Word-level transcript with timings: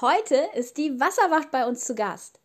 Heute 0.00 0.48
ist 0.54 0.76
die 0.76 0.98
Wasserwacht 0.98 1.52
bei 1.52 1.64
uns 1.68 1.84
zu 1.84 1.94
Gast. 1.94 2.40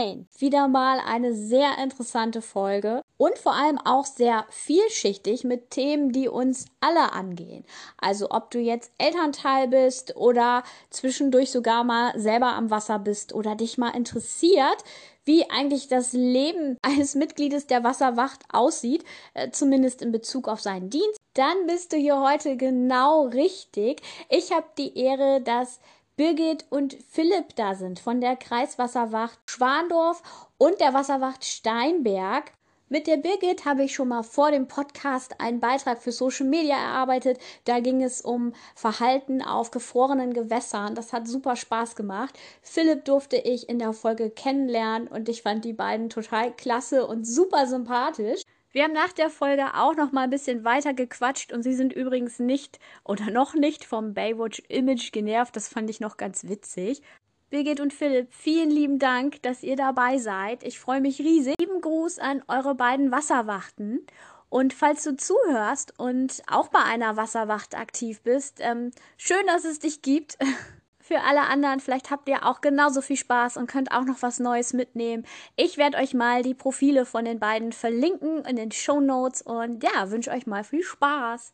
Moin! 0.00 0.26
Wieder 0.38 0.66
mal 0.68 0.98
eine 1.04 1.34
sehr 1.34 1.76
interessante 1.78 2.40
Folge 2.40 3.02
und 3.18 3.36
vor 3.36 3.52
allem 3.52 3.78
auch 3.78 4.06
sehr 4.06 4.46
vielschichtig 4.48 5.44
mit 5.44 5.70
Themen, 5.70 6.12
die 6.12 6.28
uns 6.28 6.66
alle 6.80 7.12
angehen. 7.12 7.64
Also 7.98 8.30
ob 8.30 8.50
du 8.50 8.58
jetzt 8.58 8.92
Elternteil 8.96 9.68
bist 9.68 10.16
oder 10.16 10.62
zwischendurch 10.88 11.50
sogar 11.50 11.84
mal 11.84 12.18
selber 12.18 12.54
am 12.54 12.70
Wasser 12.70 12.98
bist 12.98 13.34
oder 13.34 13.56
dich 13.56 13.76
mal 13.76 13.90
interessiert, 13.90 14.78
wie 15.24 15.50
eigentlich 15.50 15.88
das 15.88 16.12
Leben 16.14 16.78
eines 16.82 17.14
Mitgliedes 17.14 17.66
der 17.66 17.84
Wasserwacht 17.84 18.40
aussieht, 18.50 19.04
äh, 19.34 19.50
zumindest 19.50 20.00
in 20.00 20.12
Bezug 20.12 20.48
auf 20.48 20.60
seinen 20.60 20.88
Dienst, 20.88 21.18
dann 21.34 21.66
bist 21.66 21.92
du 21.92 21.96
hier 21.96 22.20
heute 22.20 22.56
genau 22.56 23.26
richtig. 23.26 24.00
Ich 24.30 24.50
habe 24.50 24.66
die 24.78 24.96
Ehre, 24.98 25.42
dass 25.42 25.78
Birgit 26.20 26.66
und 26.68 26.98
Philipp 27.08 27.56
da 27.56 27.74
sind 27.74 27.98
von 27.98 28.20
der 28.20 28.36
Kreiswasserwacht 28.36 29.38
Schwandorf 29.46 30.22
und 30.58 30.78
der 30.78 30.92
Wasserwacht 30.92 31.46
Steinberg. 31.46 32.52
Mit 32.90 33.06
der 33.06 33.16
Birgit 33.16 33.64
habe 33.64 33.84
ich 33.84 33.94
schon 33.94 34.08
mal 34.08 34.22
vor 34.22 34.50
dem 34.50 34.68
Podcast 34.68 35.40
einen 35.40 35.60
Beitrag 35.60 36.02
für 36.02 36.12
Social 36.12 36.44
Media 36.44 36.76
erarbeitet. 36.76 37.38
Da 37.64 37.80
ging 37.80 38.02
es 38.02 38.20
um 38.20 38.52
Verhalten 38.74 39.40
auf 39.40 39.70
gefrorenen 39.70 40.34
Gewässern. 40.34 40.94
Das 40.94 41.14
hat 41.14 41.26
super 41.26 41.56
Spaß 41.56 41.96
gemacht. 41.96 42.38
Philipp 42.60 43.06
durfte 43.06 43.38
ich 43.38 43.70
in 43.70 43.78
der 43.78 43.94
Folge 43.94 44.28
kennenlernen 44.28 45.08
und 45.08 45.30
ich 45.30 45.40
fand 45.40 45.64
die 45.64 45.72
beiden 45.72 46.10
total 46.10 46.54
klasse 46.54 47.06
und 47.06 47.24
super 47.24 47.66
sympathisch. 47.66 48.42
Wir 48.72 48.84
haben 48.84 48.92
nach 48.92 49.12
der 49.12 49.30
Folge 49.30 49.74
auch 49.74 49.96
noch 49.96 50.12
mal 50.12 50.24
ein 50.24 50.30
bisschen 50.30 50.64
weiter 50.64 50.94
gequatscht 50.94 51.52
und 51.52 51.62
sie 51.62 51.74
sind 51.74 51.92
übrigens 51.92 52.38
nicht 52.38 52.78
oder 53.04 53.30
noch 53.30 53.54
nicht 53.54 53.84
vom 53.84 54.14
Baywatch 54.14 54.62
Image 54.68 55.10
genervt. 55.10 55.56
Das 55.56 55.68
fand 55.68 55.90
ich 55.90 55.98
noch 55.98 56.16
ganz 56.16 56.44
witzig. 56.44 57.02
Birgit 57.50 57.80
und 57.80 57.92
Philipp, 57.92 58.32
vielen 58.32 58.70
lieben 58.70 59.00
Dank, 59.00 59.42
dass 59.42 59.64
ihr 59.64 59.74
dabei 59.74 60.18
seid. 60.18 60.62
Ich 60.62 60.78
freue 60.78 61.00
mich 61.00 61.18
riesig. 61.18 61.56
Lieben 61.58 61.80
Gruß 61.80 62.20
an 62.20 62.44
eure 62.46 62.76
beiden 62.76 63.10
Wasserwachten. 63.10 64.06
Und 64.48 64.72
falls 64.72 65.02
du 65.02 65.16
zuhörst 65.16 65.98
und 65.98 66.42
auch 66.46 66.68
bei 66.68 66.80
einer 66.80 67.16
Wasserwacht 67.16 67.76
aktiv 67.76 68.20
bist, 68.22 68.58
ähm, 68.60 68.92
schön, 69.16 69.44
dass 69.48 69.64
es 69.64 69.80
dich 69.80 70.00
gibt. 70.00 70.38
für 71.10 71.22
alle 71.22 71.40
anderen. 71.40 71.80
Vielleicht 71.80 72.12
habt 72.12 72.28
ihr 72.28 72.46
auch 72.46 72.60
genauso 72.60 73.02
viel 73.02 73.16
Spaß 73.16 73.56
und 73.56 73.66
könnt 73.66 73.90
auch 73.90 74.04
noch 74.04 74.22
was 74.22 74.38
Neues 74.38 74.72
mitnehmen. 74.72 75.26
Ich 75.56 75.76
werde 75.76 75.98
euch 75.98 76.14
mal 76.14 76.44
die 76.44 76.54
Profile 76.54 77.04
von 77.04 77.24
den 77.24 77.40
beiden 77.40 77.72
verlinken 77.72 78.44
in 78.44 78.54
den 78.54 78.70
Show 78.70 79.00
Notes 79.00 79.42
und 79.42 79.82
ja, 79.82 80.08
wünsche 80.12 80.30
euch 80.30 80.46
mal 80.46 80.62
viel 80.62 80.84
Spaß. 80.84 81.52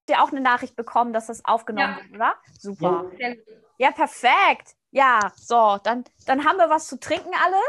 Habt 0.00 0.08
ihr 0.08 0.22
auch 0.22 0.30
eine 0.30 0.40
Nachricht 0.40 0.76
bekommen, 0.76 1.12
dass 1.12 1.26
das 1.26 1.44
aufgenommen 1.44 1.96
ja. 1.98 2.04
wird, 2.04 2.14
oder? 2.14 2.34
Super. 2.58 3.10
Ja. 3.18 3.34
ja, 3.76 3.90
perfekt. 3.90 4.76
Ja, 4.92 5.30
so, 5.36 5.78
dann, 5.84 6.04
dann 6.24 6.46
haben 6.46 6.56
wir 6.56 6.70
was 6.70 6.86
zu 6.86 6.98
trinken 6.98 7.34
alle. 7.44 7.60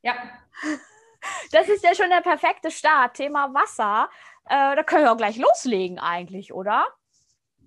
Ja. 0.00 0.14
Das 1.52 1.68
ist 1.68 1.84
ja 1.84 1.94
schon 1.94 2.10
der 2.10 2.20
perfekte 2.20 2.68
Start. 2.72 3.14
Thema 3.14 3.54
Wasser. 3.54 4.10
Äh, 4.46 4.76
da 4.76 4.82
können 4.82 5.04
wir 5.04 5.12
auch 5.12 5.16
gleich 5.16 5.36
loslegen 5.36 5.98
eigentlich, 5.98 6.52
oder? 6.52 6.86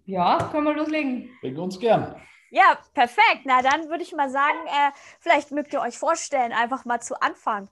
Ja, 0.06 0.50
können 0.52 0.66
wir 0.66 0.74
loslegen. 0.74 1.30
Bringt 1.42 1.58
uns 1.58 1.80
gern. 1.80 2.16
Ja, 2.52 2.78
perfekt. 2.94 3.42
Na, 3.46 3.62
dann 3.62 3.90
würde 3.90 4.04
ich 4.04 4.14
mal 4.14 4.30
sagen, 4.30 4.58
äh, 4.68 4.92
vielleicht 5.20 5.52
mögt 5.52 5.74
ihr 5.74 5.82
euch 5.82 5.98
vorstellen, 5.98 6.54
einfach 6.54 6.86
mal 6.86 7.02
zu 7.02 7.20
Anfang. 7.22 7.70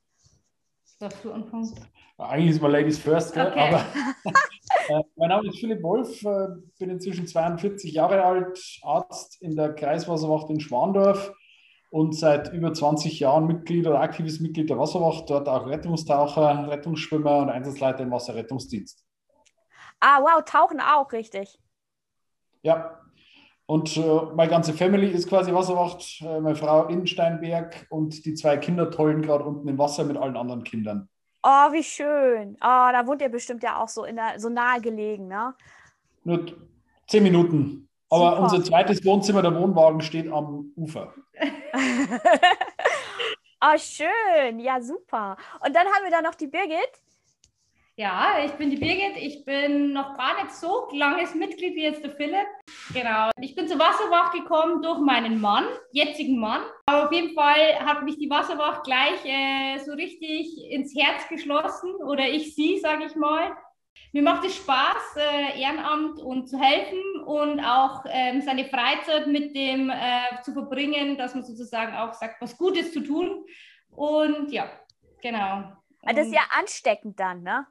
Darfst 0.99 1.23
du 1.23 1.31
anfangen? 1.31 1.73
Eigentlich 2.17 2.51
ist 2.51 2.61
mal 2.61 2.71
Ladies 2.71 2.99
First, 2.99 3.31
okay. 3.35 3.59
aber 3.59 3.85
äh, 4.89 5.03
mein 5.15 5.29
Name 5.29 5.47
ist 5.49 5.59
Philipp 5.59 5.81
Wolf, 5.83 6.23
äh, 6.23 6.47
bin 6.79 6.89
inzwischen 6.89 7.27
42 7.27 7.93
Jahre 7.93 8.23
alt, 8.23 8.59
Arzt 8.83 9.41
in 9.41 9.55
der 9.55 9.73
Kreiswasserwacht 9.73 10.49
in 10.49 10.59
Schwandorf 10.59 11.33
und 11.93 12.15
seit 12.15 12.51
über 12.51 12.73
20 12.73 13.19
Jahren 13.19 13.45
Mitglied 13.45 13.85
oder 13.85 13.99
aktives 13.99 14.39
Mitglied 14.39 14.67
der 14.67 14.79
Wasserwacht, 14.79 15.29
dort 15.29 15.47
auch 15.47 15.67
Rettungstaucher, 15.67 16.67
Rettungsschwimmer 16.67 17.37
und 17.37 17.51
Einsatzleiter 17.51 18.01
im 18.01 18.09
Wasserrettungsdienst. 18.09 19.05
Ah, 19.99 20.19
wow, 20.19 20.43
tauchen 20.43 20.79
auch, 20.81 21.11
richtig. 21.11 21.59
Ja. 22.63 22.99
Und 23.67 23.95
äh, 23.95 24.21
meine 24.35 24.49
ganze 24.49 24.73
Family 24.73 25.07
ist 25.07 25.29
quasi 25.29 25.53
Wasserwacht. 25.53 26.19
Äh, 26.21 26.41
meine 26.41 26.55
Frau 26.55 26.87
in 26.87 27.05
Steinberg 27.05 27.85
und 27.91 28.25
die 28.25 28.33
zwei 28.33 28.57
Kinder 28.57 28.89
tollen 28.89 29.21
gerade 29.21 29.43
unten 29.43 29.67
im 29.67 29.77
Wasser 29.77 30.03
mit 30.03 30.17
allen 30.17 30.35
anderen 30.35 30.63
Kindern. 30.63 31.09
Oh, 31.43 31.71
wie 31.73 31.83
schön. 31.83 32.55
Oh, 32.55 32.89
da 32.91 33.05
wohnt 33.05 33.21
ihr 33.21 33.29
bestimmt 33.29 33.61
ja 33.61 33.79
auch 33.79 33.87
so, 33.87 34.03
in 34.05 34.15
der, 34.15 34.39
so 34.39 34.49
nahe 34.49 34.81
gelegen, 34.81 35.27
ne? 35.27 35.53
Nur 36.23 36.43
zehn 37.05 37.21
Minuten. 37.21 37.87
Aber 38.13 38.29
Super. 38.31 38.41
unser 38.43 38.63
zweites 38.63 39.03
Wohnzimmer, 39.03 39.41
der 39.41 39.55
Wohnwagen, 39.55 40.01
steht 40.01 40.31
am 40.31 40.71
Ufer. 40.75 41.13
oh, 43.61 43.77
schön. 43.77 44.59
Ja, 44.59 44.79
super. 44.81 45.35
Und 45.65 45.75
dann 45.75 45.87
haben 45.87 46.03
wir 46.03 46.11
da 46.11 46.21
noch 46.21 46.35
die 46.35 46.45
Birgit. 46.47 47.01
Ja, 47.95 48.37
ich 48.43 48.51
bin 48.53 48.69
die 48.69 48.77
Birgit. 48.77 49.17
Ich 49.17 49.45
bin 49.45 49.93
noch 49.93 50.15
gar 50.15 50.43
nicht 50.43 50.53
so 50.55 50.89
langes 50.93 51.33
Mitglied 51.33 51.75
wie 51.75 51.83
jetzt 51.83 52.03
der 52.03 52.11
Philipp. 52.11 52.47
Genau. 52.93 53.31
Ich 53.39 53.55
bin 53.55 53.67
zur 53.67 53.79
Wasserwacht 53.79 54.33
gekommen 54.33 54.83
durch 54.83 54.99
meinen 54.99 55.41
Mann, 55.41 55.65
jetzigen 55.91 56.39
Mann. 56.39 56.61
Aber 56.85 57.05
auf 57.05 57.11
jeden 57.11 57.33
Fall 57.33 57.79
hat 57.79 58.03
mich 58.03 58.17
die 58.19 58.29
Wasserwacht 58.29 58.83
gleich 58.83 59.25
äh, 59.25 59.79
so 59.79 59.93
richtig 59.93 60.69
ins 60.69 60.95
Herz 60.95 61.27
geschlossen. 61.29 61.95
Oder 61.95 62.29
ich 62.29 62.53
sie, 62.53 62.79
sage 62.79 63.05
ich 63.05 63.15
mal. 63.15 63.51
Mir 64.13 64.21
macht 64.21 64.45
es 64.45 64.55
Spaß, 64.57 65.15
äh, 65.17 65.59
Ehrenamt 65.59 66.21
und 66.21 66.47
zu 66.47 66.59
helfen 66.59 67.23
und 67.25 67.59
auch 67.59 68.05
ähm, 68.07 68.41
seine 68.41 68.65
Freizeit 68.65 69.25
mit 69.25 69.55
dem 69.55 69.89
äh, 69.89 70.39
zu 70.43 70.53
verbringen, 70.53 71.17
dass 71.17 71.33
man 71.33 71.43
sozusagen 71.43 71.95
auch 71.95 72.13
sagt, 72.13 72.39
was 72.39 72.55
Gutes 72.55 72.93
zu 72.93 73.01
tun. 73.01 73.43
Und 73.89 74.51
ja, 74.51 74.69
genau. 75.19 75.63
Das 76.03 76.27
ist 76.27 76.33
ja 76.33 76.43
ansteckend 76.59 77.19
dann, 77.19 77.41
ne? 77.41 77.65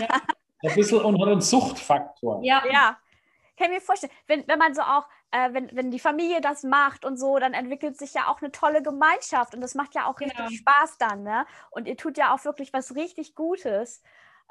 Ja. 0.00 0.08
Ein 0.62 0.74
bisschen 0.74 1.02
und 1.02 1.20
hat 1.20 1.28
einen 1.28 1.40
Suchtfaktor. 1.40 2.40
Ja. 2.42 2.64
ja. 2.66 2.98
Kann 3.56 3.66
ich 3.66 3.78
mir 3.78 3.80
vorstellen, 3.80 4.12
wenn, 4.26 4.48
wenn 4.48 4.58
man 4.58 4.74
so 4.74 4.80
auch, 4.80 5.06
äh, 5.30 5.52
wenn, 5.52 5.68
wenn 5.76 5.90
die 5.90 6.00
Familie 6.00 6.40
das 6.40 6.64
macht 6.64 7.04
und 7.04 7.16
so, 7.16 7.38
dann 7.38 7.54
entwickelt 7.54 7.96
sich 7.96 8.14
ja 8.14 8.28
auch 8.28 8.40
eine 8.40 8.50
tolle 8.50 8.82
Gemeinschaft 8.82 9.54
und 9.54 9.60
das 9.60 9.74
macht 9.74 9.94
ja 9.94 10.06
auch 10.06 10.16
genau. 10.16 10.32
richtig 10.34 10.60
Spaß 10.60 10.98
dann, 10.98 11.22
ne? 11.22 11.46
Und 11.70 11.86
ihr 11.86 11.96
tut 11.96 12.16
ja 12.16 12.34
auch 12.34 12.44
wirklich 12.44 12.72
was 12.72 12.96
richtig 12.96 13.34
Gutes. 13.34 14.02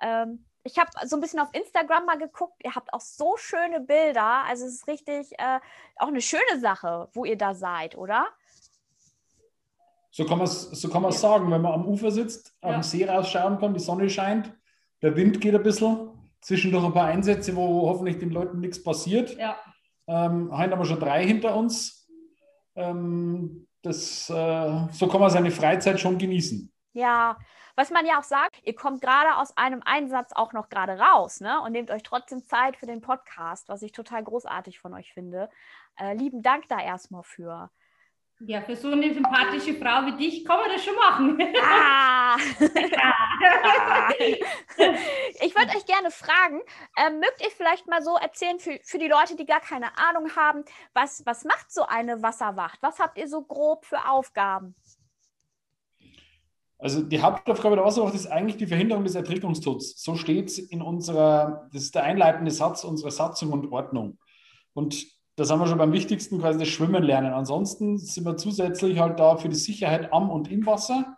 Ähm, 0.01 0.45
ich 0.67 0.77
habe 0.77 0.91
so 1.07 1.15
ein 1.15 1.21
bisschen 1.21 1.39
auf 1.39 1.53
Instagram 1.53 2.05
mal 2.05 2.17
geguckt. 2.17 2.61
Ihr 2.63 2.75
habt 2.75 2.93
auch 2.93 2.99
so 3.01 3.37
schöne 3.37 3.79
Bilder. 3.79 4.43
Also 4.45 4.65
es 4.65 4.73
ist 4.75 4.87
richtig 4.87 5.31
äh, 5.39 5.59
auch 5.95 6.09
eine 6.09 6.21
schöne 6.21 6.59
Sache, 6.59 7.07
wo 7.13 7.23
ihr 7.23 7.37
da 7.37 7.55
seid, 7.55 7.97
oder? 7.97 8.27
So 10.11 10.25
kann 10.25 10.39
man 10.39 10.47
es 10.47 10.63
so 10.63 10.89
ja. 10.89 11.11
sagen, 11.11 11.51
wenn 11.51 11.61
man 11.61 11.73
am 11.73 11.87
Ufer 11.87 12.11
sitzt, 12.11 12.53
ja. 12.61 12.73
dem 12.73 12.83
See 12.83 13.05
rausschauen 13.05 13.59
kann, 13.59 13.73
die 13.73 13.79
Sonne 13.79 14.09
scheint, 14.09 14.51
der 15.01 15.15
Wind 15.15 15.39
geht 15.39 15.55
ein 15.55 15.63
bisschen, 15.63 16.09
zwischendurch 16.41 16.83
ein 16.83 16.93
paar 16.93 17.07
Einsätze, 17.07 17.55
wo 17.55 17.87
hoffentlich 17.87 18.17
den 18.17 18.31
Leuten 18.31 18.59
nichts 18.59 18.83
passiert. 18.83 19.37
Ja. 19.37 19.57
Ähm, 20.07 20.49
heute 20.51 20.71
haben 20.71 20.79
wir 20.79 20.85
schon 20.85 20.99
drei 20.99 21.25
hinter 21.25 21.55
uns. 21.55 22.09
Ähm, 22.75 23.67
das, 23.83 24.29
äh, 24.29 24.87
so 24.91 25.07
kann 25.07 25.21
man 25.21 25.29
seine 25.29 25.51
Freizeit 25.51 25.99
schon 25.99 26.17
genießen. 26.17 26.71
Ja, 26.93 27.37
was 27.77 27.91
man 27.91 28.05
ja 28.07 28.19
auch 28.19 28.23
sagt, 28.23 28.59
ihr 28.63 28.75
kommt 28.75 29.01
gerade 29.01 29.37
aus 29.37 29.55
einem 29.55 29.83
Einsatz 29.85 30.33
auch 30.33 30.51
noch 30.51 30.67
gerade 30.69 30.99
raus, 30.99 31.41
ne? 31.41 31.61
Und 31.61 31.73
nehmt 31.73 31.91
euch 31.91 32.01
trotzdem 32.01 32.43
Zeit 32.43 32.75
für 32.75 32.87
den 32.87 33.01
Podcast, 33.01 33.69
was 33.69 33.83
ich 33.83 33.91
total 33.91 34.23
großartig 34.23 34.79
von 34.79 34.95
euch 34.95 35.13
finde. 35.13 35.47
Äh, 35.95 36.15
lieben 36.15 36.41
Dank 36.41 36.67
da 36.69 36.81
erstmal 36.81 37.21
für. 37.23 37.69
Ja, 38.39 38.61
für 38.61 38.75
so 38.75 38.91
eine 38.91 39.13
sympathische 39.13 39.75
Frau 39.75 40.05
wie 40.05 40.15
dich 40.17 40.45
kann 40.45 40.59
man 40.59 40.69
das 40.71 40.83
schon 40.83 40.95
machen. 40.95 41.39
Ah. 41.63 42.37
ich 45.39 45.55
würde 45.55 45.75
euch 45.75 45.85
gerne 45.85 46.11
fragen, 46.11 46.61
äh, 46.95 47.09
mögt 47.09 47.41
ihr 47.41 47.49
vielleicht 47.49 47.87
mal 47.87 48.03
so 48.03 48.15
erzählen 48.15 48.59
für, 48.59 48.79
für 48.83 48.99
die 48.99 49.07
Leute, 49.07 49.35
die 49.35 49.45
gar 49.45 49.59
keine 49.59 49.97
Ahnung 49.97 50.35
haben, 50.35 50.65
was, 50.93 51.25
was 51.25 51.45
macht 51.45 51.71
so 51.71 51.83
eine 51.87 52.21
Wasserwacht? 52.21 52.77
Was 52.81 52.99
habt 52.99 53.17
ihr 53.17 53.27
so 53.27 53.41
grob 53.41 53.85
für 53.85 54.07
Aufgaben? 54.07 54.75
Also 56.79 57.01
die 57.01 57.21
Hauptaufgabe 57.21 57.75
der 57.75 57.85
Wasserwacht 57.85 58.13
ist 58.13 58.27
eigentlich 58.27 58.57
die 58.57 58.67
Verhinderung 58.67 59.03
des 59.03 59.15
Ertrinkungstods. 59.15 60.01
So 60.01 60.15
steht 60.15 60.49
es 60.49 60.59
in 60.59 60.81
unserer, 60.81 61.67
das 61.73 61.83
ist 61.83 61.95
der 61.95 62.03
einleitende 62.03 62.51
Satz 62.51 62.83
unserer 62.83 63.11
Satzung 63.11 63.51
und 63.51 63.71
Ordnung. 63.71 64.19
Und 64.73 65.05
das 65.37 65.49
haben 65.49 65.59
wir 65.59 65.67
schon 65.67 65.77
beim 65.77 65.93
wichtigsten, 65.93 66.39
quasi 66.39 66.59
das 66.59 66.67
Schwimmen 66.67 67.03
lernen. 67.03 67.33
Ansonsten 67.33 67.97
sind 67.97 68.25
wir 68.25 68.37
zusätzlich 68.37 68.99
halt 68.99 69.19
da 69.19 69.37
für 69.37 69.49
die 69.49 69.55
Sicherheit 69.55 70.13
am 70.13 70.29
und 70.29 70.51
im 70.51 70.65
Wasser, 70.65 71.15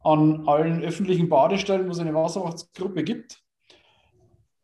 an 0.00 0.48
allen 0.48 0.82
öffentlichen 0.82 1.28
Badestellen, 1.28 1.86
wo 1.86 1.92
es 1.92 1.98
eine 1.98 2.14
Wasserwachtsgruppe 2.14 3.04
gibt. 3.04 3.42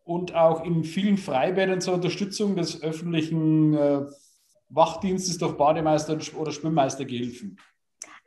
Und 0.04 0.34
auch 0.34 0.64
in 0.64 0.84
vielen 0.84 1.18
Freibädern 1.18 1.82
zur 1.82 1.94
Unterstützung 1.94 2.56
des 2.56 2.82
öffentlichen 2.82 3.74
äh, 3.74 4.06
Wachdienstes 4.70 5.38
durch 5.38 5.56
Bademeister 5.56 6.18
oder 6.38 6.52
Schwimmmeistergehilfen. 6.52 7.58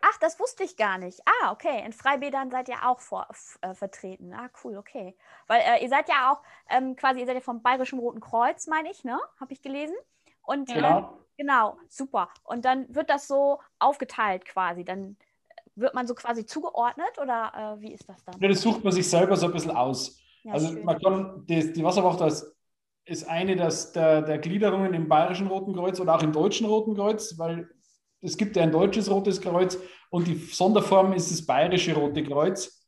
Ach, 0.02 0.18
das 0.20 0.40
wusste 0.40 0.64
ich 0.64 0.78
gar 0.78 0.98
nicht. 0.98 1.20
Ah, 1.26 1.52
okay. 1.52 1.84
In 1.86 1.94
Freibädern 1.94 2.50
seid 2.50 2.70
ihr 2.70 2.86
auch 2.86 3.00
vor, 3.00 3.28
äh, 3.62 3.74
vertreten. 3.74 4.34
Ah, 4.34 4.50
cool, 4.64 4.78
okay. 4.78 5.16
Weil 5.48 5.62
äh, 5.62 5.84
ihr 5.84 5.90
seid 5.90 6.10
ja 6.10 6.32
auch 6.32 6.42
ähm, 6.70 6.96
quasi, 6.96 7.20
ihr 7.20 7.26
seid 7.26 7.36
ja 7.36 7.42
vom 7.42 7.62
Bayerischen 7.62 8.00
Roten 8.00 8.20
Kreuz, 8.20 8.68
meine 8.68 8.90
ich, 8.92 9.04
ne? 9.04 9.20
Habe 9.40 9.54
ich 9.54 9.62
gelesen. 9.62 9.96
Und. 10.42 10.74
Genau. 10.74 10.98
ähm, 10.98 11.06
genau, 11.38 11.78
super. 11.88 12.30
Und 12.44 12.66
dann 12.66 12.94
wird 12.94 13.10
das 13.10 13.28
so 13.28 13.60
aufgeteilt 13.80 14.46
quasi. 14.46 14.84
Dann 14.84 15.18
wird 15.76 15.94
man 15.94 16.08
so 16.08 16.16
quasi 16.16 16.46
zugeordnet 16.46 17.18
oder 17.22 17.78
äh, 17.78 17.82
wie 17.82 17.94
ist 17.94 18.08
das 18.10 18.24
dann? 18.24 18.40
Ja, 18.40 18.48
das 18.48 18.62
sucht 18.62 18.84
man 18.84 18.94
sich 18.94 19.10
selber 19.10 19.36
so 19.36 19.48
ein 19.48 19.54
bisschen 19.54 19.72
aus. 19.72 20.20
Ja, 20.44 20.54
also 20.54 20.70
schön. 20.70 20.84
man 20.84 21.00
kann, 21.00 21.46
die, 21.46 21.72
die 21.72 21.84
Wasserwacht 21.84 22.22
als 22.22 22.56
ist 23.06 23.28
eine 23.28 23.56
das, 23.56 23.92
der, 23.92 24.22
der 24.22 24.38
Gliederungen 24.38 24.94
im 24.94 25.08
Bayerischen 25.08 25.48
Roten 25.48 25.74
Kreuz 25.74 26.00
oder 26.00 26.16
auch 26.16 26.24
im 26.24 26.32
Deutschen 26.32 26.68
Roten 26.68 26.96
Kreuz, 26.96 27.38
weil 27.38 27.70
es 28.22 28.38
gibt 28.38 28.58
ein 28.58 28.72
deutsches 28.72 29.10
Rotes 29.10 29.42
Kreuz 29.42 29.78
und 30.10 30.28
die 30.28 30.36
Sonderform 30.36 31.14
ist 31.14 31.32
das 31.32 31.46
Bayerische 31.46 31.96
Rote 31.96 32.24
Kreuz. 32.24 32.88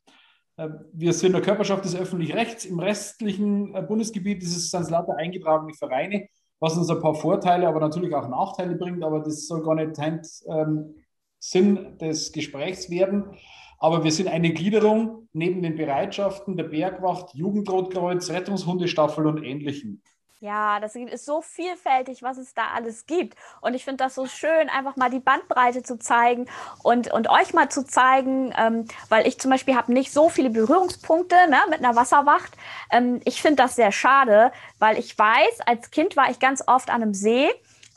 Äh, 0.58 0.70
wir 0.94 1.14
sind 1.14 1.34
der 1.34 1.42
Körperschaft 1.42 1.84
des 1.86 1.96
öffentlichen 1.96 2.34
Rechts. 2.34 2.66
Im 2.66 2.80
restlichen 2.80 3.74
äh, 3.76 3.82
Bundesgebiet 3.82 4.44
ist 4.44 4.56
es 4.56 4.72
sind 4.72 4.90
lauter 4.90 5.16
eingetragene 5.18 5.74
Vereine, 5.74 6.28
was 6.60 6.78
uns 6.78 6.90
ein 6.90 7.02
paar 7.02 7.16
Vorteile, 7.16 7.68
aber 7.68 7.80
natürlich 7.80 8.14
auch 8.14 8.28
Nachteile 8.30 8.76
bringt. 8.76 9.04
Aber 9.04 9.20
das 9.20 9.48
soll 9.48 9.64
gar 9.64 9.76
nicht 9.76 10.00
ähm, 10.48 10.96
Sinn 11.40 11.98
des 11.98 12.32
Gesprächs 12.32 12.90
werden. 12.90 13.26
Aber 13.80 14.04
wir 14.06 14.12
sind 14.12 14.30
eine 14.30 14.54
Gliederung 14.54 15.28
neben 15.34 15.62
den 15.62 15.76
Bereitschaften 15.76 16.56
der 16.56 16.66
Bergwacht, 16.66 17.34
Jugendrotkreuz, 17.36 18.30
Rettungshundestaffel 18.30 19.26
und 19.26 19.44
Ähnlichem. 19.44 20.02
Ja, 20.44 20.82
das 20.82 20.94
ist 20.98 21.24
so 21.24 21.42
vielfältig, 21.42 22.22
was 22.22 22.38
es 22.38 22.54
da 22.54 22.64
alles 22.76 23.06
gibt. 23.06 23.38
Und 23.62 23.76
ich 23.76 23.86
finde 23.86 24.04
das 24.04 24.14
so 24.14 24.26
schön, 24.26 24.68
einfach 24.68 24.98
mal 24.98 25.10
die 25.10 25.22
Bandbreite 25.22 25.84
zu 25.84 25.98
zeigen 25.98 26.48
und, 26.84 27.10
und 27.14 27.30
euch 27.30 27.54
mal 27.54 27.70
zu 27.70 27.86
zeigen, 27.86 28.54
ähm, 28.58 28.86
weil 29.08 29.26
ich 29.26 29.40
zum 29.40 29.52
Beispiel 29.52 29.78
habe 29.78 29.94
nicht 29.94 30.12
so 30.12 30.28
viele 30.28 30.50
Berührungspunkte 30.50 31.38
ne, 31.50 31.60
mit 31.70 31.80
einer 31.80 31.96
Wasserwacht. 31.96 32.52
Ähm, 32.92 33.22
ich 33.24 33.42
finde 33.42 33.64
das 33.64 33.78
sehr 33.78 33.94
schade, 33.94 34.52
weil 34.80 35.00
ich 35.00 35.18
weiß, 35.18 35.62
als 35.66 35.92
Kind 35.92 36.18
war 36.18 36.30
ich 36.30 36.40
ganz 36.40 36.62
oft 36.68 36.90
an 36.90 37.02
einem 37.02 37.14
See, 37.14 37.50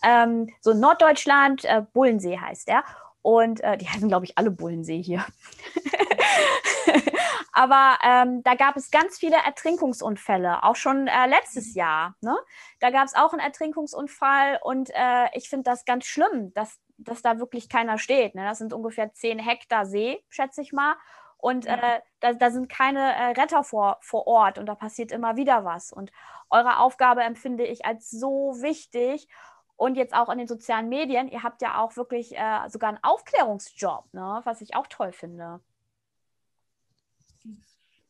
ähm, 0.04 0.48
so 0.60 0.72
Norddeutschland, 0.72 1.64
äh, 1.64 1.82
Bullensee 1.94 2.38
heißt 2.38 2.68
der. 2.68 2.84
Und 3.22 3.60
äh, 3.64 3.76
die 3.76 3.88
heißen, 3.90 4.06
glaube 4.06 4.24
ich, 4.24 4.38
alle 4.38 4.52
Bullensee 4.52 5.02
hier. 5.02 5.26
Aber 7.56 7.96
ähm, 8.02 8.42
da 8.42 8.54
gab 8.54 8.76
es 8.76 8.90
ganz 8.90 9.16
viele 9.16 9.36
Ertrinkungsunfälle, 9.36 10.62
auch 10.62 10.76
schon 10.76 11.06
äh, 11.06 11.26
letztes 11.26 11.68
mhm. 11.68 11.78
Jahr. 11.78 12.14
Ne? 12.20 12.36
Da 12.80 12.90
gab 12.90 13.06
es 13.06 13.14
auch 13.14 13.32
einen 13.32 13.40
Ertrinkungsunfall 13.40 14.60
und 14.62 14.90
äh, 14.90 15.28
ich 15.32 15.48
finde 15.48 15.70
das 15.70 15.86
ganz 15.86 16.04
schlimm, 16.04 16.52
dass, 16.52 16.78
dass 16.98 17.22
da 17.22 17.38
wirklich 17.38 17.70
keiner 17.70 17.96
steht. 17.96 18.34
Ne? 18.34 18.44
Das 18.44 18.58
sind 18.58 18.74
ungefähr 18.74 19.10
10 19.10 19.38
Hektar 19.38 19.86
See, 19.86 20.22
schätze 20.28 20.60
ich 20.60 20.74
mal. 20.74 20.96
Und 21.38 21.64
äh, 21.64 22.00
da, 22.20 22.34
da, 22.34 22.50
sind 22.50 22.68
keine 22.68 23.14
äh, 23.14 23.40
Retter 23.40 23.64
vor, 23.64 23.96
vor 24.02 24.26
Ort 24.26 24.58
und 24.58 24.66
da 24.66 24.74
passiert 24.74 25.10
immer 25.10 25.36
wieder 25.36 25.64
was. 25.64 25.94
Und 25.94 26.12
eure 26.50 26.78
Aufgabe 26.78 27.22
empfinde 27.22 27.64
ich 27.64 27.86
als 27.86 28.10
so 28.10 28.56
wichtig. 28.60 29.28
Und 29.76 29.96
jetzt 29.96 30.14
auch 30.14 30.28
in 30.28 30.36
den 30.36 30.46
sozialen 30.46 30.90
Medien, 30.90 31.28
ihr 31.28 31.42
habt 31.42 31.62
ja 31.62 31.78
auch 31.78 31.96
wirklich 31.96 32.36
äh, 32.36 32.68
sogar 32.68 32.90
einen 32.90 33.02
Aufklärungsjob, 33.02 34.12
ne? 34.12 34.42
was 34.44 34.60
ich 34.60 34.76
auch 34.76 34.88
toll 34.88 35.12
finde 35.12 35.60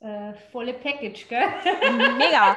äh, 0.00 0.35
volle 0.53 0.75
Package, 0.75 1.29
gell? 1.29 1.49
Mega. 2.19 2.55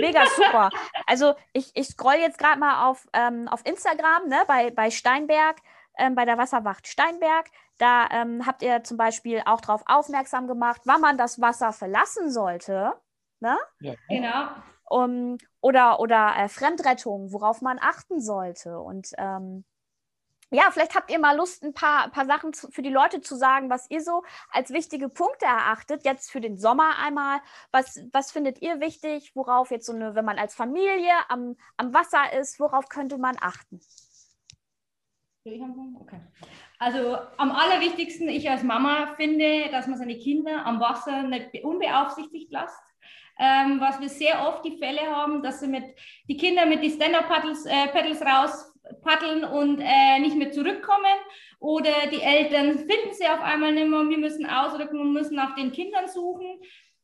Mega 0.00 0.26
super. 0.26 0.70
Also 1.06 1.34
ich, 1.52 1.70
ich 1.74 1.86
scroll 1.88 2.14
jetzt 2.14 2.38
gerade 2.38 2.58
mal 2.58 2.88
auf, 2.88 3.06
ähm, 3.12 3.48
auf 3.48 3.64
Instagram, 3.64 4.28
ne, 4.28 4.42
bei, 4.46 4.70
bei 4.70 4.90
Steinberg, 4.90 5.58
ähm, 5.98 6.14
bei 6.14 6.24
der 6.24 6.38
Wasserwacht 6.38 6.86
Steinberg. 6.86 7.46
Da 7.78 8.08
ähm, 8.10 8.46
habt 8.46 8.62
ihr 8.62 8.84
zum 8.84 8.96
Beispiel 8.96 9.42
auch 9.46 9.60
darauf 9.60 9.82
aufmerksam 9.86 10.46
gemacht, 10.46 10.82
wann 10.84 11.00
man 11.00 11.18
das 11.18 11.40
Wasser 11.40 11.72
verlassen 11.72 12.30
sollte. 12.30 12.94
Ne? 13.40 13.56
Ja. 13.80 13.94
Genau. 14.08 14.48
Um, 14.86 15.38
oder 15.60 15.98
oder 15.98 16.34
äh, 16.36 16.48
Fremdrettung, 16.48 17.32
worauf 17.32 17.62
man 17.62 17.78
achten 17.80 18.20
sollte. 18.20 18.78
Und 18.78 19.10
ähm, 19.16 19.64
ja, 20.54 20.70
vielleicht 20.70 20.94
habt 20.94 21.10
ihr 21.10 21.18
mal 21.18 21.36
Lust, 21.36 21.64
ein 21.64 21.74
paar, 21.74 22.08
paar 22.10 22.26
Sachen 22.26 22.52
zu, 22.52 22.70
für 22.70 22.82
die 22.82 22.90
Leute 22.90 23.20
zu 23.20 23.34
sagen, 23.34 23.70
was 23.70 23.90
ihr 23.90 24.00
so 24.00 24.22
als 24.50 24.70
wichtige 24.70 25.08
Punkte 25.08 25.46
erachtet, 25.46 26.04
jetzt 26.04 26.30
für 26.30 26.40
den 26.40 26.56
Sommer 26.56 26.98
einmal. 27.04 27.40
Was, 27.72 28.00
was 28.12 28.30
findet 28.30 28.62
ihr 28.62 28.80
wichtig? 28.80 29.32
Worauf 29.34 29.70
jetzt 29.70 29.86
so 29.86 29.92
eine, 29.92 30.14
wenn 30.14 30.24
man 30.24 30.38
als 30.38 30.54
Familie 30.54 31.12
am, 31.28 31.56
am 31.76 31.92
Wasser 31.92 32.32
ist, 32.38 32.60
worauf 32.60 32.88
könnte 32.88 33.18
man 33.18 33.36
achten? 33.40 33.80
Okay. 35.44 36.20
Also 36.78 37.18
am 37.36 37.50
allerwichtigsten, 37.50 38.28
ich 38.28 38.48
als 38.48 38.62
Mama 38.62 39.14
finde, 39.16 39.68
dass 39.70 39.86
man 39.86 39.98
seine 39.98 40.18
Kinder 40.18 40.64
am 40.64 40.80
Wasser 40.80 41.22
nicht 41.24 41.64
unbeaufsichtigt 41.64 42.50
lässt. 42.50 42.80
Ähm, 43.38 43.80
was 43.80 44.00
wir 44.00 44.08
sehr 44.08 44.46
oft 44.46 44.64
die 44.64 44.78
Fälle 44.78 45.02
haben, 45.10 45.42
dass 45.42 45.58
sie 45.60 45.66
mit 45.66 45.84
die 46.28 46.36
Kinder 46.36 46.66
mit 46.66 46.84
die 46.84 46.90
Stand-up-Paddles 46.90 47.66
äh, 47.66 48.24
raus 48.24 48.73
paddeln 49.02 49.44
und 49.44 49.80
äh, 49.80 50.18
nicht 50.20 50.36
mehr 50.36 50.50
zurückkommen. 50.50 51.14
Oder 51.58 51.92
die 52.12 52.22
Eltern 52.22 52.78
finden 52.78 53.12
sie 53.12 53.26
auf 53.26 53.40
einmal 53.40 53.72
nicht 53.72 53.88
mehr 53.88 54.00
und 54.00 54.10
wir 54.10 54.18
müssen 54.18 54.46
ausrücken 54.46 55.00
und 55.00 55.12
müssen 55.12 55.36
nach 55.36 55.54
den 55.54 55.72
Kindern 55.72 56.08
suchen. 56.08 56.60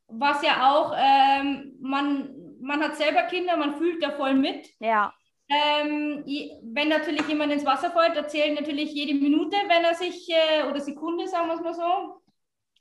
Was 0.09 0.43
ja 0.43 0.71
auch, 0.71 0.94
ähm, 0.99 1.77
man, 1.81 2.35
man 2.61 2.82
hat 2.82 2.97
selber 2.97 3.23
Kinder, 3.23 3.56
man 3.56 3.77
fühlt 3.77 4.03
da 4.03 4.11
voll 4.11 4.35
mit. 4.35 4.69
Ja. 4.81 5.15
Ähm, 5.49 6.25
wenn 6.62 6.88
natürlich 6.88 7.27
jemand 7.27 7.53
ins 7.53 7.67
Wasser 7.67 7.91
fällt, 7.91 8.17
erzählt 8.17 8.59
natürlich 8.61 8.93
jede 8.93 9.15
Minute, 9.15 9.56
wenn 9.67 9.85
er 9.85 9.94
sich, 9.94 10.29
äh, 10.29 10.69
oder 10.69 10.81
Sekunde, 10.81 11.27
sagen 11.27 11.49
wir 11.49 11.55
es 11.55 11.61
mal 11.61 11.75
so, 11.75 12.19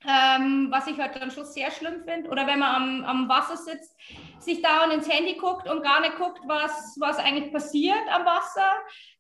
ähm, 0.07 0.67
was 0.71 0.87
ich 0.87 0.97
halt 0.97 1.15
dann 1.15 1.31
schon 1.31 1.45
sehr 1.45 1.71
schlimm 1.71 2.03
finde. 2.05 2.29
Oder 2.29 2.47
wenn 2.47 2.59
man 2.59 2.75
am, 2.75 3.05
am 3.05 3.29
Wasser 3.29 3.57
sitzt, 3.57 3.97
sich 4.39 4.61
dauernd 4.61 4.93
ins 4.93 5.09
Handy 5.09 5.35
guckt 5.35 5.69
und 5.69 5.83
gar 5.83 5.99
nicht 6.01 6.17
guckt, 6.17 6.39
was, 6.45 6.95
was 6.99 7.17
eigentlich 7.17 7.51
passiert 7.51 8.07
am 8.09 8.25
Wasser. 8.25 8.71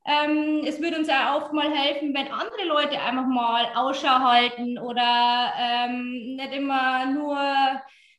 Ähm, 0.05 0.63
es 0.65 0.81
würde 0.81 0.97
uns 0.97 1.07
ja 1.07 1.35
auch 1.35 1.51
mal 1.51 1.69
helfen, 1.69 2.13
wenn 2.15 2.31
andere 2.31 2.65
Leute 2.65 2.99
einfach 2.99 3.27
mal 3.27 3.65
Ausschau 3.75 4.19
halten 4.19 4.79
oder 4.79 5.53
ähm, 5.57 6.35
nicht 6.35 6.53
immer 6.53 7.05
nur 7.07 7.37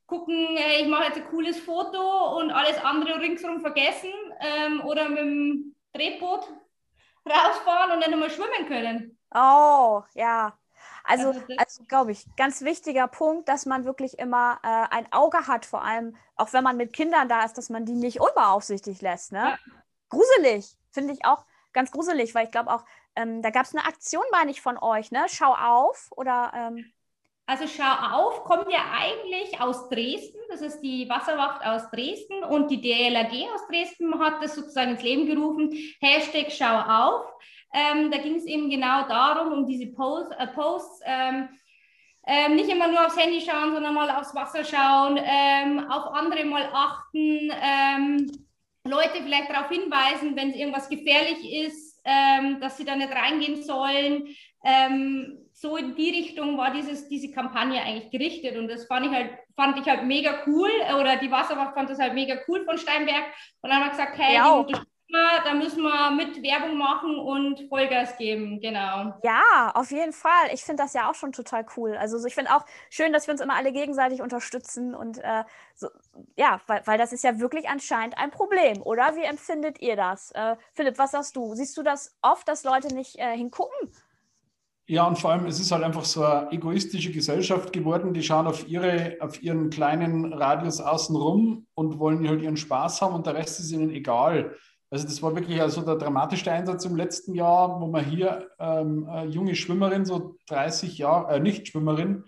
gucken, 0.07 0.59
ich 0.79 0.89
mache 0.89 1.05
jetzt 1.05 1.17
ein 1.17 1.29
cooles 1.29 1.59
Foto 1.59 2.37
und 2.37 2.51
alles 2.51 2.77
andere 2.85 3.21
ringsherum 3.21 3.61
vergessen 3.61 4.11
ähm, 4.41 4.83
oder 4.85 5.09
mit 5.09 5.19
dem 5.19 5.75
Drehboot 5.93 6.49
rausfahren 7.25 7.93
und 7.93 8.03
dann 8.03 8.11
nochmal 8.11 8.31
schwimmen 8.31 8.67
können. 8.67 9.19
Oh, 9.33 10.03
ja, 10.15 10.53
also, 11.05 11.35
also, 11.57 11.85
glaube 11.85 12.13
ich, 12.13 12.25
ganz 12.37 12.63
wichtiger 12.63 13.09
Punkt, 13.09 13.49
dass 13.49 13.67
man 13.67 13.85
wirklich 13.85 14.19
immer 14.19 14.59
äh, 14.63 14.95
ein 14.95 15.13
Auge 15.13 15.47
hat, 15.47 15.67
vor 15.67 15.83
allem 15.83 16.17
auch 16.37 16.53
wenn 16.53 16.65
man 16.65 16.77
mit 16.77 16.93
Kindern 16.93 17.29
da 17.29 17.45
ist, 17.45 17.59
dass 17.59 17.69
man 17.69 17.85
die 17.85 17.95
nicht 17.95 18.21
unbeaufsichtigt 18.21 19.03
lässt. 19.03 19.33
Ne? 19.33 19.39
Ja. 19.39 19.59
Gruselig, 20.09 20.77
finde 20.91 21.13
ich 21.13 21.25
auch 21.25 21.45
ganz 21.73 21.91
gruselig, 21.91 22.35
weil 22.35 22.47
ich 22.47 22.51
glaube 22.51 22.73
auch, 22.73 22.85
ähm, 23.17 23.43
da 23.43 23.51
gab 23.51 23.65
es 23.65 23.75
eine 23.75 23.87
Aktion, 23.87 24.25
meine 24.33 24.51
ich, 24.51 24.61
von 24.61 24.79
euch, 24.79 25.11
ne? 25.11 25.27
Schau 25.29 25.55
auf 25.55 26.11
oder. 26.17 26.53
Ähm 26.55 26.93
also 27.47 27.67
Schau 27.67 27.93
auf 28.13 28.45
kommt 28.45 28.71
ja 28.71 28.93
eigentlich 28.93 29.61
aus 29.61 29.89
Dresden. 29.89 30.39
Das 30.49 30.61
ist 30.61 30.81
die 30.81 31.09
Wasserwacht 31.09 31.65
aus 31.65 31.91
Dresden 31.91 32.45
und 32.45 32.71
die 32.71 32.81
DLRG 32.81 33.53
aus 33.53 33.67
Dresden 33.67 34.19
hat 34.21 34.43
das 34.43 34.55
sozusagen 34.55 34.93
ins 34.93 35.03
Leben 35.03 35.27
gerufen. 35.27 35.73
Hashtag 36.01 36.53
Schau 36.53 36.79
auf. 36.79 37.27
Ähm, 37.73 38.11
da 38.11 38.19
ging 38.19 38.37
es 38.37 38.45
eben 38.45 38.69
genau 38.69 39.07
darum, 39.09 39.53
um 39.53 39.67
diese 39.67 39.87
Post, 39.93 40.33
äh, 40.39 40.47
Posts. 40.49 41.01
Ähm, 41.05 41.49
ähm, 42.27 42.55
nicht 42.55 42.69
immer 42.69 42.89
nur 42.89 43.07
aufs 43.07 43.17
Handy 43.17 43.41
schauen, 43.41 43.73
sondern 43.73 43.95
mal 43.95 44.11
aufs 44.11 44.35
Wasser 44.35 44.63
schauen, 44.63 45.19
ähm, 45.23 45.91
auf 45.91 46.15
andere 46.15 46.45
mal 46.45 46.69
achten, 46.73 47.51
ähm, 47.63 48.31
Leute 48.85 49.23
vielleicht 49.23 49.51
darauf 49.51 49.69
hinweisen, 49.69 50.37
wenn 50.37 50.53
irgendwas 50.53 50.89
gefährlich 50.89 51.53
ist, 51.65 52.01
ähm, 52.05 52.61
dass 52.61 52.77
sie 52.77 52.85
da 52.85 52.95
nicht 52.95 53.13
reingehen 53.13 53.63
sollen. 53.63 54.29
so 55.53 55.77
in 55.77 55.95
die 55.95 56.11
Richtung 56.11 56.57
war 56.57 56.73
dieses, 56.73 57.09
diese 57.09 57.31
Kampagne 57.33 57.83
eigentlich 57.83 58.11
gerichtet 58.11 58.57
und 58.57 58.69
das 58.69 58.87
fand 58.87 59.07
ich 59.07 59.13
halt, 59.13 59.31
fand 59.57 59.79
ich 59.79 59.87
halt 59.87 60.05
mega 60.05 60.43
cool 60.47 60.71
oder 60.99 61.17
die 61.17 61.31
Wasserwacht 61.31 61.75
fand 61.75 61.91
das 61.91 61.99
halt 61.99 62.15
mega 62.15 62.37
cool 62.49 62.65
von 62.65 62.79
Steinberg 62.79 63.25
und 63.61 63.71
dann 63.71 63.81
haben 63.81 63.87
wir 63.87 63.91
gesagt, 63.91 64.19
hey, 64.19 64.35
ja, 64.37 64.65
da 65.45 65.55
müssen 65.55 65.83
wir 65.83 66.11
mit 66.11 66.43
Werbung 66.43 66.79
machen 66.79 67.19
und 67.19 67.69
Vollgas 67.69 68.17
geben, 68.17 68.61
genau. 68.61 69.15
Ja, 69.23 69.73
auf 69.75 69.91
jeden 69.91 70.13
Fall. 70.13 70.49
Ich 70.53 70.63
finde 70.63 70.83
das 70.83 70.93
ja 70.93 71.11
auch 71.11 71.15
schon 71.15 71.33
total 71.33 71.67
cool. 71.77 71.97
Also 71.97 72.25
ich 72.25 72.35
finde 72.35 72.55
auch 72.55 72.65
schön, 72.91 73.13
dass 73.13 73.27
wir 73.27 73.33
uns 73.33 73.41
immer 73.41 73.57
alle 73.57 73.73
gegenseitig 73.73 74.23
unterstützen 74.23 74.95
und 74.95 75.19
äh, 75.19 75.45
so, 75.75 75.89
ja, 76.37 76.61
weil, 76.67 76.83
weil 76.87 76.99
das 76.99 77.13
ist 77.13 77.25
ja 77.25 77.39
wirklich 77.41 77.69
anscheinend 77.69 78.19
ein 78.19 78.31
Problem, 78.31 78.83
oder? 78.83 79.17
Wie 79.17 79.23
empfindet 79.23 79.81
ihr 79.81 79.97
das? 79.97 80.31
Äh, 80.33 80.57
Philipp, 80.75 80.99
was 80.99 81.13
sagst 81.13 81.37
du? 81.37 81.55
Siehst 81.55 81.77
du 81.77 81.83
das 81.83 82.17
oft, 82.23 82.47
dass 82.49 82.65
Leute 82.65 82.95
nicht 82.95 83.17
äh, 83.17 83.37
hingucken? 83.37 83.91
Ja, 84.91 85.07
und 85.07 85.21
vor 85.21 85.31
allem, 85.31 85.47
es 85.47 85.61
ist 85.61 85.71
halt 85.71 85.85
einfach 85.85 86.05
so 86.05 86.25
eine 86.25 86.51
egoistische 86.51 87.13
Gesellschaft 87.13 87.73
geworden. 87.73 88.13
Die 88.13 88.25
schauen 88.25 88.49
auf, 88.49 88.67
ihre, 88.67 89.19
auf 89.21 89.41
ihren 89.41 89.71
kleinen 89.71 90.33
Radius 90.33 90.81
außenrum 90.81 91.69
und 91.75 92.01
wollen 92.01 92.27
halt 92.27 92.43
ihren 92.43 92.57
Spaß 92.57 93.01
haben 93.01 93.15
und 93.15 93.25
der 93.25 93.37
Rest 93.37 93.61
ist 93.61 93.71
ihnen 93.71 93.91
egal. 93.91 94.57
Also 94.91 95.07
das 95.07 95.23
war 95.23 95.35
wirklich 95.37 95.61
also 95.63 95.83
der 95.83 95.97
dramatischste 95.97 96.51
Einsatz 96.51 96.85
im 96.85 96.97
letzten 96.97 97.35
Jahr, 97.35 97.81
wo 97.81 97.87
man 97.87 98.05
hier 98.05 98.49
ähm, 98.59 99.09
eine 99.09 99.31
junge 99.31 99.55
Schwimmerin, 99.55 100.05
so 100.05 100.35
30 100.49 100.99
Jahre, 100.99 101.35
äh, 101.35 101.41
nicht 101.41 101.69
Schwimmerin, 101.69 102.25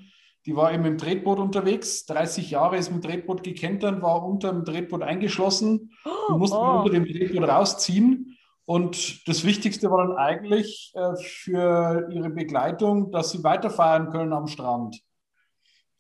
die 0.47 0.57
war 0.57 0.73
eben 0.73 0.85
im 0.85 0.99
Tretboot 0.99 1.39
unterwegs, 1.39 2.07
30 2.07 2.51
Jahre 2.51 2.77
ist 2.77 2.93
mit 2.93 3.03
dem 3.03 3.11
Tretboot 3.11 3.43
gekentert, 3.43 4.01
war 4.01 4.25
unter 4.25 4.53
dem 4.53 4.65
Tretboot 4.65 5.03
eingeschlossen 5.03 5.93
und 6.29 6.39
musste 6.39 6.57
oh. 6.57 6.79
unter 6.79 6.91
dem 6.91 7.05
Tretboot 7.05 7.49
rausziehen. 7.49 8.37
Und 8.65 9.27
das 9.29 9.45
Wichtigste 9.45 9.91
war 9.91 10.07
dann 10.07 10.17
eigentlich 10.17 10.93
äh, 10.95 11.17
für 11.17 12.09
ihre 12.13 12.31
Begleitung, 12.31 13.11
dass 13.11 13.31
sie 13.31 13.43
weiterfahren 13.43 14.11
können 14.11 14.33
am 14.33 14.47
Strand. 14.47 15.01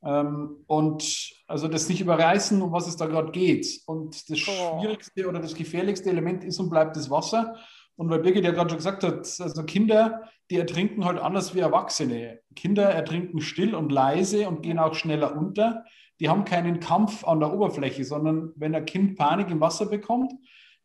Ähm, 0.04 0.64
und 0.66 1.32
also 1.46 1.68
das 1.68 1.88
nicht 1.88 2.00
überreißen, 2.00 2.60
um 2.60 2.72
was 2.72 2.88
es 2.88 2.96
da 2.96 3.06
gerade 3.06 3.30
geht. 3.32 3.82
Und 3.86 4.28
das 4.30 4.38
oh. 4.48 4.80
schwierigste 4.80 5.28
oder 5.28 5.40
das 5.40 5.54
gefährlichste 5.54 6.10
Element 6.10 6.44
ist 6.44 6.58
und 6.58 6.70
bleibt 6.70 6.96
das 6.96 7.10
Wasser. 7.10 7.56
Und 7.96 8.10
weil 8.10 8.20
Birgit 8.20 8.44
ja 8.44 8.52
gerade 8.52 8.70
schon 8.70 8.78
gesagt 8.78 9.04
hat, 9.04 9.18
also 9.40 9.64
Kinder, 9.64 10.22
die 10.50 10.56
ertrinken 10.56 11.04
halt 11.04 11.18
anders 11.18 11.54
wie 11.54 11.60
Erwachsene. 11.60 12.40
Kinder 12.56 12.84
ertrinken 12.84 13.40
still 13.40 13.74
und 13.74 13.92
leise 13.92 14.48
und 14.48 14.62
gehen 14.62 14.78
auch 14.78 14.94
schneller 14.94 15.36
unter. 15.36 15.84
Die 16.18 16.28
haben 16.28 16.44
keinen 16.44 16.80
Kampf 16.80 17.24
an 17.24 17.40
der 17.40 17.52
Oberfläche, 17.52 18.04
sondern 18.04 18.52
wenn 18.56 18.74
ein 18.74 18.84
Kind 18.84 19.16
Panik 19.16 19.50
im 19.50 19.60
Wasser 19.60 19.86
bekommt, 19.86 20.32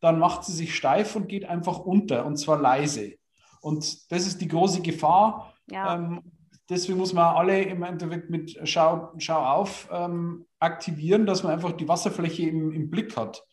dann 0.00 0.18
macht 0.18 0.44
sie 0.44 0.52
sich 0.52 0.74
steif 0.74 1.16
und 1.16 1.28
geht 1.28 1.48
einfach 1.48 1.80
unter 1.80 2.24
und 2.24 2.36
zwar 2.36 2.60
leise. 2.60 3.14
Und 3.60 4.10
das 4.12 4.26
ist 4.26 4.40
die 4.40 4.48
große 4.48 4.82
Gefahr. 4.82 5.54
Ja. 5.70 5.96
Ähm, 5.96 6.22
deswegen 6.68 6.98
muss 6.98 7.12
man 7.12 7.36
alle 7.36 7.62
im 7.62 7.82
Endeffekt 7.82 8.30
mit 8.30 8.58
Schau, 8.64 9.12
Schau 9.18 9.44
auf 9.44 9.88
ähm, 9.90 10.46
aktivieren, 10.58 11.26
dass 11.26 11.42
man 11.42 11.52
einfach 11.52 11.72
die 11.72 11.88
Wasserfläche 11.88 12.48
im, 12.48 12.72
im 12.72 12.90
Blick 12.90 13.16
hat. 13.16 13.44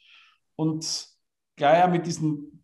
Und 0.56 1.08
gleich 1.56 1.88
mit 1.90 2.06
diesen, 2.06 2.64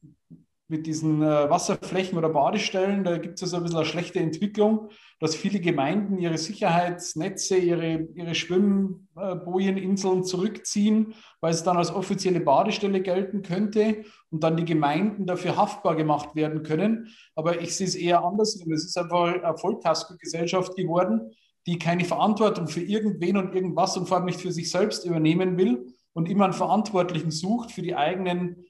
mit 0.68 0.86
diesen 0.86 1.22
äh, 1.22 1.50
Wasserflächen 1.50 2.18
oder 2.18 2.30
Badestellen, 2.30 3.04
da 3.04 3.18
gibt 3.18 3.36
es 3.36 3.42
ja 3.42 3.48
so 3.48 3.58
ein 3.58 3.64
bisschen 3.64 3.78
eine 3.78 3.86
schlechte 3.86 4.20
Entwicklung 4.20 4.90
dass 5.22 5.36
viele 5.36 5.60
Gemeinden 5.60 6.18
ihre 6.18 6.40
Sicherheitsnetze, 6.40 7.56
ihre, 7.56 8.08
ihre 8.16 8.34
Schwimmbojeninseln 8.34 10.24
zurückziehen, 10.24 11.14
weil 11.42 11.54
es 11.54 11.64
dann 11.64 11.78
als 11.78 11.94
offizielle 11.94 12.40
Badestelle 12.40 13.02
gelten 13.02 13.44
könnte 13.44 14.04
und 14.32 14.44
dann 14.44 14.58
die 14.58 14.66
Gemeinden 14.66 15.28
dafür 15.28 15.58
haftbar 15.58 15.96
gemacht 15.96 16.36
werden 16.36 16.64
können. 16.64 17.10
Aber 17.36 17.62
ich 17.62 17.76
sehe 17.78 17.86
es 17.86 17.94
eher 17.94 18.24
andersrum. 18.24 18.72
Es 18.72 18.84
ist 18.84 18.98
einfach 18.98 19.44
eine 19.44 19.58
Vollkasko-Gesellschaft 19.58 20.76
geworden, 20.76 21.32
die 21.68 21.78
keine 21.78 22.04
Verantwortung 22.04 22.68
für 22.68 22.82
irgendwen 22.82 23.38
und 23.38 23.54
irgendwas 23.54 23.96
und 23.98 24.08
vor 24.08 24.18
allem 24.18 24.26
nicht 24.26 24.42
für 24.42 24.52
sich 24.52 24.72
selbst 24.72 25.06
übernehmen 25.06 25.56
will 25.56 25.94
und 26.14 26.30
immer 26.30 26.46
einen 26.46 26.54
Verantwortlichen 26.54 27.30
sucht 27.30 27.72
für 27.72 27.84
die 27.84 27.96
eigenen 27.96 28.66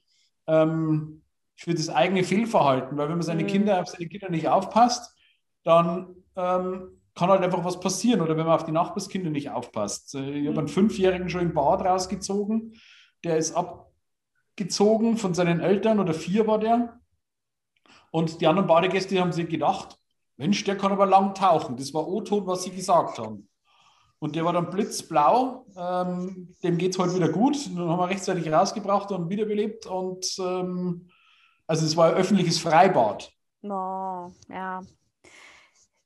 ähm, 0.46 1.22
für 1.56 1.72
das 1.72 1.88
eigene 1.88 2.24
Fehlverhalten. 2.24 2.98
Weil 2.98 3.08
wenn 3.08 3.16
man 3.16 3.22
seine 3.22 3.44
mhm. 3.44 3.48
Kinder 3.48 3.80
auf 3.80 3.88
seine 3.88 4.08
Kinder 4.08 4.28
nicht 4.28 4.48
aufpasst, 4.48 5.16
dann 5.64 6.21
ähm, 6.36 7.00
kann 7.14 7.28
halt 7.28 7.42
einfach 7.42 7.64
was 7.64 7.80
passieren 7.80 8.20
oder 8.20 8.36
wenn 8.36 8.46
man 8.46 8.54
auf 8.54 8.64
die 8.64 8.72
Nachbarskinder 8.72 9.30
nicht 9.30 9.50
aufpasst. 9.50 10.14
Äh, 10.14 10.30
ich 10.30 10.48
habe 10.48 10.58
einen 10.58 10.68
mhm. 10.68 10.72
Fünfjährigen 10.72 11.28
schon 11.28 11.42
im 11.42 11.54
Bad 11.54 11.84
rausgezogen, 11.84 12.74
der 13.24 13.36
ist 13.36 13.54
abgezogen 13.54 15.16
von 15.16 15.34
seinen 15.34 15.60
Eltern 15.60 16.00
oder 16.00 16.14
vier 16.14 16.46
war 16.46 16.58
der. 16.58 17.00
Und 18.10 18.40
die 18.40 18.46
anderen 18.46 18.66
Badegäste 18.66 19.18
haben 19.20 19.32
sich 19.32 19.48
gedacht, 19.48 19.98
Mensch, 20.36 20.64
der 20.64 20.76
kann 20.76 20.92
aber 20.92 21.06
lang 21.06 21.34
tauchen. 21.34 21.76
Das 21.76 21.94
war 21.94 22.08
O-Ton, 22.08 22.46
was 22.46 22.64
sie 22.64 22.70
gesagt 22.70 23.18
haben. 23.18 23.48
Und 24.18 24.36
der 24.36 24.44
war 24.44 24.52
dann 24.52 24.70
blitzblau. 24.70 25.66
Ähm, 25.76 26.54
dem 26.62 26.78
geht 26.78 26.92
es 26.92 26.98
heute 26.98 27.14
wieder 27.16 27.28
gut. 27.28 27.56
Dann 27.66 27.88
haben 27.88 27.98
wir 27.98 28.08
rechtzeitig 28.08 28.52
rausgebracht 28.52 29.10
und 29.12 29.28
wiederbelebt. 29.28 29.86
Und 29.86 30.26
ähm, 30.38 31.08
also 31.66 31.84
es 31.84 31.96
war 31.96 32.10
ein 32.10 32.14
öffentliches 32.14 32.58
Freibad. 32.58 33.32
Oh, 33.62 34.28
ja. 34.48 34.80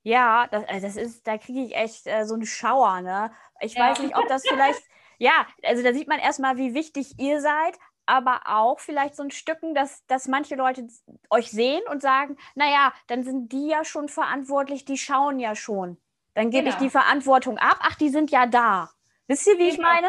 Ja, 0.06 0.46
das, 0.52 0.62
äh, 0.68 0.80
das 0.80 0.94
ist, 0.94 1.26
da 1.26 1.36
kriege 1.36 1.64
ich 1.64 1.74
echt 1.74 2.06
äh, 2.06 2.24
so 2.26 2.34
einen 2.34 2.46
Schauer, 2.46 3.00
ne? 3.00 3.32
Ich 3.60 3.74
ja. 3.74 3.90
weiß 3.90 3.98
nicht, 3.98 4.16
ob 4.16 4.28
das 4.28 4.44
vielleicht, 4.46 4.80
ja, 5.18 5.44
also 5.64 5.82
da 5.82 5.92
sieht 5.92 6.06
man 6.06 6.20
erstmal, 6.20 6.56
wie 6.58 6.74
wichtig 6.74 7.18
ihr 7.18 7.40
seid, 7.40 7.76
aber 8.06 8.42
auch 8.44 8.78
vielleicht 8.78 9.16
so 9.16 9.24
ein 9.24 9.32
Stücken, 9.32 9.74
dass, 9.74 10.06
dass 10.06 10.28
manche 10.28 10.54
Leute 10.54 10.86
euch 11.28 11.50
sehen 11.50 11.82
und 11.90 12.02
sagen, 12.02 12.36
naja, 12.54 12.92
dann 13.08 13.24
sind 13.24 13.50
die 13.50 13.66
ja 13.66 13.84
schon 13.84 14.08
verantwortlich, 14.08 14.84
die 14.84 14.96
schauen 14.96 15.40
ja 15.40 15.56
schon. 15.56 15.96
Dann 16.34 16.50
gebe 16.50 16.66
genau. 16.66 16.76
ich 16.76 16.80
die 16.80 16.90
Verantwortung 16.90 17.58
ab. 17.58 17.80
Ach, 17.80 17.96
die 17.96 18.10
sind 18.10 18.30
ja 18.30 18.46
da. 18.46 18.90
Wisst 19.26 19.48
ihr, 19.48 19.58
wie 19.58 19.70
ich 19.70 19.78
meine? 19.78 20.06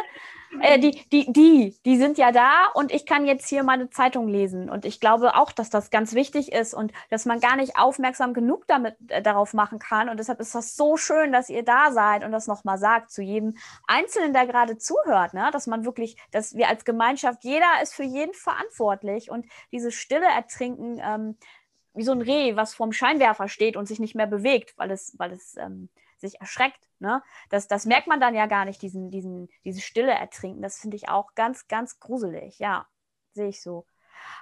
Äh, 0.62 0.80
die, 0.80 0.92
die, 1.12 1.32
die, 1.32 1.76
die 1.86 1.98
sind 1.98 2.18
ja 2.18 2.32
da 2.32 2.68
und 2.74 2.92
ich 2.92 3.06
kann 3.06 3.26
jetzt 3.26 3.48
hier 3.48 3.64
meine 3.64 3.90
Zeitung 3.90 4.28
lesen. 4.28 4.70
Und 4.70 4.86
ich 4.86 5.00
glaube 5.00 5.36
auch, 5.36 5.52
dass 5.52 5.70
das 5.70 5.90
ganz 5.90 6.14
wichtig 6.14 6.52
ist 6.52 6.74
und 6.74 6.94
dass 7.10 7.26
man 7.26 7.40
gar 7.40 7.56
nicht 7.56 7.78
aufmerksam 7.78 8.34
genug 8.34 8.66
damit, 8.68 8.96
äh, 9.10 9.22
darauf 9.22 9.54
machen 9.54 9.80
kann. 9.80 10.10
Und 10.10 10.18
deshalb 10.18 10.40
ist 10.40 10.56
das 10.56 10.76
so 10.76 10.98
schön, 10.98 11.32
dass 11.32 11.50
ihr 11.50 11.64
da 11.64 11.92
seid 11.92 12.24
und 12.24 12.32
das 12.32 12.48
nochmal 12.48 12.78
sagt 12.78 13.12
zu 13.12 13.22
jedem 13.22 13.58
Einzelnen, 13.88 14.34
der 14.34 14.48
gerade 14.48 14.78
zuhört, 14.78 15.34
ne? 15.34 15.50
dass 15.52 15.68
man 15.68 15.86
wirklich, 15.86 16.18
dass 16.32 16.56
wir 16.56 16.70
als 16.70 16.86
Gemeinschaft, 16.86 17.44
jeder 17.44 17.82
ist 17.82 17.94
für 17.94 18.04
jeden 18.04 18.34
verantwortlich 18.34 19.30
und 19.30 19.46
diese 19.72 19.92
Stille 19.92 20.28
ertrinken, 20.28 21.00
ähm, 21.04 21.38
wie 21.94 22.04
so 22.04 22.12
ein 22.12 22.22
Reh, 22.22 22.56
was 22.56 22.76
vorm 22.76 22.94
Scheinwerfer 22.94 23.48
steht 23.48 23.76
und 23.76 23.88
sich 23.88 24.00
nicht 24.00 24.16
mehr 24.16 24.28
bewegt, 24.28 24.78
weil 24.78 24.92
es, 24.92 25.16
weil 25.18 25.32
es 25.32 25.58
ähm, 25.58 25.90
sich 26.18 26.40
erschreckt. 26.40 26.90
Ne? 27.00 27.22
Das, 27.50 27.68
das 27.68 27.86
merkt 27.86 28.08
man 28.08 28.20
dann 28.20 28.36
ja 28.36 28.46
gar 28.46 28.66
nicht, 28.66 28.82
diesen, 28.82 29.12
diesen, 29.12 29.50
diese 29.64 29.82
Stille 29.82 30.12
ertrinken. 30.12 30.62
Das 30.62 30.80
finde 30.80 30.98
ich 30.98 31.10
auch 31.10 31.36
ganz, 31.36 31.68
ganz 31.68 32.00
gruselig. 32.00 32.60
Ja, 32.60 32.88
sehe 33.34 33.50
ich 33.50 33.62
so. 33.62 33.86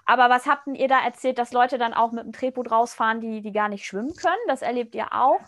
Aber 0.06 0.30
was 0.30 0.46
habt 0.46 0.68
ihr 0.68 0.88
da 0.88 1.04
erzählt, 1.04 1.38
dass 1.38 1.52
Leute 1.52 1.78
dann 1.78 1.94
auch 1.94 2.12
mit 2.12 2.24
dem 2.24 2.34
Tretboot 2.34 2.72
rausfahren, 2.72 3.22
die, 3.22 3.42
die 3.42 3.52
gar 3.52 3.70
nicht 3.70 3.86
schwimmen 3.86 4.16
können? 4.16 4.42
Das 4.48 4.62
erlebt 4.62 4.96
ihr 4.96 5.14
auch? 5.14 5.40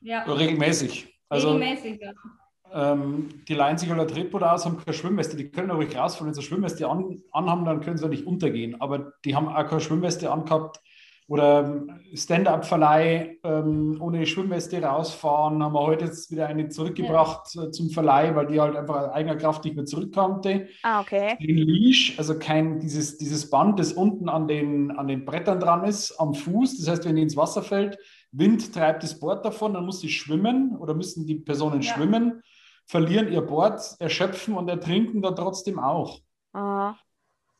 Ja. 0.00 0.22
Regelmäßig. 0.24 1.20
Also, 1.28 1.52
Regelmäßig, 1.52 2.00
ja. 2.00 2.12
Ähm, 2.72 3.44
die 3.48 3.54
leihen 3.54 3.78
sich 3.78 3.90
alle 3.90 4.06
Tretboot 4.06 4.42
aus, 4.42 4.64
haben 4.64 4.78
keine 4.78 4.94
Schwimmweste. 4.94 5.36
Die 5.36 5.50
können 5.50 5.70
ruhig 5.70 5.96
rausfahren. 5.96 6.28
Wenn 6.28 6.34
sie 6.34 6.42
Schwimmweste 6.42 6.88
an, 6.88 7.20
anhaben, 7.32 7.64
dann 7.64 7.80
können 7.80 7.96
sie 7.96 8.08
nicht 8.08 8.26
untergehen. 8.26 8.80
Aber 8.80 9.12
die 9.24 9.34
haben 9.34 9.48
auch 9.48 9.66
keine 9.66 9.80
Schwimmweste 9.80 10.30
angehabt, 10.30 10.80
oder 11.30 11.86
Stand-up-Verleih 12.12 13.38
ähm, 13.44 13.98
ohne 14.00 14.26
Schwimmweste 14.26 14.82
rausfahren, 14.82 15.62
haben 15.62 15.74
wir 15.74 15.80
heute 15.80 16.06
jetzt 16.06 16.32
wieder 16.32 16.48
eine 16.48 16.68
zurückgebracht 16.70 17.54
ja. 17.54 17.66
Äh, 17.66 17.70
zum 17.70 17.90
Verleih, 17.90 18.34
weil 18.34 18.48
die 18.48 18.60
halt 18.60 18.74
einfach 18.74 18.96
aus 18.96 19.10
eigener 19.10 19.36
Kraft 19.36 19.64
nicht 19.64 19.76
mehr 19.76 19.84
zurückkonnte. 19.84 20.66
Ah, 20.82 21.00
okay. 21.00 21.36
Den 21.40 21.58
Leash, 21.58 22.18
also 22.18 22.36
kein 22.36 22.80
dieses, 22.80 23.16
dieses 23.16 23.48
Band, 23.48 23.78
das 23.78 23.92
unten 23.92 24.28
an 24.28 24.48
den, 24.48 24.90
an 24.90 25.06
den 25.06 25.24
Brettern 25.24 25.60
dran 25.60 25.84
ist, 25.84 26.18
am 26.18 26.34
Fuß. 26.34 26.78
Das 26.78 26.88
heißt, 26.88 27.04
wenn 27.04 27.14
die 27.14 27.22
ins 27.22 27.36
Wasser 27.36 27.62
fällt, 27.62 27.96
Wind 28.32 28.74
treibt 28.74 29.04
das 29.04 29.20
Board 29.20 29.44
davon, 29.44 29.74
dann 29.74 29.86
muss 29.86 30.00
sie 30.00 30.08
schwimmen 30.08 30.76
oder 30.78 30.94
müssen 30.94 31.28
die 31.28 31.36
Personen 31.36 31.82
ja. 31.82 31.94
schwimmen, 31.94 32.42
verlieren 32.86 33.32
ihr 33.32 33.42
Board, 33.42 33.80
erschöpfen 34.00 34.54
und 34.54 34.68
ertrinken 34.68 35.22
dann 35.22 35.36
trotzdem 35.36 35.78
auch. 35.78 36.18
Ähm, 36.56 36.94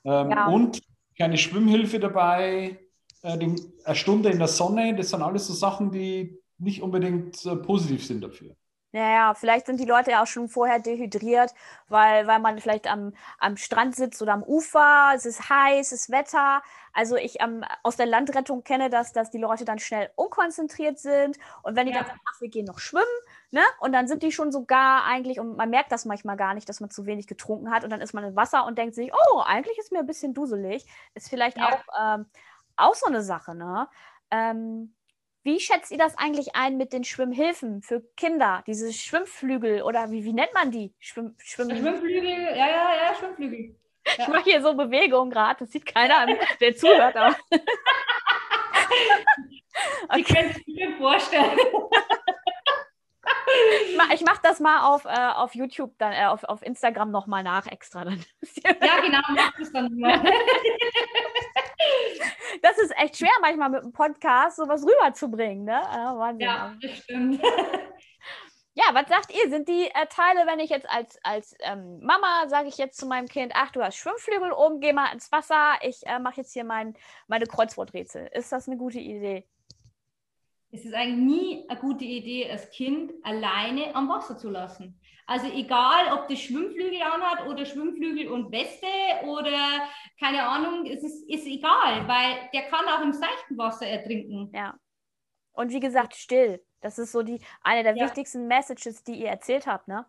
ja. 0.02 0.48
Und 0.48 0.82
keine 1.16 1.38
Schwimmhilfe 1.38 2.00
dabei, 2.00 2.80
eine 3.22 3.56
Stunde 3.94 4.30
in 4.30 4.38
der 4.38 4.48
Sonne, 4.48 4.94
das 4.94 5.10
sind 5.10 5.22
alles 5.22 5.46
so 5.46 5.52
Sachen, 5.52 5.90
die 5.90 6.38
nicht 6.58 6.82
unbedingt 6.82 7.44
äh, 7.46 7.56
positiv 7.56 8.06
sind 8.06 8.22
dafür. 8.22 8.54
Naja, 8.92 9.34
vielleicht 9.34 9.66
sind 9.66 9.78
die 9.78 9.84
Leute 9.84 10.10
ja 10.10 10.22
auch 10.22 10.26
schon 10.26 10.48
vorher 10.48 10.80
dehydriert, 10.80 11.54
weil, 11.86 12.26
weil 12.26 12.40
man 12.40 12.58
vielleicht 12.58 12.88
am, 12.88 13.12
am 13.38 13.56
Strand 13.56 13.94
sitzt 13.94 14.20
oder 14.20 14.32
am 14.32 14.42
Ufer, 14.42 15.12
es 15.14 15.26
ist 15.26 15.48
heiß, 15.48 15.92
es 15.92 16.02
ist 16.02 16.10
Wetter. 16.10 16.60
Also 16.92 17.14
ich 17.14 17.40
ähm, 17.40 17.64
aus 17.84 17.96
der 17.96 18.06
Landrettung 18.06 18.64
kenne 18.64 18.90
das, 18.90 19.12
dass 19.12 19.30
die 19.30 19.38
Leute 19.38 19.64
dann 19.64 19.78
schnell 19.78 20.10
unkonzentriert 20.16 20.98
sind 20.98 21.38
und 21.62 21.76
wenn 21.76 21.86
die 21.86 21.92
ja. 21.92 21.98
dann 21.98 22.08
sagen, 22.08 22.20
ach, 22.28 22.40
wir 22.40 22.48
gehen 22.48 22.64
noch 22.64 22.80
schwimmen, 22.80 23.04
ne? 23.52 23.60
Und 23.78 23.92
dann 23.92 24.08
sind 24.08 24.24
die 24.24 24.32
schon 24.32 24.50
sogar 24.50 25.04
eigentlich, 25.04 25.38
und 25.38 25.56
man 25.56 25.70
merkt 25.70 25.92
das 25.92 26.04
manchmal 26.04 26.36
gar 26.36 26.54
nicht, 26.54 26.68
dass 26.68 26.80
man 26.80 26.90
zu 26.90 27.06
wenig 27.06 27.28
getrunken 27.28 27.70
hat 27.70 27.84
und 27.84 27.90
dann 27.90 28.00
ist 28.00 28.12
man 28.12 28.24
im 28.24 28.34
Wasser 28.34 28.66
und 28.66 28.76
denkt 28.76 28.96
sich, 28.96 29.12
oh, 29.12 29.40
eigentlich 29.46 29.78
ist 29.78 29.92
mir 29.92 30.00
ein 30.00 30.06
bisschen 30.06 30.34
duselig. 30.34 30.84
Ist 31.14 31.28
vielleicht 31.28 31.58
ja. 31.58 31.68
auch 31.68 32.16
ähm, 32.18 32.26
auch 32.80 32.94
so 32.94 33.06
eine 33.06 33.22
Sache, 33.22 33.54
ne? 33.54 33.88
Ähm, 34.30 34.94
wie 35.42 35.58
schätzt 35.58 35.90
ihr 35.90 35.98
das 35.98 36.18
eigentlich 36.18 36.54
ein 36.54 36.76
mit 36.76 36.92
den 36.92 37.04
Schwimmhilfen 37.04 37.80
für 37.82 38.02
Kinder? 38.16 38.62
Diese 38.66 38.92
Schwimmflügel 38.92 39.82
oder 39.82 40.10
wie, 40.10 40.24
wie 40.24 40.34
nennt 40.34 40.52
man 40.52 40.70
die? 40.70 40.92
Schwimm, 40.98 41.34
Schwimm 41.38 41.70
Schwimmflügel, 41.74 42.28
ja, 42.28 42.68
ja, 42.68 42.94
ja, 42.94 43.14
Schwimmflügel. 43.18 43.74
Ja. 44.06 44.12
Ich 44.18 44.28
mache 44.28 44.44
hier 44.44 44.60
so 44.62 44.74
Bewegungen 44.74 45.30
gerade, 45.30 45.60
das 45.60 45.72
sieht 45.72 45.86
keiner, 45.86 46.26
der 46.60 46.76
zuhört. 46.76 47.16
Aber. 47.16 47.36
okay. 50.08 50.16
Die 50.16 50.24
können 50.24 50.52
sich 50.52 50.66
mir 50.66 50.96
vorstellen. 50.96 51.58
Ich 54.12 54.22
mache 54.24 54.40
das 54.42 54.60
mal 54.60 54.86
auf, 54.86 55.04
äh, 55.04 55.32
auf 55.34 55.54
YouTube, 55.54 55.94
dann, 55.98 56.12
äh, 56.12 56.26
auf, 56.26 56.44
auf 56.44 56.62
Instagram 56.62 57.10
nochmal 57.10 57.42
nach 57.42 57.66
extra. 57.66 58.04
Dann. 58.04 58.24
ja, 58.64 59.00
genau, 59.00 59.20
mach 59.30 59.52
das 59.58 59.72
dann 59.72 59.94
mal. 59.96 60.22
das 62.62 62.78
ist 62.78 62.96
echt 62.96 63.16
schwer 63.18 63.30
manchmal 63.40 63.70
mit 63.70 63.82
einem 63.82 63.92
Podcast 63.92 64.56
sowas 64.56 64.84
rüberzubringen, 64.84 65.64
ne? 65.64 65.80
Ja, 65.80 66.18
Wahnsinn. 66.18 66.46
Ja, 66.46 66.76
das 66.80 66.98
stimmt. 66.98 67.42
Ja, 68.74 68.94
was 68.94 69.08
sagt 69.08 69.32
ihr? 69.32 69.50
Sind 69.50 69.68
die 69.68 69.86
äh, 69.86 70.06
Teile, 70.08 70.46
wenn 70.46 70.60
ich 70.60 70.70
jetzt 70.70 70.88
als, 70.88 71.18
als 71.24 71.56
ähm, 71.60 71.98
Mama 72.02 72.48
sage 72.48 72.68
ich 72.68 72.78
jetzt 72.78 72.98
zu 72.98 73.06
meinem 73.06 73.26
Kind, 73.26 73.52
ach, 73.54 73.72
du 73.72 73.82
hast 73.82 73.96
Schwimmflügel 73.96 74.52
oben, 74.52 74.80
geh 74.80 74.92
mal 74.92 75.12
ins 75.12 75.30
Wasser, 75.32 75.74
ich 75.82 76.06
äh, 76.06 76.20
mache 76.20 76.38
jetzt 76.38 76.52
hier 76.52 76.64
mein, 76.64 76.94
meine 77.26 77.46
Kreuzworträtsel. 77.46 78.28
Ist 78.32 78.52
das 78.52 78.68
eine 78.68 78.76
gute 78.76 79.00
Idee? 79.00 79.44
Es 80.70 80.84
ist 80.84 80.94
eigentlich 80.94 81.18
nie 81.18 81.64
eine 81.68 81.80
gute 81.80 82.04
Idee, 82.04 82.46
das 82.48 82.70
Kind 82.70 83.12
alleine 83.24 83.94
am 83.94 84.08
Wasser 84.08 84.38
zu 84.38 84.48
lassen. 84.48 85.00
Also 85.26 85.46
egal, 85.52 86.12
ob 86.12 86.28
das 86.28 86.40
Schwimmflügel 86.40 87.02
anhat 87.02 87.46
oder 87.48 87.64
Schwimmflügel 87.64 88.28
und 88.28 88.50
Weste 88.52 88.86
oder 89.24 89.82
keine 90.20 90.46
Ahnung, 90.46 90.86
es 90.86 91.02
ist, 91.02 91.28
ist 91.28 91.46
egal, 91.46 92.06
weil 92.06 92.50
der 92.52 92.62
kann 92.68 92.84
auch 92.86 93.02
im 93.02 93.12
seichten 93.12 93.56
Wasser 93.56 93.86
ertrinken. 93.86 94.50
Ja. 94.54 94.74
Und 95.52 95.72
wie 95.72 95.80
gesagt, 95.80 96.14
still. 96.14 96.62
Das 96.82 96.98
ist 96.98 97.12
so 97.12 97.22
die 97.22 97.40
eine 97.62 97.82
der 97.82 97.96
Ja. 97.96 98.04
wichtigsten 98.04 98.46
Messages, 98.46 99.02
die 99.02 99.20
ihr 99.20 99.28
erzählt 99.28 99.66
habt, 99.66 99.88
ne? 99.88 100.06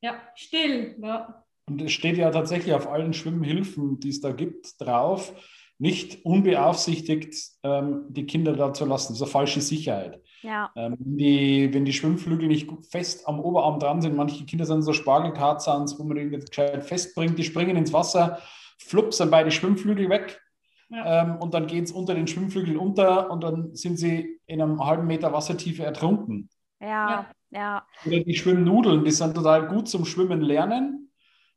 Ja, 0.00 0.20
still. 0.34 0.96
Ja. 1.00 1.44
Und 1.68 1.80
es 1.80 1.92
steht 1.92 2.16
ja 2.16 2.30
tatsächlich 2.30 2.74
auf 2.74 2.88
allen 2.88 3.12
Schwimmhilfen, 3.12 4.00
die 4.00 4.08
es 4.08 4.20
da 4.20 4.32
gibt, 4.32 4.80
drauf, 4.80 5.32
nicht 5.78 6.24
unbeaufsichtigt 6.24 7.34
ähm, 7.62 8.06
die 8.08 8.26
Kinder 8.26 8.54
da 8.54 8.72
zu 8.72 8.84
lassen. 8.84 9.12
Das 9.12 9.18
ist 9.18 9.22
eine 9.22 9.30
falsche 9.30 9.60
Sicherheit. 9.60 10.20
Ja. 10.42 10.70
Ähm, 10.76 10.96
wenn, 10.98 11.16
die, 11.16 11.74
wenn 11.74 11.84
die 11.84 11.92
Schwimmflügel 11.92 12.48
nicht 12.48 12.68
fest 12.90 13.26
am 13.28 13.40
Oberarm 13.40 13.78
dran 13.78 14.02
sind, 14.02 14.16
manche 14.16 14.44
Kinder 14.44 14.66
sind 14.66 14.82
so 14.82 14.92
Spargeltarzans, 14.92 15.98
wo 15.98 16.04
man 16.04 16.16
die 16.16 16.24
nicht 16.24 16.50
gescheit 16.50 16.84
festbringt, 16.84 17.38
die 17.38 17.44
springen 17.44 17.76
ins 17.76 17.92
Wasser, 17.92 18.38
flups, 18.82 19.18
sind 19.18 19.30
beide 19.30 19.50
Schwimmflügel 19.50 20.08
weg. 20.08 20.40
Ja. 20.88 21.22
Ähm, 21.22 21.36
und 21.36 21.54
dann 21.54 21.66
geht 21.66 21.84
es 21.84 21.92
unter 21.92 22.14
den 22.14 22.26
Schwimmflügeln 22.26 22.76
unter 22.76 23.30
und 23.30 23.42
dann 23.42 23.74
sind 23.74 23.96
sie 23.96 24.40
in 24.46 24.60
einem 24.60 24.84
halben 24.84 25.06
Meter 25.06 25.32
Wassertiefe 25.32 25.84
ertrunken. 25.84 26.50
Ja, 26.80 27.30
ja, 27.50 27.86
Oder 28.04 28.20
die 28.20 28.34
Schwimmnudeln, 28.34 29.04
die 29.04 29.10
sind 29.10 29.34
total 29.34 29.68
gut 29.68 29.88
zum 29.88 30.04
Schwimmen 30.04 30.40
lernen, 30.40 31.12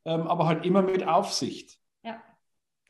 ähm, 0.05 0.27
aber 0.27 0.45
halt 0.45 0.65
immer 0.65 0.81
mit 0.81 1.07
Aufsicht. 1.07 1.79
Ja. 2.03 2.21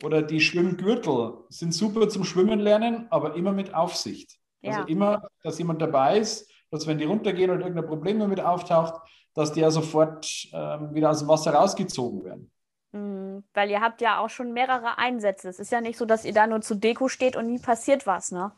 Oder 0.04 0.22
die 0.22 0.42
Schwimmgürtel 0.42 1.46
sind 1.50 1.74
super 1.74 2.10
zum 2.10 2.24
Schwimmen 2.25 2.60
lernen, 2.60 3.08
aber 3.10 3.36
immer 3.36 3.51
mit 3.54 3.74
Aufsicht. 3.74 4.38
Also 4.63 4.82
Ja. 4.82 4.86
immer, 4.88 5.27
dass 5.44 5.58
jemand 5.60 5.82
dabei 5.82 6.18
ist, 6.18 6.51
dass 6.72 6.88
wenn 6.88 6.98
die 6.98 7.06
runtergehen 7.06 7.51
oder 7.51 7.62
irgendein 7.62 7.88
Problem 7.88 8.20
damit 8.20 8.42
auftaucht, 8.42 8.96
dass 9.34 9.54
die 9.54 9.62
ja 9.62 9.72
sofort 9.72 10.27
ähm, 10.54 10.94
wieder 10.94 11.12
aus 11.12 11.20
dem 11.20 11.27
Wasser 11.27 11.54
rausgezogen 11.54 12.24
werden. 12.24 12.51
Mhm. 12.96 13.44
Weil 13.54 13.70
ihr 13.70 13.82
habt 13.82 14.02
ja 14.02 14.20
auch 14.20 14.30
schon 14.30 14.54
mehrere 14.54 14.98
Einsätze. 14.98 15.50
Es 15.50 15.60
ist 15.60 15.72
ja 15.72 15.82
nicht 15.82 15.98
so, 15.98 16.06
dass 16.06 16.25
ihr 16.25 16.34
da 16.34 16.48
nur 16.48 16.62
zu 16.62 16.75
Deko 16.75 17.10
steht 17.10 17.36
und 17.36 17.48
nie 17.48 17.60
passiert 17.60 18.08
was, 18.08 18.32
ne? 18.32 18.52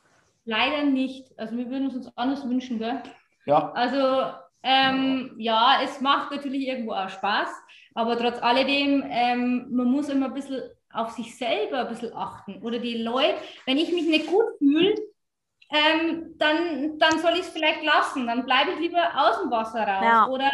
Leider 0.46 0.84
nicht. 0.84 1.38
Also 1.38 1.58
wir 1.58 1.70
würden 1.70 1.88
es 1.88 1.96
uns 1.96 2.18
anders 2.18 2.48
wünschen, 2.48 2.78
gell? 2.78 3.02
Ja, 3.46 3.72
Also 3.74 4.32
ähm, 4.64 5.34
ja, 5.38 5.80
es 5.84 6.02
macht 6.02 6.32
natürlich 6.32 6.68
irgendwo 6.68 6.92
auch 6.92 7.10
Spaß, 7.10 7.50
aber 7.96 8.18
trotz 8.18 8.42
alledem, 8.42 9.04
ähm, 9.10 9.68
man 9.72 9.88
muss 9.88 10.10
immer 10.10 10.28
ein 10.28 10.34
bisschen 10.34 10.62
auf 10.92 11.12
sich 11.12 11.36
selber 11.38 11.82
ein 11.82 11.88
bisschen 11.88 12.14
achten. 12.14 12.62
Oder 12.62 12.80
die 12.80 13.02
Leute, 13.02 13.38
wenn 13.66 13.78
ich 13.78 13.92
mich 13.92 14.08
nicht 14.08 14.28
gut 14.28 14.46
fühle, 14.60 14.96
ähm, 15.70 16.36
dann, 16.38 16.98
dann 16.98 17.20
soll 17.20 17.34
ich 17.34 17.42
es 17.42 17.50
vielleicht 17.50 17.84
lassen. 17.84 18.28
Dann 18.28 18.46
bleibe 18.46 18.72
ich 18.72 18.80
lieber 18.80 19.10
aus 19.16 19.42
dem 19.42 19.52
Wasser 19.52 19.82
raus. 19.86 20.04
Ja. 20.04 20.28
Oder 20.28 20.52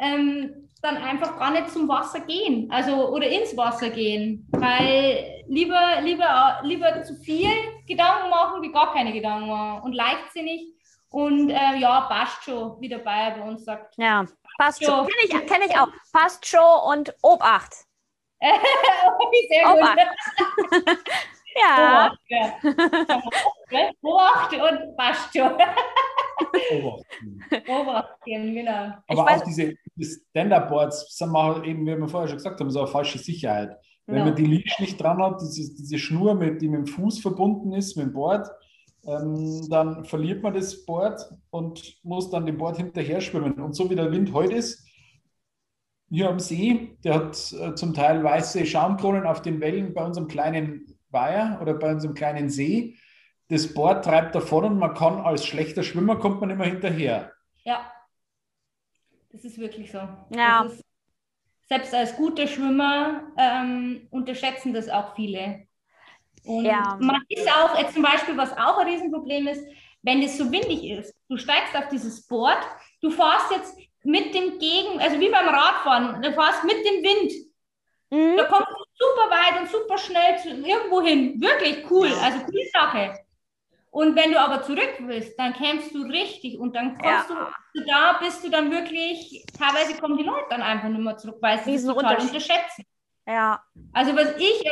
ähm, 0.00 0.63
dann 0.84 0.96
einfach 0.98 1.38
gar 1.38 1.50
nicht 1.50 1.70
zum 1.70 1.88
Wasser 1.88 2.20
gehen. 2.20 2.70
Also 2.70 3.08
oder 3.08 3.26
ins 3.26 3.56
Wasser 3.56 3.90
gehen. 3.90 4.46
Weil 4.52 5.42
lieber, 5.48 6.00
lieber, 6.02 6.60
lieber 6.62 7.02
zu 7.02 7.16
viel 7.16 7.50
Gedanken 7.86 8.30
machen, 8.30 8.62
wie 8.62 8.70
gar 8.70 8.92
keine 8.92 9.12
Gedanken 9.12 9.48
machen. 9.48 9.82
Und 9.82 9.92
leichtsinnig. 9.94 10.72
Und 11.10 11.50
äh, 11.50 11.76
ja, 11.78 12.02
passt 12.02 12.44
schon, 12.44 12.80
wie 12.80 12.88
der 12.88 12.98
Bayer 12.98 13.32
bei 13.38 13.42
uns 13.42 13.64
sagt. 13.64 13.94
Ja, 13.96 14.24
passt 14.58 14.84
schon. 14.84 15.06
Kenne 15.06 15.42
ich, 15.42 15.46
kenn 15.46 15.62
ich 15.62 15.76
auch. 15.78 15.88
Passt 16.12 16.46
schon 16.46 16.60
und 16.88 17.14
Obacht. 17.22 17.72
Sehr 18.40 19.64
gut. 19.64 19.78
Obacht. 19.78 19.98
Ja, 21.56 22.08
Obacht, 22.08 22.18
ja. 22.26 22.58
Obacht 24.02 24.52
und 24.54 24.96
passt 24.96 25.32
schon. 25.36 25.56
beobachten. 26.52 27.44
Obachten, 27.68 28.54
genau. 28.54 28.92
Ich 29.08 29.18
Aber 29.18 29.30
weiß- 29.30 29.40
auch 29.40 29.44
diese, 29.44 29.74
diese 29.96 30.20
Stand-Up-Boards 30.30 31.16
sind 31.16 31.30
mal 31.30 31.66
eben, 31.66 31.86
wie 31.86 31.96
wir 31.96 32.08
vorher 32.08 32.28
schon 32.28 32.38
gesagt 32.38 32.60
haben, 32.60 32.70
so 32.70 32.80
eine 32.80 32.88
falsche 32.88 33.18
Sicherheit. 33.18 33.76
Wenn 34.06 34.18
Ja. 34.18 34.24
man 34.26 34.36
die 34.36 34.44
Leash 34.46 34.78
nicht 34.80 35.00
dran 35.00 35.22
hat, 35.22 35.40
diese, 35.40 35.74
diese 35.74 35.98
Schnur, 35.98 36.34
mit, 36.34 36.60
die 36.60 36.68
mit 36.68 36.78
dem 36.80 36.86
Fuß 36.86 37.20
verbunden 37.20 37.72
ist, 37.72 37.96
mit 37.96 38.06
dem 38.06 38.12
Board, 38.12 38.48
ähm, 39.06 39.66
dann 39.70 40.04
verliert 40.04 40.42
man 40.42 40.54
das 40.54 40.84
Board 40.84 41.20
und 41.50 41.96
muss 42.04 42.30
dann 42.30 42.46
dem 42.46 42.58
Board 42.58 42.76
hinterher 42.76 43.20
schwimmen. 43.20 43.54
Und 43.54 43.74
so 43.74 43.88
wie 43.90 43.94
der 43.94 44.10
Wind 44.12 44.32
heute 44.32 44.54
ist, 44.54 44.86
hier 46.10 46.28
am 46.28 46.38
See, 46.38 46.96
der 47.02 47.14
hat 47.14 47.52
äh, 47.52 47.74
zum 47.74 47.94
Teil 47.94 48.22
weiße 48.22 48.64
Schaumkronen 48.66 49.26
auf 49.26 49.42
den 49.42 49.60
Wellen 49.60 49.94
bei 49.94 50.04
unserem 50.04 50.28
kleinen 50.28 50.86
Weiher 51.10 51.58
oder 51.62 51.74
bei 51.74 51.92
unserem 51.92 52.14
kleinen 52.14 52.48
See. 52.50 52.96
Das 53.48 53.72
Board 53.74 54.04
treibt 54.04 54.34
davon 54.34 54.64
und 54.64 54.78
man 54.78 54.94
kann 54.94 55.18
als 55.20 55.44
schlechter 55.44 55.82
Schwimmer 55.82 56.16
kommt 56.16 56.40
man 56.40 56.50
immer 56.50 56.64
hinterher. 56.64 57.32
Ja, 57.64 57.90
das 59.34 59.44
ist 59.44 59.58
wirklich 59.58 59.90
so. 59.90 59.98
Ja. 60.30 60.62
Das 60.62 60.74
ist, 60.74 60.84
selbst 61.68 61.94
als 61.94 62.16
guter 62.16 62.46
Schwimmer 62.46 63.32
ähm, 63.36 64.06
unterschätzen 64.10 64.72
das 64.72 64.88
auch 64.88 65.16
viele. 65.16 65.66
Und 66.44 66.64
Ja. 66.64 66.96
man 67.00 67.20
ist 67.28 67.48
auch, 67.48 67.76
jetzt 67.76 67.94
zum 67.94 68.02
Beispiel, 68.02 68.36
was 68.36 68.52
auch 68.52 68.78
ein 68.78 68.86
Riesenproblem 68.86 69.48
ist, 69.48 69.66
wenn 70.02 70.22
es 70.22 70.38
so 70.38 70.52
windig 70.52 70.84
ist, 70.84 71.14
du 71.28 71.36
steigst 71.36 71.74
auf 71.74 71.88
dieses 71.88 72.26
Board, 72.28 72.58
du 73.00 73.10
fährst 73.10 73.50
jetzt 73.50 73.76
mit 74.04 74.34
dem 74.34 74.58
Gegen, 74.58 75.00
also 75.00 75.18
wie 75.18 75.30
beim 75.30 75.48
Radfahren, 75.48 76.22
du 76.22 76.32
fährst 76.32 76.62
mit 76.64 76.84
dem 76.84 77.02
Wind. 77.02 77.32
Mhm. 78.10 78.36
Da 78.36 78.44
kommst 78.44 78.68
du 78.68 78.84
super 78.94 79.30
weit 79.30 79.60
und 79.60 79.68
super 79.68 79.98
schnell 79.98 80.38
zu, 80.38 80.48
irgendwo 80.50 81.00
hin. 81.00 81.40
Wirklich 81.40 81.90
cool, 81.90 82.08
also 82.22 82.38
coole 82.44 82.68
Sache. 82.72 83.18
Und 83.94 84.16
wenn 84.16 84.32
du 84.32 84.40
aber 84.40 84.60
zurück 84.64 84.92
willst, 85.02 85.38
dann 85.38 85.52
kämpfst 85.52 85.94
du 85.94 86.02
richtig 86.02 86.58
und 86.58 86.74
dann 86.74 86.98
kommst 86.98 87.30
Ja. 87.30 87.52
du, 87.74 87.84
da 87.86 88.18
bist 88.20 88.42
du 88.42 88.50
dann 88.50 88.68
wirklich, 88.72 89.46
teilweise 89.56 89.96
kommen 90.00 90.16
die 90.18 90.24
Leute 90.24 90.46
dann 90.50 90.62
einfach 90.62 90.88
nicht 90.88 91.00
mehr 91.00 91.16
zurück, 91.16 91.36
weil 91.40 91.62
sie 91.62 91.74
das 91.74 91.84
total 91.84 92.16
unterschätzen. 92.20 92.84
ja, 93.24 93.62
Also 93.92 94.16
was 94.16 94.34
ich, 94.36 94.64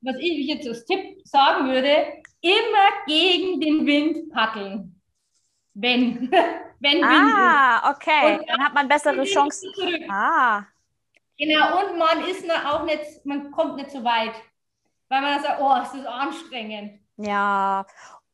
was 0.00 0.16
ich 0.18 0.46
jetzt 0.46 0.66
als 0.66 0.86
Tipp 0.86 1.20
sagen 1.24 1.68
würde, 1.68 2.22
immer 2.40 2.86
gegen 3.06 3.60
den 3.60 3.84
Wind 3.86 4.32
paddeln. 4.32 4.98
Wenn, 5.74 6.30
wenn 6.80 7.02
Wind 7.02 7.04
Ah, 7.04 7.90
okay. 7.90 8.38
Und 8.38 8.48
Dann 8.48 8.64
hat 8.64 8.72
man 8.72 8.88
bessere 8.88 9.22
ist. 9.22 9.32
Chancen. 9.34 9.70
Zurück. 9.74 10.02
Ah, 10.08 10.62
Genau, 11.36 11.80
und 11.80 11.98
man 11.98 12.24
ist 12.28 12.44
auch 12.66 12.84
nicht, 12.84 13.24
man 13.26 13.50
kommt 13.50 13.76
nicht 13.76 13.90
so 13.90 14.02
weit. 14.04 14.32
Weil 15.10 15.20
man 15.20 15.42
sagt, 15.42 15.60
oh, 15.60 15.74
ist 15.82 15.92
das 15.94 16.06
anstrengend. 16.06 17.00
ja. 17.18 17.84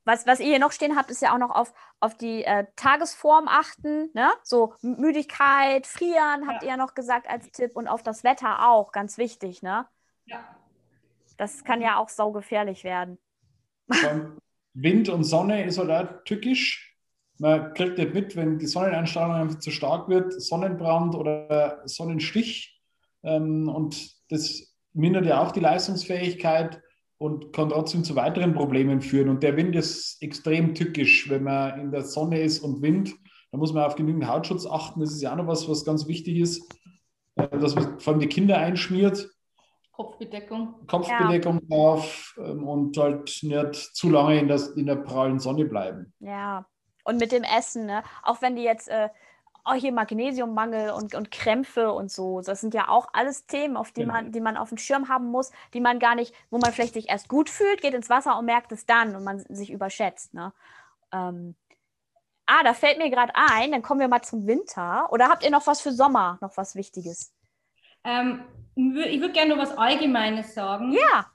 Was, 0.06 0.24
was 0.24 0.38
ihr 0.38 0.46
hier 0.46 0.58
noch 0.60 0.70
stehen 0.70 0.96
habt, 0.96 1.10
ist 1.10 1.20
ja 1.20 1.34
auch 1.34 1.38
noch 1.38 1.50
auf, 1.50 1.74
auf 1.98 2.16
die 2.16 2.44
äh, 2.44 2.64
Tagesform 2.76 3.48
achten. 3.48 4.08
Ne? 4.14 4.30
So 4.44 4.72
Müdigkeit, 4.80 5.84
Frieren 5.84 6.46
habt 6.46 6.62
ihr 6.62 6.68
ja 6.70 6.76
noch 6.76 6.94
gesagt 6.94 7.28
als 7.28 7.50
Tipp 7.50 7.72
und 7.74 7.88
auf 7.88 8.04
das 8.04 8.22
Wetter 8.22 8.68
auch, 8.68 8.92
ganz 8.92 9.18
wichtig. 9.18 9.62
Ne? 9.62 9.84
Ja. 10.26 10.38
Das 11.36 11.64
kann 11.64 11.82
ja 11.82 11.98
auch 11.98 12.08
saugefährlich 12.08 12.84
werden. 12.84 13.18
Allem 13.88 14.38
Wind 14.74 15.08
und 15.08 15.24
Sonne 15.24 15.64
ist 15.64 15.78
halt 15.78 15.90
auch 15.90 16.24
tückisch. 16.24 16.96
Man 17.38 17.74
kriegt 17.74 17.98
nicht 17.98 18.14
mit, 18.14 18.36
wenn 18.36 18.58
die 18.60 18.66
Sonneneinstrahlung 18.66 19.34
einfach 19.34 19.58
zu 19.58 19.72
stark 19.72 20.08
wird, 20.08 20.40
Sonnenbrand 20.40 21.16
oder 21.16 21.82
Sonnenstich. 21.84 22.80
Ähm, 23.24 23.68
und 23.68 24.14
das 24.30 24.72
mindert 24.92 25.26
ja 25.26 25.42
auch 25.42 25.50
die 25.50 25.60
Leistungsfähigkeit 25.60 26.80
und 27.18 27.52
kann 27.52 27.70
trotzdem 27.70 28.04
zu 28.04 28.16
weiteren 28.16 28.54
Problemen 28.54 29.00
führen. 29.00 29.28
Und 29.28 29.42
der 29.42 29.56
Wind 29.56 29.74
ist 29.74 30.22
extrem 30.22 30.74
tückisch, 30.74 31.30
wenn 31.30 31.44
man 31.44 31.80
in 31.80 31.90
der 31.90 32.02
Sonne 32.02 32.40
ist 32.40 32.60
und 32.60 32.82
Wind. 32.82 33.14
Da 33.52 33.58
muss 33.58 33.72
man 33.72 33.84
auf 33.84 33.96
genügend 33.96 34.26
Hautschutz 34.26 34.66
achten. 34.66 35.00
Das 35.00 35.12
ist 35.12 35.22
ja 35.22 35.32
auch 35.32 35.36
noch 35.36 35.46
was, 35.46 35.68
was 35.68 35.84
ganz 35.84 36.06
wichtig 36.06 36.38
ist, 36.38 36.62
äh, 37.36 37.48
dass 37.58 37.74
man 37.74 37.98
vor 38.00 38.12
allem 38.12 38.20
die 38.20 38.28
Kinder 38.28 38.58
einschmiert. 38.58 39.30
Kopfbedeckung. 39.92 40.74
Kopfbedeckung 40.86 41.66
drauf 41.68 42.34
ähm, 42.38 42.68
und 42.68 42.98
halt 42.98 43.38
nicht 43.42 43.74
zu 43.74 44.10
lange 44.10 44.38
in, 44.38 44.48
das, 44.48 44.68
in 44.68 44.84
der 44.84 44.96
prallen 44.96 45.38
Sonne 45.38 45.64
bleiben. 45.64 46.12
Ja. 46.20 46.66
Und 47.04 47.18
mit 47.18 47.32
dem 47.32 47.44
Essen, 47.44 47.86
ne? 47.86 48.02
auch 48.22 48.42
wenn 48.42 48.56
die 48.56 48.62
jetzt 48.62 48.88
äh, 48.88 49.08
auch 49.66 49.74
hier 49.74 49.92
Magnesiummangel 49.92 50.90
und, 50.90 51.14
und 51.14 51.30
Krämpfe 51.30 51.92
und 51.92 52.10
so, 52.10 52.40
das 52.40 52.60
sind 52.60 52.74
ja 52.74 52.88
auch 52.88 53.08
alles 53.12 53.46
Themen, 53.46 53.76
auf 53.76 53.92
die, 53.92 54.02
Genau. 54.02 54.14
man, 54.14 54.32
die 54.32 54.40
man 54.40 54.56
auf 54.56 54.68
dem 54.70 54.78
Schirm 54.78 55.08
haben 55.08 55.26
muss, 55.26 55.50
die 55.74 55.80
man 55.80 55.98
gar 55.98 56.14
nicht, 56.14 56.34
wo 56.50 56.58
man 56.58 56.72
vielleicht 56.72 56.94
sich 56.94 57.08
erst 57.08 57.28
gut 57.28 57.50
fühlt, 57.50 57.80
geht 57.82 57.94
ins 57.94 58.08
Wasser 58.10 58.38
und 58.38 58.44
merkt 58.46 58.72
es 58.72 58.86
dann 58.86 59.16
und 59.16 59.24
man 59.24 59.40
sich 59.48 59.70
überschätzt. 59.70 60.34
Ne? 60.34 60.52
Ähm, 61.12 61.56
ah, 62.46 62.62
da 62.62 62.74
fällt 62.74 62.98
mir 62.98 63.10
gerade 63.10 63.32
ein, 63.34 63.72
dann 63.72 63.82
kommen 63.82 64.00
wir 64.00 64.08
mal 64.08 64.22
zum 64.22 64.46
Winter. 64.46 65.08
Oder 65.12 65.28
habt 65.28 65.44
ihr 65.44 65.50
noch 65.50 65.66
was 65.66 65.80
für 65.80 65.92
Sommer, 65.92 66.38
noch 66.40 66.56
was 66.56 66.74
Wichtiges? 66.76 67.32
Ähm, 68.04 68.44
ich 68.76 69.20
würde 69.20 69.32
gerne 69.32 69.54
nur 69.54 69.58
was 69.58 69.76
Allgemeines 69.76 70.54
sagen. 70.54 70.92
Ja, 70.92 71.26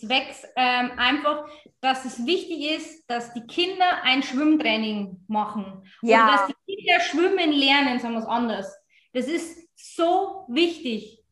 zwecks 0.00 0.44
ähm, 0.56 0.90
einfach, 0.96 1.46
dass 1.80 2.04
es 2.04 2.26
wichtig 2.26 2.76
ist, 2.76 3.04
dass 3.08 3.32
die 3.34 3.46
Kinder 3.46 4.02
ein 4.02 4.22
Schwimmtraining 4.22 5.24
machen. 5.28 5.84
Ja. 6.02 6.24
Oder 6.24 6.36
dass 6.36 6.46
die 6.46 6.74
Kinder 6.74 7.00
schwimmen 7.00 7.52
lernen, 7.52 7.98
sagen 7.98 8.14
wir 8.14 8.20
es 8.20 8.26
anders. 8.26 8.76
Das 9.12 9.26
ist 9.26 9.68
so 9.74 10.44
wichtig. 10.48 11.22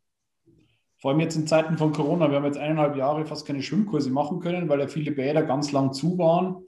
Vor 1.01 1.13
allem 1.13 1.21
jetzt 1.21 1.37
in 1.37 1.47
Zeiten 1.47 1.79
von 1.79 1.93
Corona. 1.93 2.29
Wir 2.29 2.39
haben 2.39 2.45
jetzt 2.45 2.59
eineinhalb 2.59 2.97
Jahre 2.97 3.25
fast 3.25 3.47
keine 3.47 3.63
Schwimmkurse 3.63 4.11
machen 4.11 4.41
können, 4.41 4.69
weil 4.69 4.81
ja 4.81 4.89
viele 4.89 5.13
Bäder 5.13 5.43
ganz 5.43 5.71
lang 5.71 5.93
zu 5.93 6.19
waren. 6.19 6.65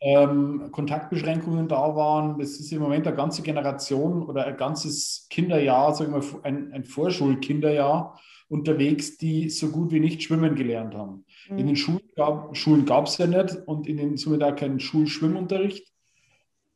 Ähm, 0.00 0.70
Kontaktbeschränkungen 0.70 1.68
da 1.68 1.94
waren. 1.94 2.38
Das 2.38 2.50
ist 2.50 2.72
im 2.72 2.80
Moment 2.80 3.06
eine 3.06 3.16
ganze 3.16 3.42
Generation 3.42 4.22
oder 4.22 4.46
ein 4.46 4.56
ganzes 4.56 5.26
Kinderjahr, 5.28 5.94
sagen 5.94 6.14
wir 6.14 6.44
ein, 6.44 6.72
ein 6.72 6.84
Vorschulkinderjahr 6.84 8.18
unterwegs, 8.48 9.18
die 9.18 9.50
so 9.50 9.68
gut 9.68 9.90
wie 9.92 10.00
nicht 10.00 10.22
schwimmen 10.22 10.54
gelernt 10.54 10.94
haben. 10.94 11.24
Mhm. 11.48 11.58
In 11.58 11.66
den 11.66 11.76
Schulen 11.76 12.08
gab 12.16 12.56
Schulen 12.56 12.86
gab 12.86 13.06
es 13.06 13.18
ja 13.18 13.26
nicht 13.26 13.56
und 13.66 13.86
in 13.86 13.98
den 13.98 14.16
somit 14.16 14.42
auch 14.42 14.56
keinen 14.56 14.80
Schulschwimmunterricht. 14.80 15.86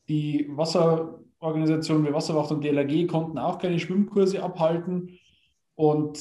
Die 0.08 0.46
Wasserorganisationen 0.50 2.06
wie 2.06 2.12
Wasserwacht 2.12 2.50
und 2.52 2.62
DLRG 2.62 3.06
konnten 3.06 3.38
auch 3.38 3.58
keine 3.58 3.78
Schwimmkurse 3.78 4.42
abhalten. 4.42 5.18
Und 5.74 6.18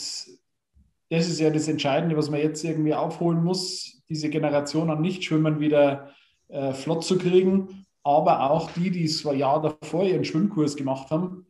das 1.09 1.27
ist 1.27 1.39
ja 1.39 1.49
das 1.49 1.67
Entscheidende, 1.67 2.15
was 2.15 2.29
man 2.29 2.39
jetzt 2.39 2.63
irgendwie 2.63 2.93
aufholen 2.93 3.43
muss, 3.43 4.01
diese 4.07 4.29
Generation 4.29 4.89
an 4.89 5.01
Nichtschwimmern 5.01 5.59
wieder 5.59 6.11
äh, 6.47 6.73
flott 6.73 7.03
zu 7.03 7.17
kriegen, 7.17 7.85
aber 8.03 8.49
auch 8.49 8.71
die, 8.71 8.91
die 8.91 9.03
es 9.03 9.25
ein 9.25 9.37
Jahr 9.37 9.61
davor 9.61 10.05
ihren 10.05 10.23
Schwimmkurs 10.23 10.75
gemacht 10.75 11.11
haben, 11.11 11.45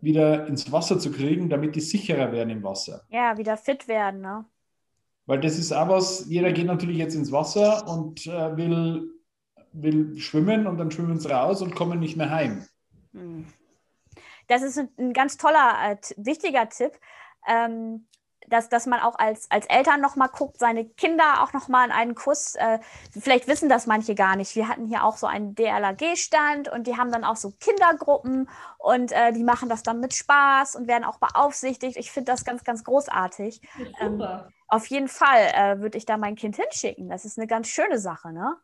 wieder 0.00 0.46
ins 0.46 0.70
Wasser 0.72 0.98
zu 0.98 1.10
kriegen, 1.10 1.48
damit 1.48 1.76
die 1.76 1.80
sicherer 1.80 2.32
werden 2.32 2.50
im 2.50 2.62
Wasser. 2.62 3.02
Ja, 3.08 3.36
wieder 3.38 3.56
fit 3.56 3.88
werden, 3.88 4.20
ne? 4.20 4.44
Weil 5.26 5.40
das 5.40 5.58
ist 5.58 5.72
auch 5.72 5.88
was, 5.88 6.26
jeder 6.28 6.52
geht 6.52 6.66
natürlich 6.66 6.98
jetzt 6.98 7.14
ins 7.14 7.32
Wasser 7.32 7.88
und 7.88 8.26
äh, 8.26 8.56
will, 8.56 9.10
will 9.72 10.16
schwimmen 10.18 10.66
und 10.66 10.78
dann 10.78 10.90
schwimmen 10.90 11.18
sie 11.18 11.30
raus 11.30 11.62
und 11.62 11.74
kommen 11.74 11.98
nicht 11.98 12.16
mehr 12.16 12.30
heim. 12.30 12.64
Hm. 13.12 13.44
Das 14.46 14.62
ist 14.62 14.78
ein, 14.78 14.88
ein 14.98 15.12
ganz 15.12 15.36
toller, 15.36 15.74
äh, 15.84 15.96
wichtiger 16.16 16.68
Tipp. 16.68 16.92
Ähm, 17.48 18.06
dass, 18.48 18.68
dass 18.68 18.86
man 18.86 19.00
auch 19.00 19.18
als, 19.18 19.50
als 19.50 19.66
Eltern 19.66 20.00
nochmal 20.00 20.28
guckt, 20.28 20.58
seine 20.58 20.84
Kinder 20.84 21.42
auch 21.42 21.52
nochmal 21.52 21.86
in 21.86 21.92
einen 21.92 22.14
Kurs, 22.14 22.54
äh, 22.56 22.78
vielleicht 23.10 23.48
wissen 23.48 23.68
das 23.68 23.86
manche 23.86 24.14
gar 24.14 24.36
nicht. 24.36 24.54
Wir 24.56 24.68
hatten 24.68 24.86
hier 24.86 25.04
auch 25.04 25.16
so 25.16 25.26
einen 25.26 25.54
DLAG-Stand 25.54 26.68
und 26.68 26.86
die 26.86 26.96
haben 26.96 27.10
dann 27.10 27.24
auch 27.24 27.36
so 27.36 27.52
Kindergruppen 27.60 28.48
und 28.78 29.12
äh, 29.12 29.32
die 29.32 29.44
machen 29.44 29.68
das 29.68 29.82
dann 29.82 30.00
mit 30.00 30.14
Spaß 30.14 30.76
und 30.76 30.88
werden 30.88 31.04
auch 31.04 31.18
beaufsichtigt. 31.18 31.96
Ich 31.96 32.10
finde 32.10 32.32
das 32.32 32.44
ganz, 32.44 32.64
ganz 32.64 32.84
großartig. 32.84 33.60
Ähm, 34.00 34.22
auf 34.68 34.86
jeden 34.86 35.08
Fall 35.08 35.52
äh, 35.54 35.80
würde 35.80 35.98
ich 35.98 36.06
da 36.06 36.16
mein 36.16 36.34
Kind 36.34 36.56
hinschicken. 36.56 37.08
Das 37.08 37.24
ist 37.24 37.38
eine 37.38 37.46
ganz 37.46 37.68
schöne 37.68 37.98
Sache, 37.98 38.32
ne? 38.32 38.56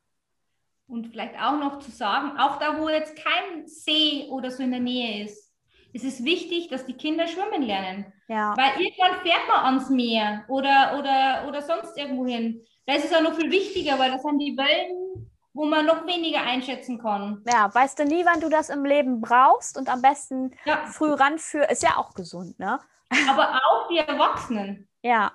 Und 0.89 1.07
vielleicht 1.07 1.41
auch 1.41 1.59
noch 1.59 1.79
zu 1.79 1.91
sagen, 1.91 2.39
auch 2.39 2.59
da, 2.59 2.79
wo 2.79 2.89
jetzt 2.89 3.17
kein 3.17 3.67
See 3.67 4.27
oder 4.29 4.51
so 4.51 4.63
in 4.63 4.73
der 4.73 4.81
Nähe 4.81 5.25
ist, 5.25 5.52
es 5.93 6.05
ist 6.05 6.25
wichtig, 6.25 6.69
dass 6.69 6.87
die 6.87 6.95
Kinder 6.97 7.27
schwimmen 7.27 7.63
lernen. 7.63 8.13
Ja. 8.29 8.55
Weil 8.57 8.81
irgendwann 8.83 9.21
fährt 9.23 9.47
man 9.49 9.65
ans 9.65 9.91
Meer 9.91 10.45
oder, 10.49 10.97
oder, 10.99 11.45
oder 11.49 11.63
sonst 11.63 11.97
irgendwo 11.97 12.27
hin. 12.27 12.63
Da 12.87 12.95
ist 12.95 13.05
es 13.05 13.15
auch 13.15 13.23
noch 13.23 13.35
viel 13.35 13.51
wichtiger, 13.51 13.99
weil 13.99 14.11
das 14.11 14.23
sind 14.23 14.39
die 14.39 14.57
Wellen, 14.57 15.31
wo 15.53 15.67
man 15.67 15.87
noch 15.87 16.07
weniger 16.07 16.43
einschätzen 16.43 16.99
kann. 16.99 17.43
Ja, 17.47 17.73
weißt 17.73 17.99
du 17.99 18.05
nie, 18.05 18.25
wann 18.25 18.41
du 18.41 18.49
das 18.49 18.71
im 18.71 18.85
Leben 18.85 19.21
brauchst 19.21 19.77
und 19.77 19.89
am 19.89 20.03
besten 20.03 20.53
ja. 20.65 20.87
früh 20.87 21.13
ranführen, 21.13 21.69
ist 21.69 21.83
ja 21.83 21.97
auch 21.97 22.15
gesund, 22.15 22.59
ne? 22.59 22.81
Aber 23.29 23.51
auch 23.51 23.89
die 23.89 23.99
Erwachsenen. 23.99 24.89
Ja. 25.03 25.33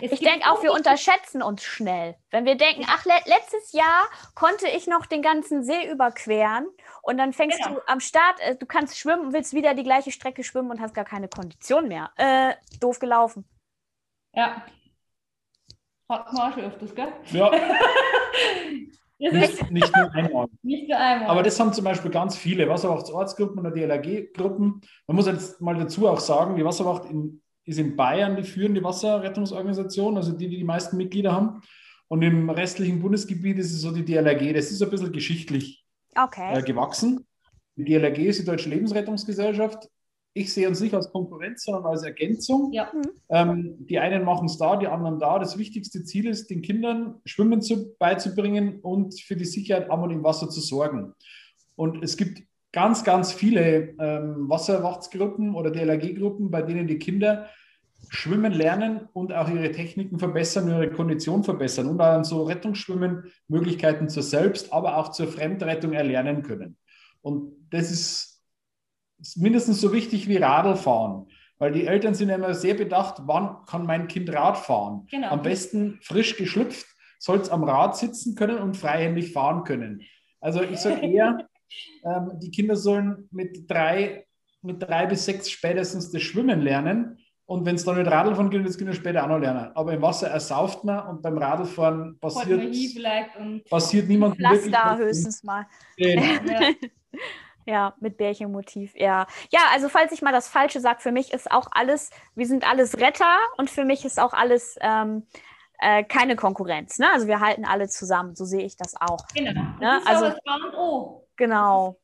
Es 0.00 0.12
ich 0.12 0.20
denke 0.20 0.50
auch, 0.50 0.62
wir 0.62 0.72
unterschätzen 0.72 1.42
uns 1.42 1.62
schnell. 1.62 2.16
Wenn 2.30 2.44
wir 2.44 2.56
denken, 2.56 2.84
ach, 2.88 3.04
le 3.04 3.14
letztes 3.26 3.72
Jahr 3.72 4.04
konnte 4.34 4.68
ich 4.68 4.86
noch 4.86 5.06
den 5.06 5.22
ganzen 5.22 5.62
See 5.62 5.90
überqueren 5.90 6.66
und 7.02 7.18
dann 7.18 7.32
fängst 7.32 7.62
genau. 7.62 7.76
du 7.76 7.80
am 7.86 8.00
Start, 8.00 8.40
äh, 8.40 8.56
du 8.56 8.66
kannst 8.66 8.98
schwimmen, 8.98 9.32
willst 9.32 9.52
wieder 9.54 9.74
die 9.74 9.82
gleiche 9.82 10.10
Strecke 10.10 10.44
schwimmen 10.44 10.70
und 10.70 10.80
hast 10.80 10.94
gar 10.94 11.04
keine 11.04 11.28
Kondition 11.28 11.88
mehr. 11.88 12.10
Äh, 12.16 12.54
doof 12.80 12.98
gelaufen. 12.98 13.44
Ja. 14.34 14.64
Hat 16.08 16.32
man 16.32 16.50
auch 16.50 16.54
schon 16.54 16.64
öfters, 16.64 16.94
gell? 16.94 17.12
Ja. 17.32 17.50
nicht, 19.18 19.70
nicht, 19.70 19.96
nur 19.96 20.14
einmal. 20.14 20.46
Nicht 20.62 20.88
nur 20.88 20.98
einmal. 20.98 21.28
Aber 21.28 21.42
das 21.42 21.58
haben 21.60 21.72
zum 21.72 21.84
Beispiel 21.84 22.10
ganz 22.10 22.36
viele 22.36 22.68
Wasserwachtsortsgruppen 22.68 23.58
oder 23.58 23.70
DLRG-Gruppen. 23.70 24.80
Man 25.06 25.16
muss 25.16 25.26
jetzt 25.26 25.60
mal 25.60 25.76
dazu 25.76 26.08
auch 26.08 26.20
sagen, 26.20 26.56
die 26.56 26.64
Wasserwacht 26.64 27.04
in 27.06 27.41
ist 27.64 27.78
in 27.78 27.96
Bayern 27.96 28.36
die 28.36 28.42
führende 28.42 28.82
Wasserrettungsorganisation, 28.82 30.16
also 30.16 30.32
die, 30.32 30.48
die 30.48 30.58
die 30.58 30.64
meisten 30.64 30.96
Mitglieder 30.96 31.32
haben. 31.32 31.62
Und 32.08 32.22
im 32.22 32.50
restlichen 32.50 33.00
Bundesgebiet 33.00 33.58
ist 33.58 33.72
es 33.72 33.80
so 33.80 33.90
die 33.90 34.04
DLRG. 34.04 34.52
Das 34.52 34.70
ist 34.70 34.82
ein 34.82 34.90
bisschen 34.90 35.12
geschichtlich 35.12 35.84
okay. 36.16 36.58
äh, 36.58 36.62
gewachsen. 36.62 37.26
Die 37.76 37.84
DLRG 37.84 38.18
ist 38.18 38.40
die 38.40 38.44
Deutsche 38.44 38.68
Lebensrettungsgesellschaft. 38.68 39.88
Ich 40.34 40.52
sehe 40.52 40.68
uns 40.68 40.80
nicht 40.80 40.94
als 40.94 41.10
Konkurrenz, 41.10 41.64
sondern 41.64 41.86
als 41.86 42.02
Ergänzung. 42.02 42.72
Ja. 42.72 42.90
Mhm. 42.92 43.02
Ähm, 43.28 43.76
die 43.86 43.98
einen 43.98 44.24
machen 44.24 44.46
es 44.46 44.58
da, 44.58 44.76
die 44.76 44.88
anderen 44.88 45.18
da. 45.18 45.38
Das 45.38 45.58
wichtigste 45.58 46.04
Ziel 46.04 46.26
ist, 46.26 46.48
den 46.50 46.62
Kindern 46.62 47.20
Schwimmen 47.24 47.62
zu, 47.62 47.94
beizubringen 47.98 48.80
und 48.80 49.18
für 49.20 49.36
die 49.36 49.44
Sicherheit 49.44 49.90
am 49.90 50.02
und 50.02 50.10
im 50.10 50.24
Wasser 50.24 50.48
zu 50.48 50.60
sorgen. 50.60 51.14
Und 51.76 52.02
es 52.02 52.16
gibt 52.16 52.42
ganz, 52.72 53.04
ganz 53.04 53.32
viele 53.32 53.94
ähm, 53.98 54.48
Wasserwachtsgruppen 54.48 55.54
oder 55.54 55.70
DLRG-Gruppen, 55.70 56.50
bei 56.50 56.62
denen 56.62 56.86
die 56.86 56.98
Kinder 56.98 57.48
schwimmen 58.08 58.52
lernen 58.52 59.08
und 59.12 59.32
auch 59.32 59.48
ihre 59.48 59.70
Techniken 59.70 60.18
verbessern, 60.18 60.68
ihre 60.68 60.90
Kondition 60.90 61.44
verbessern 61.44 61.86
und 61.86 61.98
dann 61.98 62.24
so 62.24 62.42
Rettungsschwimmen 62.44 63.24
Möglichkeiten 63.48 64.08
zur 64.08 64.22
Selbst-, 64.22 64.72
aber 64.72 64.96
auch 64.96 65.10
zur 65.10 65.28
Fremdrettung 65.28 65.92
erlernen 65.92 66.42
können. 66.42 66.76
Und 67.20 67.52
das 67.70 67.90
ist, 67.90 68.42
ist 69.20 69.38
mindestens 69.38 69.80
so 69.80 69.92
wichtig 69.92 70.28
wie 70.28 70.38
Radlfahren, 70.38 71.28
weil 71.58 71.72
die 71.72 71.86
Eltern 71.86 72.14
sind 72.14 72.28
immer 72.28 72.54
sehr 72.54 72.74
bedacht, 72.74 73.22
wann 73.26 73.64
kann 73.66 73.86
mein 73.86 74.08
Kind 74.08 74.32
Rad 74.32 74.58
fahren. 74.58 75.06
Genau. 75.10 75.28
Am 75.28 75.42
besten 75.42 75.98
frisch 76.02 76.36
geschlüpft 76.36 76.86
soll 77.18 77.38
es 77.38 77.50
am 77.50 77.62
Rad 77.62 77.96
sitzen 77.96 78.34
können 78.34 78.58
und 78.58 78.76
freihändig 78.76 79.32
fahren 79.32 79.62
können. 79.62 80.02
Also 80.40 80.60
ich 80.62 80.78
sage 80.78 81.06
eher, 81.06 81.48
ähm, 82.04 82.32
die 82.40 82.50
Kinder 82.50 82.76
sollen 82.76 83.28
mit 83.30 83.70
drei, 83.70 84.26
mit 84.62 84.82
drei 84.82 85.06
bis 85.06 85.24
sechs 85.24 85.50
spätestens 85.50 86.10
das 86.10 86.22
Schwimmen 86.22 86.60
lernen. 86.60 87.18
Und 87.44 87.66
wenn 87.66 87.74
es 87.74 87.84
dann 87.84 87.96
mit 87.96 88.06
Radlfahren 88.06 88.50
geht, 88.50 88.64
das 88.64 88.78
Kinder 88.78 88.94
später 88.94 89.24
auch 89.24 89.28
noch 89.28 89.38
lernen. 89.38 89.72
Aber 89.74 89.92
im 89.92 90.00
Wasser 90.00 90.28
ersauft 90.28 90.84
man 90.84 91.06
und 91.06 91.22
beim 91.22 91.36
Radlfahren 91.36 92.18
passiert, 92.18 92.60
passiert 93.68 94.08
niemand 94.08 94.38
wirklich. 94.38 94.72
da 94.72 94.96
höchstens 94.96 95.42
mal. 95.42 95.66
Genau. 95.96 96.22
Ja, 97.64 97.94
mit 98.00 98.16
Bärchenmotiv, 98.16 98.92
ja. 98.96 99.26
Ja, 99.50 99.60
also 99.72 99.88
falls 99.88 100.12
ich 100.12 100.22
mal 100.22 100.32
das 100.32 100.48
Falsche 100.48 100.80
sage, 100.80 101.00
für 101.00 101.12
mich 101.12 101.32
ist 101.32 101.50
auch 101.50 101.68
alles, 101.70 102.10
wir 102.34 102.46
sind 102.46 102.68
alles 102.68 102.98
Retter 102.98 103.36
und 103.56 103.70
für 103.70 103.84
mich 103.84 104.04
ist 104.04 104.20
auch 104.20 104.32
alles 104.32 104.76
ähm, 104.80 105.26
äh, 105.78 106.02
keine 106.04 106.36
Konkurrenz. 106.36 106.98
Ne? 106.98 107.06
Also 107.12 107.26
wir 107.26 107.40
halten 107.40 107.64
alle 107.64 107.88
zusammen, 107.88 108.34
so 108.34 108.44
sehe 108.44 108.64
ich 108.64 108.76
das 108.76 108.94
auch. 109.00 109.26
Genau. 109.34 109.62
Ne? 109.80 110.00
Also, 110.06 110.26
das 110.26 110.38
und 110.64 110.74
O. 110.74 111.21
Genau, 111.36 111.96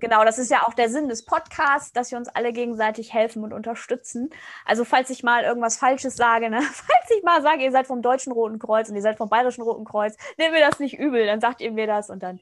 genau. 0.00 0.24
Das 0.24 0.38
ist 0.38 0.50
ja 0.50 0.66
auch 0.66 0.74
der 0.74 0.88
Sinn 0.88 1.08
des 1.08 1.24
Podcasts, 1.24 1.92
dass 1.92 2.10
wir 2.10 2.18
uns 2.18 2.28
alle 2.28 2.52
gegenseitig 2.52 3.14
helfen 3.14 3.44
und 3.44 3.52
unterstützen. 3.52 4.30
Also 4.64 4.84
falls 4.84 5.08
ich 5.10 5.22
mal 5.22 5.44
irgendwas 5.44 5.76
Falsches 5.76 6.16
sage, 6.16 6.50
ne? 6.50 6.60
falls 6.72 7.10
ich 7.16 7.22
mal 7.22 7.42
sage, 7.42 7.62
ihr 7.62 7.70
seid 7.70 7.86
vom 7.86 8.02
Deutschen 8.02 8.32
Roten 8.32 8.58
Kreuz 8.58 8.88
und 8.88 8.96
ihr 8.96 9.02
seid 9.02 9.18
vom 9.18 9.28
Bayerischen 9.28 9.62
Roten 9.62 9.84
Kreuz, 9.84 10.16
nehmt 10.36 10.52
mir 10.52 10.60
das 10.60 10.80
nicht 10.80 10.98
übel, 10.98 11.26
dann 11.26 11.40
sagt 11.40 11.60
ihr 11.60 11.70
mir 11.70 11.86
das 11.86 12.10
und 12.10 12.22
dann. 12.22 12.38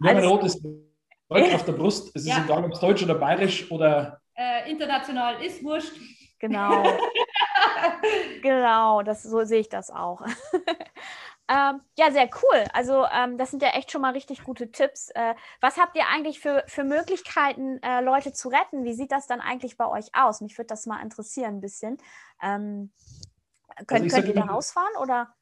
Ja, 0.00 0.14
mein 0.14 0.24
Rot 0.24 0.42
ist 0.44 0.64
Deutsch 1.28 1.54
auf 1.54 1.64
der 1.64 1.72
Brust. 1.72 2.14
Es 2.14 2.22
ist 2.22 2.28
ja. 2.28 2.44
egal, 2.44 2.64
ob 2.64 2.72
es 2.72 2.80
Deutsch 2.80 3.02
oder 3.02 3.14
Bayerisch 3.14 3.70
oder. 3.70 4.20
Äh, 4.34 4.70
international 4.70 5.42
ist 5.42 5.62
wurscht. 5.62 5.92
Genau. 6.40 6.82
genau, 8.42 9.02
das, 9.02 9.22
so 9.22 9.44
sehe 9.44 9.60
ich 9.60 9.68
das 9.68 9.90
auch. 9.90 10.20
Ähm, 11.46 11.82
ja, 11.98 12.10
sehr 12.10 12.28
cool. 12.42 12.64
Also 12.72 13.04
ähm, 13.04 13.36
das 13.36 13.50
sind 13.50 13.62
ja 13.62 13.70
echt 13.70 13.90
schon 13.90 14.00
mal 14.00 14.12
richtig 14.12 14.44
gute 14.44 14.70
Tipps. 14.70 15.10
Äh, 15.10 15.34
was 15.60 15.76
habt 15.76 15.94
ihr 15.96 16.04
eigentlich 16.12 16.40
für, 16.40 16.64
für 16.66 16.84
Möglichkeiten, 16.84 17.82
äh, 17.82 18.00
Leute 18.00 18.32
zu 18.32 18.48
retten? 18.48 18.84
Wie 18.84 18.94
sieht 18.94 19.12
das 19.12 19.26
dann 19.26 19.40
eigentlich 19.40 19.76
bei 19.76 19.86
euch 19.86 20.06
aus? 20.14 20.40
Mich 20.40 20.56
würde 20.56 20.68
das 20.68 20.86
mal 20.86 21.02
interessieren 21.02 21.56
ein 21.56 21.60
bisschen. 21.60 21.98
Ähm, 22.42 22.92
könnt, 23.86 24.04
also 24.04 24.16
könnt 24.16 24.28
ihr 24.28 24.34
da 24.34 24.46
rausfahren 24.46 24.96
oder? 25.02 25.34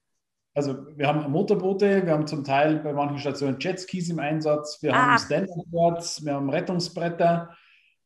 Also 0.54 0.86
wir 0.96 1.06
haben 1.06 1.30
Motorboote, 1.30 2.04
wir 2.04 2.12
haben 2.12 2.26
zum 2.26 2.44
Teil 2.44 2.80
bei 2.80 2.92
manchen 2.92 3.18
Stationen 3.18 3.58
Jetskis 3.58 4.10
im 4.10 4.18
Einsatz, 4.18 4.82
wir 4.82 4.92
ah. 4.92 5.12
haben 5.12 5.18
Stand-Up-Boards, 5.18 6.24
wir 6.24 6.34
haben 6.34 6.50
Rettungsbretter. 6.50 7.56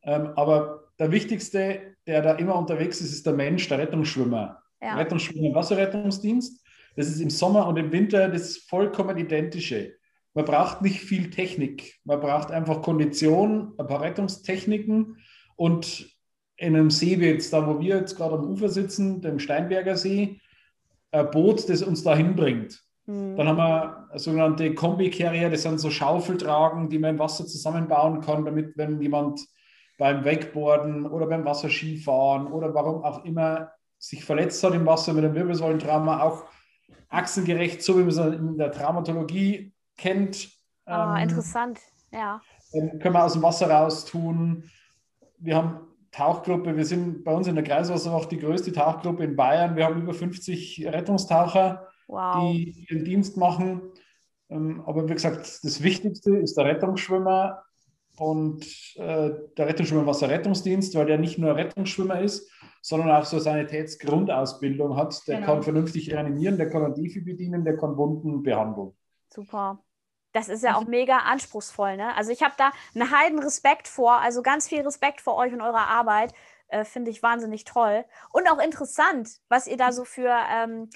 Ähm, 0.02 0.32
aber 0.36 0.84
der 0.98 1.10
wichtigste, 1.10 1.96
der 2.06 2.22
da 2.22 2.34
immer 2.34 2.56
unterwegs 2.56 3.00
ist, 3.00 3.12
ist 3.12 3.26
der 3.26 3.32
Mensch, 3.32 3.66
der 3.68 3.78
Rettungsschwimmer. 3.78 4.62
Ja. 4.80 4.96
Rettungsschwimmer 4.96 5.48
im 5.48 5.54
Wasserrettungsdienst. 5.54 6.62
Das 6.96 7.08
ist 7.08 7.20
im 7.20 7.30
Sommer 7.30 7.68
und 7.68 7.76
im 7.76 7.92
Winter 7.92 8.28
das 8.28 8.56
vollkommen 8.56 9.16
identische. 9.18 9.94
Man 10.34 10.44
braucht 10.44 10.82
nicht 10.82 11.00
viel 11.00 11.30
Technik. 11.30 11.94
Man 12.04 12.20
braucht 12.20 12.50
einfach 12.50 12.82
Kondition, 12.82 13.72
ein 13.78 13.86
paar 13.86 14.02
Rettungstechniken 14.02 15.16
und 15.56 16.08
in 16.56 16.74
einem 16.74 16.90
See 16.90 17.20
wie 17.20 17.26
jetzt 17.26 17.52
da, 17.52 17.66
wo 17.66 17.80
wir 17.80 17.96
jetzt 17.96 18.16
gerade 18.16 18.34
am 18.34 18.44
Ufer 18.44 18.68
sitzen, 18.68 19.20
dem 19.20 19.38
Steinberger 19.38 19.96
See, 19.96 20.40
ein 21.10 21.30
Boot, 21.30 21.68
das 21.68 21.82
uns 21.82 22.02
dahin 22.02 22.34
bringt. 22.34 22.82
Mhm. 23.06 23.36
Dann 23.36 23.48
haben 23.48 23.58
wir 23.58 24.08
sogenannte 24.18 24.74
Kombi-Carrier, 24.74 25.50
das 25.50 25.62
sind 25.62 25.78
so 25.78 25.90
Schaufeltragen, 25.90 26.88
die 26.88 26.98
man 26.98 27.10
im 27.10 27.18
Wasser 27.18 27.46
zusammenbauen 27.46 28.20
kann, 28.20 28.44
damit, 28.44 28.76
wenn 28.76 29.00
jemand 29.00 29.40
beim 29.98 30.24
Wakeboarden 30.24 31.06
oder 31.06 31.26
beim 31.26 31.44
Wasserskifahren 31.44 32.46
oder 32.48 32.74
warum 32.74 33.02
auch 33.04 33.24
immer 33.24 33.70
sich 33.98 34.24
verletzt 34.24 34.62
hat 34.62 34.74
im 34.74 34.84
Wasser 34.84 35.14
mit 35.14 35.24
einem 35.24 35.34
Wirbelsäulentrauma, 35.34 36.22
auch 36.22 36.44
achsengerecht, 37.16 37.82
so 37.82 37.94
wie 37.94 38.00
man 38.00 38.08
es 38.08 38.18
in 38.18 38.58
der 38.58 38.70
Traumatologie 38.70 39.72
kennt. 39.96 40.50
Ah, 40.84 41.16
ähm, 41.16 41.28
interessant, 41.28 41.80
ja. 42.12 42.40
Können 42.72 43.14
wir 43.14 43.24
aus 43.24 43.32
dem 43.32 43.42
Wasser 43.42 43.70
raus 43.70 44.04
tun. 44.04 44.64
Wir 45.38 45.56
haben 45.56 45.80
Tauchgruppe, 46.12 46.76
wir 46.76 46.84
sind 46.84 47.24
bei 47.24 47.32
uns 47.34 47.46
in 47.46 47.54
der 47.54 47.64
Kreiswasserwacht 47.64 48.30
die 48.30 48.38
größte 48.38 48.72
Tauchgruppe 48.72 49.24
in 49.24 49.36
Bayern. 49.36 49.76
Wir 49.76 49.84
haben 49.84 50.00
über 50.00 50.14
50 50.14 50.86
Rettungstaucher, 50.86 51.88
wow. 52.08 52.42
die 52.42 52.86
ihren 52.88 53.04
Dienst 53.04 53.36
machen. 53.36 53.82
Ähm, 54.48 54.82
aber 54.86 55.08
wie 55.08 55.14
gesagt, 55.14 55.60
das 55.62 55.82
Wichtigste 55.82 56.36
ist 56.36 56.56
der 56.56 56.66
Rettungsschwimmer 56.66 57.62
und 58.18 58.64
äh, 58.96 59.30
der 59.56 59.66
Rettungsschwimmer 59.66 60.06
Wasserrettungsdienst, 60.06 60.94
weil 60.94 61.06
der 61.06 61.18
nicht 61.18 61.38
nur 61.38 61.54
Rettungsschwimmer 61.54 62.20
ist, 62.20 62.50
sondern 62.82 63.10
auch 63.10 63.24
so 63.24 63.38
Sanitätsgrundausbildung 63.38 64.96
hat. 64.96 65.26
Der 65.26 65.36
genau. 65.36 65.46
kann 65.46 65.62
vernünftig 65.62 66.12
reanimieren, 66.12 66.56
der 66.56 66.70
kann 66.70 66.84
ein 66.84 66.94
Difi 66.94 67.20
bedienen, 67.20 67.64
der 67.64 67.76
kann 67.76 67.96
Wunden 67.96 68.42
behandeln. 68.42 68.92
Super. 69.32 69.82
Das 70.32 70.48
ist 70.48 70.62
ja 70.62 70.76
auch 70.76 70.86
mega 70.86 71.18
anspruchsvoll. 71.18 71.96
Ne? 71.96 72.14
Also 72.14 72.30
ich 72.30 72.42
habe 72.42 72.54
da 72.58 72.70
einen 72.94 73.10
heiden 73.10 73.38
Respekt 73.38 73.88
vor, 73.88 74.20
also 74.20 74.42
ganz 74.42 74.68
viel 74.68 74.82
Respekt 74.82 75.20
vor 75.20 75.36
euch 75.36 75.52
und 75.52 75.62
eurer 75.62 75.88
Arbeit. 75.88 76.34
Äh, 76.68 76.84
Finde 76.84 77.10
ich 77.10 77.22
wahnsinnig 77.22 77.64
toll. 77.64 78.04
Und 78.32 78.50
auch 78.50 78.58
interessant, 78.58 79.30
was 79.48 79.66
ihr 79.66 79.76
da 79.76 79.92
so 79.92 80.04
für, 80.04 80.34
ähm, 80.52 80.90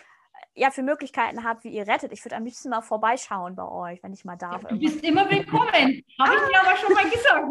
ja, 0.54 0.70
für 0.70 0.82
Möglichkeiten 0.82 1.44
habt, 1.44 1.64
wie 1.64 1.68
ihr 1.68 1.86
rettet. 1.86 2.12
Ich 2.12 2.24
würde 2.24 2.36
am 2.36 2.44
liebsten 2.44 2.70
mal 2.70 2.82
vorbeischauen 2.82 3.54
bei 3.54 3.66
euch, 3.66 4.02
wenn 4.02 4.12
ich 4.12 4.24
mal 4.24 4.36
darf. 4.36 4.62
Ja, 4.62 4.68
du 4.68 4.78
bist 4.78 5.02
immer 5.04 5.28
willkommen. 5.30 6.04
Habe 6.18 6.34
ich 6.34 6.48
dir 6.48 6.60
aber 6.60 6.76
schon 6.76 6.92
mal 6.92 7.10
gesagt. 7.10 7.46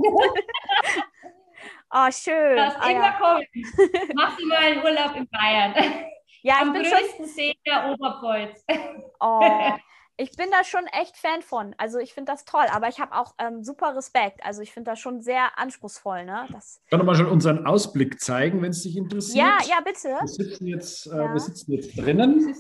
oh, 1.92 2.12
schön. 2.12 2.56
Du 2.56 2.62
ah, 2.62 2.90
immer 2.90 3.06
ja. 3.06 3.12
kommen. 3.14 3.46
Mach 4.16 4.38
dir 4.38 4.46
mal 4.48 4.58
einen 4.58 4.84
Urlaub 4.84 5.16
in 5.16 5.28
Bayern. 5.30 5.74
Ja, 6.42 6.62
Am 6.62 6.74
größten 6.74 7.18
schon... 7.18 7.26
See 7.26 7.56
der 7.66 7.92
Oberpfalz. 7.92 8.64
Oh, 9.20 9.42
ich 10.20 10.32
bin 10.36 10.52
da 10.52 10.66
schon 10.66 10.86
echt 10.88 11.16
Fan 11.16 11.42
von. 11.42 11.74
Also 11.78 11.98
ich 11.98 12.14
finde 12.14 12.34
das 12.34 12.44
toll, 12.44 12.66
aber 12.72 12.90
ich 12.90 13.00
habe 13.00 13.16
auch 13.16 13.34
ähm, 13.38 13.64
super 13.64 13.96
Respekt. 13.96 14.44
Also 14.44 14.62
ich 14.62 14.74
finde 14.74 14.92
das 14.92 15.00
schon 15.00 15.22
sehr 15.22 15.58
anspruchspoll. 15.58 16.26
Ne? 16.26 16.46
Das 16.52 16.82
Kann 16.90 17.06
mal 17.06 17.16
schon 17.16 17.28
unseren 17.28 17.66
Ausblick 17.66 18.20
zeigen, 18.20 18.62
wenn 18.62 18.72
es 18.72 18.84
dich 18.84 18.98
interessiert? 18.98 19.38
Ja, 19.38 19.58
ja, 19.66 19.80
bitte. 19.80 20.10
Wir 20.10 20.28
sitzen 20.28 20.68
jetzt, 20.68 21.08
äh, 21.08 21.16
ja. 21.16 21.34
wir 21.34 21.40
sitzen 21.40 21.72
jetzt 21.72 21.98
drinnen. 21.98 22.54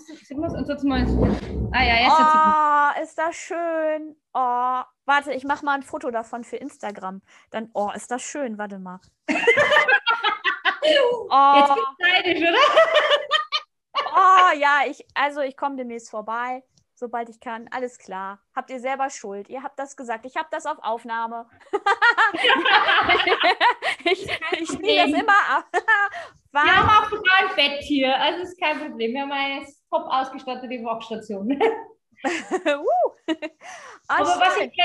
Ah 1.73 1.83
ja, 1.83 1.95
jetzt 1.99 2.13
oh, 2.17 3.03
ist 3.03 3.17
das 3.17 3.35
schön. 3.35 4.15
Oh, 4.33 4.81
warte, 5.05 5.33
ich 5.33 5.43
mache 5.43 5.65
mal 5.65 5.73
ein 5.75 5.83
Foto 5.83 6.11
davon 6.11 6.45
für 6.45 6.55
Instagram. 6.55 7.21
Dann, 7.51 7.69
oh, 7.73 7.91
ist 7.93 8.09
das 8.09 8.21
schön. 8.21 8.57
Warte 8.57 8.79
mal. 8.79 9.01
oh. 9.27 9.33
Jetzt 11.57 11.75
bin 11.75 11.83
ich 11.83 12.39
neidisch, 12.39 12.41
oder? 12.41 12.57
oh 14.15 14.57
ja, 14.57 14.83
ich, 14.87 15.05
also 15.13 15.41
ich 15.41 15.57
komme 15.57 15.75
demnächst 15.75 16.09
vorbei 16.09 16.63
sobald 16.99 17.29
ich 17.29 17.39
kann. 17.39 17.67
Alles 17.71 17.97
klar. 17.97 18.39
Habt 18.53 18.69
ihr 18.69 18.79
selber 18.79 19.09
Schuld. 19.09 19.49
Ihr 19.49 19.63
habt 19.63 19.79
das 19.79 19.95
gesagt. 19.95 20.25
Ich 20.25 20.35
habe 20.35 20.49
das 20.51 20.65
auf 20.65 20.77
Aufnahme. 20.81 21.49
ich 24.03 24.29
ich 24.51 24.67
spiele 24.67 25.11
das 25.11 25.21
immer 25.21 25.49
ab. 25.49 25.65
Wir 26.51 26.75
haben 26.75 26.89
auch 26.89 27.11
ein 27.11 27.55
Bett 27.55 27.83
hier. 27.83 28.19
Also 28.19 28.41
ist 28.43 28.59
kein 28.59 28.79
Problem. 28.79 29.13
Wir 29.13 29.21
haben 29.21 29.31
eine 29.31 29.65
top 29.89 30.07
ausgestattete 30.07 30.83
Wachstation. 30.83 31.51
uh. 31.51 31.57
Aber 34.07 34.25
was 34.25 34.57
ich, 34.57 34.75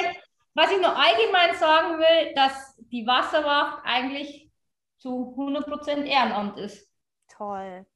was 0.52 0.70
ich 0.70 0.78
noch 0.80 0.94
allgemein 0.94 1.54
sagen 1.56 1.98
will, 1.98 2.34
dass 2.34 2.76
die 2.76 3.06
Wasserwacht 3.06 3.82
eigentlich 3.84 4.50
zu 4.98 5.34
100% 5.38 6.04
Ehrenamt 6.04 6.58
ist. 6.58 6.86
Toll. 7.28 7.86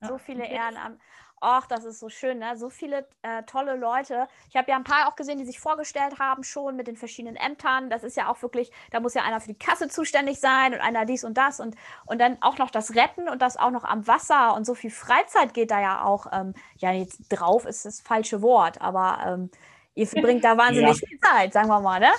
So 0.00 0.16
viele 0.18 0.46
Ehrenamt. 0.46 1.00
Ach, 1.42 1.66
das 1.66 1.86
ist 1.86 2.00
so 2.00 2.10
schön, 2.10 2.38
ne? 2.38 2.54
So 2.58 2.68
viele 2.68 3.06
äh, 3.22 3.42
tolle 3.44 3.74
Leute. 3.74 4.28
Ich 4.50 4.56
habe 4.56 4.70
ja 4.70 4.76
ein 4.76 4.84
paar 4.84 5.08
auch 5.08 5.16
gesehen, 5.16 5.38
die 5.38 5.46
sich 5.46 5.58
vorgestellt 5.58 6.18
haben 6.18 6.44
schon 6.44 6.76
mit 6.76 6.86
den 6.86 6.96
verschiedenen 6.96 7.36
Ämtern. 7.36 7.88
Das 7.88 8.04
ist 8.04 8.14
ja 8.14 8.30
auch 8.30 8.42
wirklich, 8.42 8.70
da 8.90 9.00
muss 9.00 9.14
ja 9.14 9.22
einer 9.22 9.40
für 9.40 9.48
die 9.48 9.58
Kasse 9.58 9.88
zuständig 9.88 10.38
sein 10.38 10.74
und 10.74 10.80
einer 10.80 11.06
dies 11.06 11.24
und 11.24 11.38
das 11.38 11.58
und, 11.58 11.76
und 12.04 12.20
dann 12.20 12.36
auch 12.42 12.58
noch 12.58 12.70
das 12.70 12.94
Retten 12.94 13.26
und 13.26 13.40
das 13.40 13.56
auch 13.56 13.70
noch 13.70 13.84
am 13.84 14.06
Wasser 14.06 14.54
und 14.54 14.66
so 14.66 14.74
viel 14.74 14.90
Freizeit 14.90 15.54
geht 15.54 15.70
da 15.70 15.80
ja 15.80 16.04
auch, 16.04 16.26
ähm, 16.30 16.52
ja, 16.76 16.92
jetzt 16.92 17.22
drauf 17.30 17.64
ist 17.64 17.86
das 17.86 18.02
falsche 18.02 18.42
Wort, 18.42 18.82
aber 18.82 19.18
ähm, 19.26 19.50
ihr 19.94 20.06
verbringt 20.06 20.44
da 20.44 20.58
wahnsinnig 20.58 21.00
ja. 21.00 21.06
viel 21.06 21.18
Zeit, 21.20 21.54
sagen 21.54 21.68
wir 21.68 21.80
mal, 21.80 22.00
ne? 22.00 22.10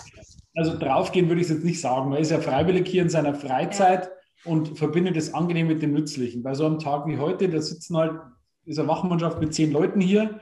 Also 0.55 0.77
draufgehen 0.77 1.29
würde 1.29 1.41
ich 1.41 1.49
jetzt 1.49 1.63
nicht 1.63 1.79
sagen. 1.79 2.09
Man 2.09 2.19
ist 2.19 2.31
ja 2.31 2.39
freiwillig 2.39 2.87
hier 2.87 3.03
in 3.03 3.09
seiner 3.09 3.35
Freizeit 3.35 4.05
ja. 4.45 4.51
und 4.51 4.79
verbindet 4.79 5.15
das 5.15 5.33
angenehm 5.35 5.67
mit 5.67 5.83
dem 5.83 5.93
Nützlichen. 5.93 6.41
Bei 6.41 6.55
so 6.55 6.65
einem 6.65 6.79
Tag 6.79 7.05
wie 7.05 7.19
heute, 7.19 7.47
da 7.49 7.61
sitzen 7.61 7.95
halt 7.95 8.19
ist 8.65 8.79
eine 8.79 8.87
Wachmannschaft 8.87 9.39
mit 9.39 9.53
zehn 9.53 9.71
Leuten 9.71 10.01
hier. 10.01 10.39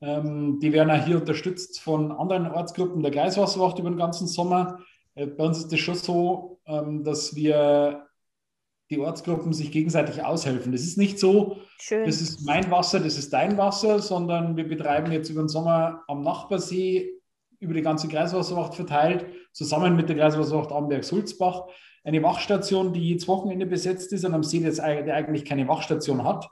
Ähm, 0.00 0.58
die 0.60 0.72
werden 0.72 0.90
auch 0.90 1.04
hier 1.04 1.18
unterstützt 1.18 1.80
von 1.80 2.12
anderen 2.12 2.50
Ortsgruppen 2.50 3.02
der 3.02 3.12
Kreiswasserwacht 3.12 3.78
über 3.78 3.90
den 3.90 3.98
ganzen 3.98 4.26
Sommer. 4.26 4.80
Äh, 5.14 5.26
bei 5.26 5.44
uns 5.44 5.58
ist 5.58 5.72
es 5.72 5.80
schon 5.80 5.94
so, 5.94 6.60
ähm, 6.66 7.04
dass 7.04 7.36
wir 7.36 8.08
die 8.90 8.98
Ortsgruppen 8.98 9.52
sich 9.52 9.72
gegenseitig 9.72 10.22
aushelfen. 10.22 10.72
Das 10.72 10.82
ist 10.82 10.98
nicht 10.98 11.18
so, 11.18 11.56
Schön. 11.78 12.04
das 12.04 12.20
ist 12.20 12.44
mein 12.44 12.70
Wasser, 12.70 13.00
das 13.00 13.16
ist 13.16 13.32
dein 13.32 13.56
Wasser, 13.56 14.00
sondern 14.00 14.56
wir 14.56 14.68
betreiben 14.68 15.10
jetzt 15.12 15.30
über 15.30 15.42
den 15.42 15.48
Sommer 15.48 16.02
am 16.08 16.22
Nachbarsee 16.22 17.10
über 17.58 17.74
die 17.74 17.82
ganze 17.82 18.08
Kreiswasserwacht 18.08 18.74
verteilt, 18.74 19.24
zusammen 19.52 19.94
mit 19.94 20.08
der 20.08 20.16
Kreiswasserwacht 20.16 20.72
Amberg-Sulzbach, 20.72 21.68
eine 22.04 22.22
Wachstation, 22.22 22.92
die 22.92 23.00
jedes 23.00 23.28
Wochenende 23.28 23.66
besetzt 23.66 24.12
ist 24.12 24.24
und 24.24 24.34
am 24.34 24.42
See, 24.42 24.58
der 24.60 25.14
eigentlich 25.14 25.44
keine 25.44 25.68
Wachstation 25.68 26.24
hat. 26.24 26.48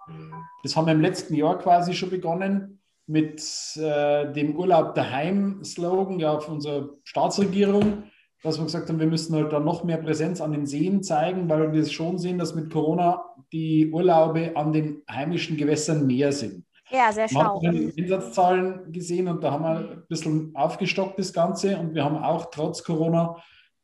Das 0.63 0.77
haben 0.77 0.87
wir 0.87 0.93
im 0.93 1.01
letzten 1.01 1.35
Jahr 1.35 1.59
quasi 1.59 1.95
schon 1.95 2.11
begonnen 2.11 2.81
mit 3.07 3.43
äh, 3.77 4.33
dem 4.33 4.55
Urlaub 4.57 4.95
daheim-Slogan 4.95 6.21
ja, 6.21 6.39
von 6.39 6.55
unserer 6.55 6.91
Staatsregierung, 7.03 8.05
dass 8.43 8.59
wir 8.59 8.65
gesagt 8.65 8.89
haben, 8.89 9.01
wir 9.01 9.07
müssen 9.07 9.35
halt 9.35 9.53
dann 9.53 9.65
noch 9.65 9.83
mehr 9.83 9.97
Präsenz 9.97 10.41
an 10.41 10.53
den 10.53 10.67
Seen 10.67 11.03
zeigen, 11.03 11.49
weil 11.49 11.73
wir 11.73 11.85
schon 11.87 12.19
sehen, 12.19 12.39
dass 12.39 12.55
mit 12.55 12.73
Corona 12.73 13.25
die 13.53 13.91
Urlaube 13.93 14.53
an 14.55 14.73
den 14.73 15.03
heimischen 15.11 15.57
Gewässern 15.57 16.07
mehr 16.07 16.31
sind. 16.31 16.65
Ja, 16.91 17.13
sehr 17.13 17.29
schlau. 17.29 17.61
Wir 17.61 17.69
haben 17.69 17.93
die 17.95 18.03
Einsatzzahlen 18.03 18.93
gesehen 18.93 19.29
und 19.29 19.43
da 19.43 19.53
haben 19.53 19.65
wir 19.65 19.79
ein 19.79 20.03
bisschen 20.09 20.51
aufgestockt 20.55 21.19
das 21.19 21.33
Ganze 21.33 21.77
und 21.79 21.95
wir 21.95 22.05
haben 22.05 22.17
auch 22.17 22.47
trotz 22.51 22.83
Corona 22.83 23.37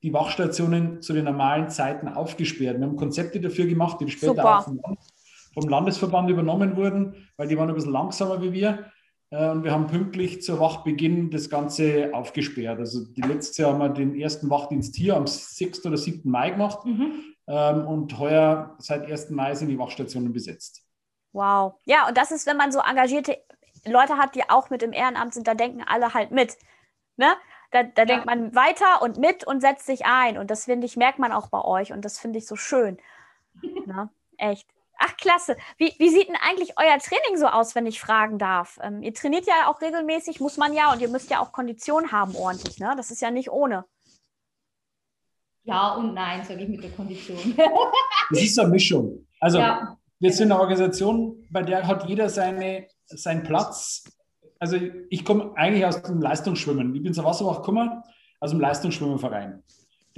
die 0.02 0.12
Wachstationen 0.12 1.02
zu 1.02 1.12
den 1.12 1.24
normalen 1.24 1.68
Zeiten 1.68 2.08
aufgesperrt. 2.08 2.78
Wir 2.78 2.86
haben 2.86 2.96
Konzepte 2.96 3.40
dafür 3.40 3.66
gemacht, 3.66 3.98
die 4.00 4.10
später 4.10 4.34
Super. 4.34 4.58
auch 4.58 4.64
vom, 4.64 4.80
vom, 5.54 5.68
Landesverband 5.68 6.30
übernommen 6.30 6.76
wurden, 6.76 7.28
weil 7.36 7.48
die 7.48 7.56
waren 7.56 7.68
ein 7.68 7.74
bisschen 7.74 7.92
langsamer 7.92 8.42
wie 8.42 8.52
wir. 8.52 8.90
Äh, 9.30 9.50
und 9.50 9.64
wir 9.64 9.72
haben 9.72 9.86
pünktlich 9.86 10.42
zur 10.42 10.60
Wachbeginn 10.60 11.30
das 11.30 11.50
Ganze 11.50 12.10
aufgesperrt. 12.12 12.78
Also 12.78 13.06
die 13.06 13.22
letzte 13.22 13.62
Jahr 13.62 13.72
haben 13.72 13.80
wir 13.80 13.88
den 13.88 14.14
ersten 14.14 14.50
Wachdienst 14.50 14.94
hier 14.96 15.16
am 15.16 15.26
6. 15.26 15.86
oder 15.86 15.96
7. 15.96 16.30
Mai 16.30 16.50
gemacht. 16.50 16.84
Mhm. 16.84 17.12
Ähm, 17.48 17.86
und 17.86 18.18
heuer 18.18 18.76
seit 18.78 19.10
1. 19.10 19.30
Mai 19.30 19.54
sind 19.54 19.68
die 19.68 19.78
Wachstationen 19.78 20.32
besetzt. 20.32 20.82
Wow. 21.32 21.74
Ja, 21.84 22.08
und 22.08 22.16
das 22.16 22.30
ist, 22.30 22.46
wenn 22.46 22.56
man 22.56 22.72
so 22.72 22.80
engagierte 22.80 23.38
Leute 23.84 24.16
hat, 24.16 24.34
die 24.34 24.48
auch 24.48 24.70
mit 24.70 24.82
im 24.82 24.92
Ehrenamt 24.92 25.34
sind, 25.34 25.46
da 25.46 25.54
denken 25.54 25.82
alle 25.86 26.12
halt 26.14 26.30
mit. 26.30 26.56
Ne? 27.16 27.28
Da, 27.70 27.82
da 27.82 28.02
ja. 28.02 28.06
denkt 28.06 28.26
man 28.26 28.54
weiter 28.54 29.02
und 29.02 29.18
mit 29.18 29.44
und 29.44 29.60
setzt 29.60 29.86
sich 29.86 30.06
ein. 30.06 30.38
Und 30.38 30.50
das 30.50 30.64
finde 30.64 30.86
ich, 30.86 30.96
merkt 30.96 31.18
man 31.18 31.32
auch 31.32 31.48
bei 31.48 31.60
euch. 31.62 31.92
Und 31.92 32.04
das 32.04 32.18
finde 32.18 32.38
ich 32.38 32.46
so 32.46 32.56
schön. 32.56 32.98
Na, 33.86 34.10
echt. 34.38 34.68
Ach, 34.98 35.16
klasse. 35.16 35.56
Wie, 35.76 35.94
wie 35.98 36.08
sieht 36.08 36.28
denn 36.28 36.36
eigentlich 36.36 36.74
euer 36.78 36.98
Training 36.98 37.36
so 37.36 37.46
aus, 37.46 37.74
wenn 37.74 37.86
ich 37.86 38.00
fragen 38.00 38.38
darf? 38.38 38.78
Ähm, 38.82 39.02
ihr 39.02 39.12
trainiert 39.12 39.46
ja 39.46 39.68
auch 39.68 39.80
regelmäßig, 39.80 40.40
muss 40.40 40.56
man 40.56 40.72
ja, 40.72 40.92
und 40.92 41.02
ihr 41.02 41.08
müsst 41.08 41.30
ja 41.30 41.40
auch 41.40 41.52
Kondition 41.52 42.12
haben 42.12 42.34
ordentlich, 42.34 42.78
ne? 42.78 42.94
Das 42.96 43.10
ist 43.10 43.20
ja 43.20 43.30
nicht 43.30 43.50
ohne. 43.50 43.84
Ja 45.64 45.94
und 45.94 46.14
nein, 46.14 46.44
sage 46.44 46.62
ich 46.62 46.68
mit 46.68 46.82
der 46.82 46.92
Kondition. 46.92 47.38
das 48.30 48.40
ist 48.40 48.58
eine 48.58 48.68
Mischung. 48.68 49.26
Also, 49.40 49.58
ja. 49.58 49.98
wir 50.18 50.32
sind 50.32 50.50
eine 50.50 50.60
Organisation, 50.60 51.44
bei 51.50 51.62
der 51.62 51.86
hat 51.86 52.08
jeder 52.08 52.30
seine, 52.30 52.88
seinen 53.04 53.42
Platz 53.42 54.04
also 54.58 54.76
ich 55.10 55.24
komme 55.24 55.52
eigentlich 55.56 55.84
aus 55.84 56.02
dem 56.02 56.20
Leistungsschwimmen. 56.20 56.94
Ich 56.94 57.02
bin 57.02 57.14
zur 57.14 57.24
Wasserwacht 57.24 57.60
gekommen, 57.60 58.02
aus 58.40 58.50
dem 58.50 58.60
Leistungsschwimmenverein. 58.60 59.62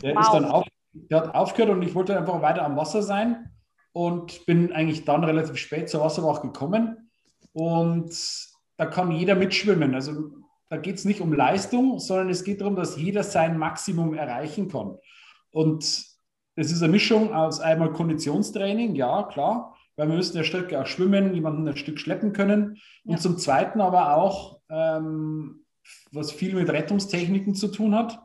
Der 0.02 0.14
wow. 0.14 0.22
ist 0.22 0.32
dann 0.32 0.44
auf, 0.44 0.66
der 0.92 1.18
hat 1.18 1.34
aufgehört 1.34 1.70
und 1.70 1.82
ich 1.82 1.94
wollte 1.94 2.16
einfach 2.16 2.40
weiter 2.42 2.64
am 2.64 2.76
Wasser 2.76 3.02
sein 3.02 3.50
und 3.92 4.46
bin 4.46 4.72
eigentlich 4.72 5.04
dann 5.04 5.24
relativ 5.24 5.56
spät 5.56 5.88
zur 5.88 6.02
Wasserwacht 6.02 6.42
gekommen. 6.42 7.10
Und 7.52 8.14
da 8.76 8.86
kann 8.86 9.10
jeder 9.10 9.34
mitschwimmen. 9.34 9.94
Also 9.94 10.30
da 10.68 10.76
geht 10.76 10.96
es 10.96 11.04
nicht 11.04 11.20
um 11.20 11.32
Leistung, 11.32 11.98
sondern 11.98 12.28
es 12.28 12.44
geht 12.44 12.60
darum, 12.60 12.76
dass 12.76 12.96
jeder 12.96 13.22
sein 13.22 13.58
Maximum 13.58 14.14
erreichen 14.14 14.68
kann. 14.68 14.98
Und 15.50 15.84
es 16.54 16.72
ist 16.72 16.82
eine 16.82 16.92
Mischung 16.92 17.32
aus 17.32 17.60
einmal 17.60 17.92
Konditionstraining, 17.92 18.94
ja, 18.94 19.24
klar, 19.24 19.76
weil 19.98 20.08
wir 20.08 20.14
müssen 20.16 20.36
ja 20.36 20.44
Strecke 20.44 20.80
auch 20.80 20.86
schwimmen, 20.86 21.34
jemanden 21.34 21.66
ein 21.66 21.76
Stück 21.76 21.98
schleppen 21.98 22.32
können. 22.32 22.80
Und 23.04 23.12
ja. 23.12 23.16
zum 23.16 23.36
Zweiten 23.36 23.80
aber 23.80 24.14
auch, 24.14 24.60
ähm, 24.70 25.64
was 26.12 26.30
viel 26.30 26.54
mit 26.54 26.70
Rettungstechniken 26.70 27.54
zu 27.54 27.66
tun 27.68 27.96
hat, 27.96 28.20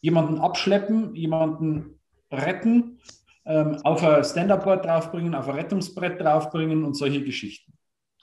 jemanden 0.00 0.38
abschleppen, 0.38 1.16
jemanden 1.16 1.98
retten, 2.30 3.00
ähm, 3.44 3.78
auf 3.82 4.04
ein 4.04 4.22
Stand-Up-Board 4.22 4.84
draufbringen, 4.84 5.34
auf 5.34 5.48
ein 5.48 5.56
Rettungsbrett 5.56 6.20
draufbringen 6.20 6.84
und 6.84 6.94
solche 6.94 7.22
Geschichten. 7.24 7.72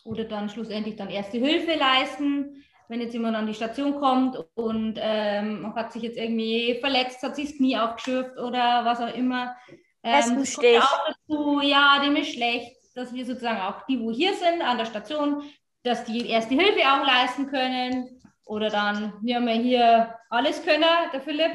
Oder 0.06 0.24
dann 0.24 0.48
schlussendlich 0.48 0.96
dann 0.96 1.10
erste 1.10 1.38
Hilfe 1.38 1.78
leisten, 1.78 2.64
wenn 2.88 3.02
jetzt 3.02 3.14
jemand 3.14 3.36
an 3.36 3.48
die 3.48 3.54
Station 3.54 3.96
kommt 4.00 4.38
und 4.54 4.98
ähm, 4.98 5.74
hat 5.76 5.92
sich 5.92 6.04
jetzt 6.04 6.18
irgendwie 6.18 6.78
verletzt, 6.80 7.22
hat 7.22 7.36
sich 7.36 7.50
das 7.50 7.58
Knie 7.58 7.78
aufgeschürft 7.78 8.38
oder 8.38 8.86
was 8.86 9.02
auch 9.02 9.14
immer. 9.14 9.56
Ähm, 10.04 10.38
das 10.40 10.56
kommt 10.56 10.68
auch 10.78 11.00
dazu, 11.28 11.62
ja, 11.62 12.02
dem 12.02 12.16
ist 12.16 12.34
schlecht, 12.34 12.83
dass 12.96 13.14
wir 13.14 13.26
sozusagen 13.26 13.62
auch 13.62 13.86
die, 13.86 14.00
wo 14.00 14.12
hier 14.12 14.34
sind 14.34 14.62
an 14.62 14.78
der 14.78 14.86
Station, 14.86 15.44
dass 15.84 16.04
die 16.06 16.30
erste 16.30 16.56
Hilfe 16.56 16.82
auch 16.82 17.06
leisten 17.06 17.48
können. 17.48 18.20
Oder 18.46 18.70
dann, 18.70 19.14
wir 19.22 19.38
haben 19.38 19.48
ja 19.48 19.54
hier 19.54 20.20
alles 20.30 20.64
können, 20.64 20.84
der 21.14 21.22
Philipp, 21.22 21.54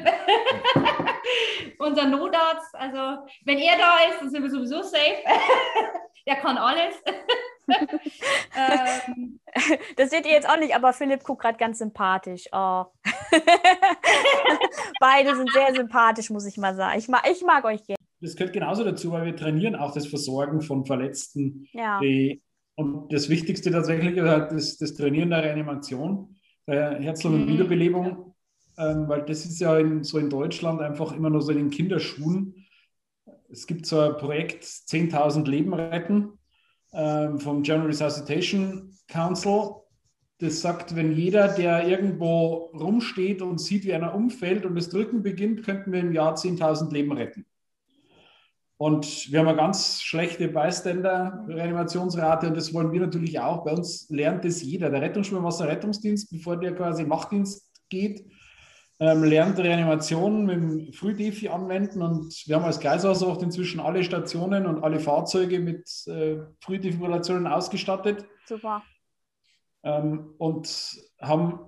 unser 1.77 2.05
Notarzt. 2.05 2.73
Also, 2.73 3.27
wenn 3.45 3.59
er 3.59 3.77
da 3.77 3.97
ist, 4.09 4.21
dann 4.21 4.29
sind 4.29 4.41
wir 4.41 4.49
sowieso 4.49 4.81
safe. 4.81 5.23
der 6.25 6.35
kann 6.37 6.57
alles. 6.57 6.95
ähm, 8.57 9.39
das 9.97 10.09
seht 10.09 10.25
ihr 10.25 10.31
jetzt 10.31 10.49
auch 10.49 10.57
nicht, 10.57 10.75
aber 10.75 10.93
Philipp 10.93 11.23
guckt 11.23 11.43
gerade 11.43 11.59
ganz 11.59 11.77
sympathisch. 11.77 12.45
Oh. 12.51 12.85
Beide 14.99 15.35
sind 15.35 15.51
sehr 15.51 15.75
sympathisch, 15.75 16.31
muss 16.31 16.47
ich 16.47 16.57
mal 16.57 16.75
sagen. 16.75 16.97
Ich 16.97 17.07
mag, 17.07 17.29
ich 17.29 17.43
mag 17.43 17.65
euch 17.65 17.83
gerne. 17.83 17.98
Das 18.21 18.35
gehört 18.35 18.53
genauso 18.53 18.83
dazu, 18.83 19.11
weil 19.11 19.25
wir 19.25 19.35
trainieren 19.35 19.75
auch 19.75 19.93
das 19.93 20.07
Versorgen 20.07 20.61
von 20.61 20.85
Verletzten. 20.85 21.67
Ja. 21.71 21.99
Die, 21.99 22.41
und 22.75 23.11
das 23.13 23.29
Wichtigste 23.29 23.71
tatsächlich 23.71 24.17
ist 24.17 24.23
halt 24.23 24.51
das, 24.51 24.77
das 24.77 24.93
Trainieren 24.93 25.29
der 25.29 25.43
Reanimation, 25.43 26.35
der 26.67 26.99
Herz- 26.99 27.25
und 27.25 27.45
mhm. 27.45 27.47
Wiederbelebung, 27.47 28.35
ähm, 28.77 29.07
weil 29.07 29.23
das 29.23 29.45
ist 29.45 29.59
ja 29.59 29.77
in, 29.77 30.03
so 30.03 30.17
in 30.17 30.29
Deutschland 30.29 30.81
einfach 30.81 31.13
immer 31.13 31.29
nur 31.29 31.41
so 31.41 31.51
in 31.51 31.57
den 31.57 31.69
Kinderschuhen. 31.69 32.65
Es 33.49 33.67
gibt 33.67 33.85
so 33.85 33.99
ein 33.99 34.17
Projekt 34.17 34.63
10.000 34.63 35.47
Leben 35.47 35.73
retten 35.73 36.39
ähm, 36.93 37.39
vom 37.39 37.63
General 37.63 37.87
Resuscitation 37.87 38.93
Council. 39.07 39.71
Das 40.39 40.61
sagt, 40.61 40.95
wenn 40.95 41.11
jeder, 41.11 41.49
der 41.49 41.87
irgendwo 41.87 42.71
rumsteht 42.73 43.41
und 43.41 43.59
sieht, 43.59 43.83
wie 43.83 43.93
einer 43.93 44.15
umfällt 44.15 44.65
und 44.65 44.75
das 44.75 44.89
Drücken 44.89 45.21
beginnt, 45.21 45.63
könnten 45.63 45.91
wir 45.91 45.99
im 45.99 46.13
Jahr 46.13 46.35
10.000 46.35 46.93
Leben 46.93 47.11
retten. 47.11 47.45
Und 48.81 49.29
wir 49.29 49.39
haben 49.39 49.49
eine 49.49 49.57
ganz 49.57 50.01
schlechte 50.01 50.47
Bystander-Reanimationsrate 50.47 52.47
und 52.47 52.55
das 52.55 52.73
wollen 52.73 52.93
wir 52.93 53.01
natürlich 53.01 53.37
auch. 53.37 53.65
Bei 53.65 53.73
uns 53.73 54.09
lernt 54.09 54.45
das 54.45 54.61
jeder. 54.61 54.89
Der 54.89 55.01
Rettungsschwimmwasser-Rettungsdienst, 55.01 56.31
bevor 56.31 56.55
der 56.55 56.73
quasi 56.73 57.03
Machtdienst 57.03 57.69
geht, 57.89 58.25
ähm, 59.01 59.25
lernt 59.25 59.59
Reanimation 59.59 60.45
mit 60.45 60.55
dem 60.55 60.93
Frühdefi 60.93 61.49
anwenden 61.49 62.01
und 62.01 62.33
wir 62.47 62.55
haben 62.55 62.63
als 62.63 62.79
Gleishaus 62.79 63.21
auch 63.21 63.43
inzwischen 63.43 63.81
alle 63.81 64.01
Stationen 64.01 64.65
und 64.65 64.81
alle 64.81 65.01
Fahrzeuge 65.01 65.59
mit 65.59 65.85
äh, 66.07 66.37
Frühdefibrillationen 66.61 67.47
ausgestattet. 67.47 68.23
Super. 68.45 68.81
Ähm, 69.83 70.35
und 70.37 70.97
haben, 71.19 71.59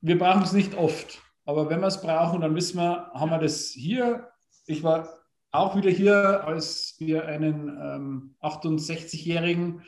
wir 0.00 0.18
brauchen 0.18 0.44
es 0.44 0.54
nicht 0.54 0.74
oft, 0.74 1.20
aber 1.44 1.68
wenn 1.68 1.80
wir 1.80 1.88
es 1.88 2.00
brauchen, 2.00 2.40
dann 2.40 2.54
wissen 2.54 2.78
wir, 2.78 3.10
haben 3.12 3.30
wir 3.30 3.40
das 3.40 3.72
hier. 3.72 4.30
Ich 4.64 4.82
war 4.82 5.25
auch 5.56 5.76
wieder 5.76 5.90
hier, 5.90 6.44
als 6.44 6.96
wir 6.98 7.26
einen 7.26 7.68
ähm, 7.68 8.34
68-Jährigen 8.42 9.82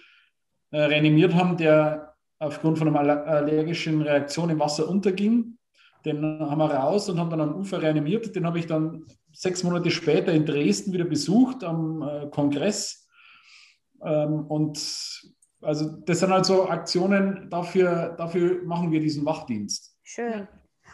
äh, 0.70 0.80
reanimiert 0.80 1.34
haben, 1.34 1.56
der 1.56 2.14
aufgrund 2.38 2.78
von 2.78 2.94
einer 2.94 3.26
allergischen 3.26 4.02
Reaktion 4.02 4.50
im 4.50 4.60
Wasser 4.60 4.88
unterging. 4.88 5.58
Den 6.04 6.22
haben 6.22 6.58
wir 6.58 6.70
raus 6.70 7.08
und 7.08 7.18
haben 7.18 7.30
dann 7.30 7.40
am 7.40 7.56
Ufer 7.56 7.82
reanimiert. 7.82 8.34
Den 8.34 8.46
habe 8.46 8.58
ich 8.58 8.66
dann 8.66 9.04
sechs 9.32 9.64
Monate 9.64 9.90
später 9.90 10.32
in 10.32 10.46
Dresden 10.46 10.92
wieder 10.92 11.04
besucht 11.04 11.64
am 11.64 12.02
äh, 12.02 12.28
Kongress. 12.30 13.08
Ähm, 14.04 14.46
und 14.46 14.78
also 15.60 15.96
das 16.04 16.20
sind 16.20 16.32
also 16.32 16.68
Aktionen, 16.68 17.50
dafür, 17.50 18.14
dafür 18.16 18.62
machen 18.64 18.92
wir 18.92 19.00
diesen 19.00 19.24
Wachdienst. 19.24 19.96
Schön. 20.02 20.46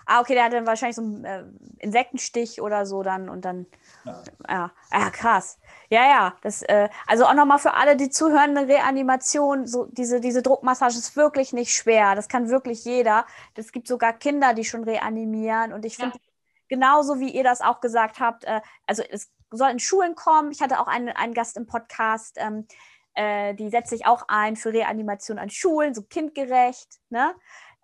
Ah, 0.07 0.21
okay, 0.21 0.35
der 0.35 0.45
hat 0.45 0.53
dann 0.53 0.67
wahrscheinlich 0.67 0.97
so 0.97 1.03
einen 1.03 1.25
äh, 1.25 1.45
Insektenstich 1.79 2.61
oder 2.61 2.87
so 2.87 3.03
dann 3.03 3.29
und 3.29 3.45
dann. 3.45 3.67
Ja, 4.05 4.23
ja, 4.49 4.71
ja 4.93 5.11
krass. 5.11 5.59
Ja, 5.88 6.07
ja. 6.07 6.35
Das, 6.43 6.62
äh, 6.62 6.88
also 7.07 7.25
auch 7.25 7.35
nochmal 7.35 7.59
für 7.59 7.75
alle, 7.75 7.97
die 7.97 8.11
zuhören, 8.11 8.57
eine 8.57 8.69
Reanimation, 8.69 9.67
so 9.67 9.87
diese, 9.87 10.21
diese 10.21 10.43
Druckmassage 10.43 10.95
ist 10.95 11.17
wirklich 11.17 11.53
nicht 11.53 11.75
schwer. 11.75 12.14
Das 12.14 12.29
kann 12.29 12.49
wirklich 12.49 12.85
jeder. 12.85 13.27
Es 13.55 13.73
gibt 13.73 13.88
sogar 13.88 14.12
Kinder, 14.12 14.55
die 14.55 14.64
schon 14.64 14.85
reanimieren. 14.85 15.73
Und 15.73 15.85
ich 15.85 15.97
finde, 15.97 16.17
ja. 16.17 16.21
genauso 16.69 17.21
wie 17.21 17.31
ihr 17.31 17.45
das 17.45 17.61
auch 17.61 17.81
gesagt 17.81 18.21
habt, 18.21 18.45
äh, 18.45 18.61
also 18.87 19.03
es 19.11 19.31
soll 19.51 19.71
in 19.71 19.79
Schulen 19.79 20.14
kommen. 20.14 20.51
Ich 20.51 20.61
hatte 20.61 20.81
auch 20.81 20.87
einen, 20.87 21.09
einen 21.09 21.35
Gast 21.35 21.57
im 21.57 21.67
Podcast, 21.67 22.37
ähm, 22.38 22.67
äh, 23.14 23.55
die 23.55 23.71
setzt 23.71 23.90
sich 23.90 24.07
auch 24.07 24.25
ein 24.29 24.57
für 24.57 24.73
Reanimation 24.73 25.38
an 25.38 25.51
Schulen, 25.51 25.95
so 25.95 26.03
kindgerecht. 26.03 27.01
Ne? 27.11 27.35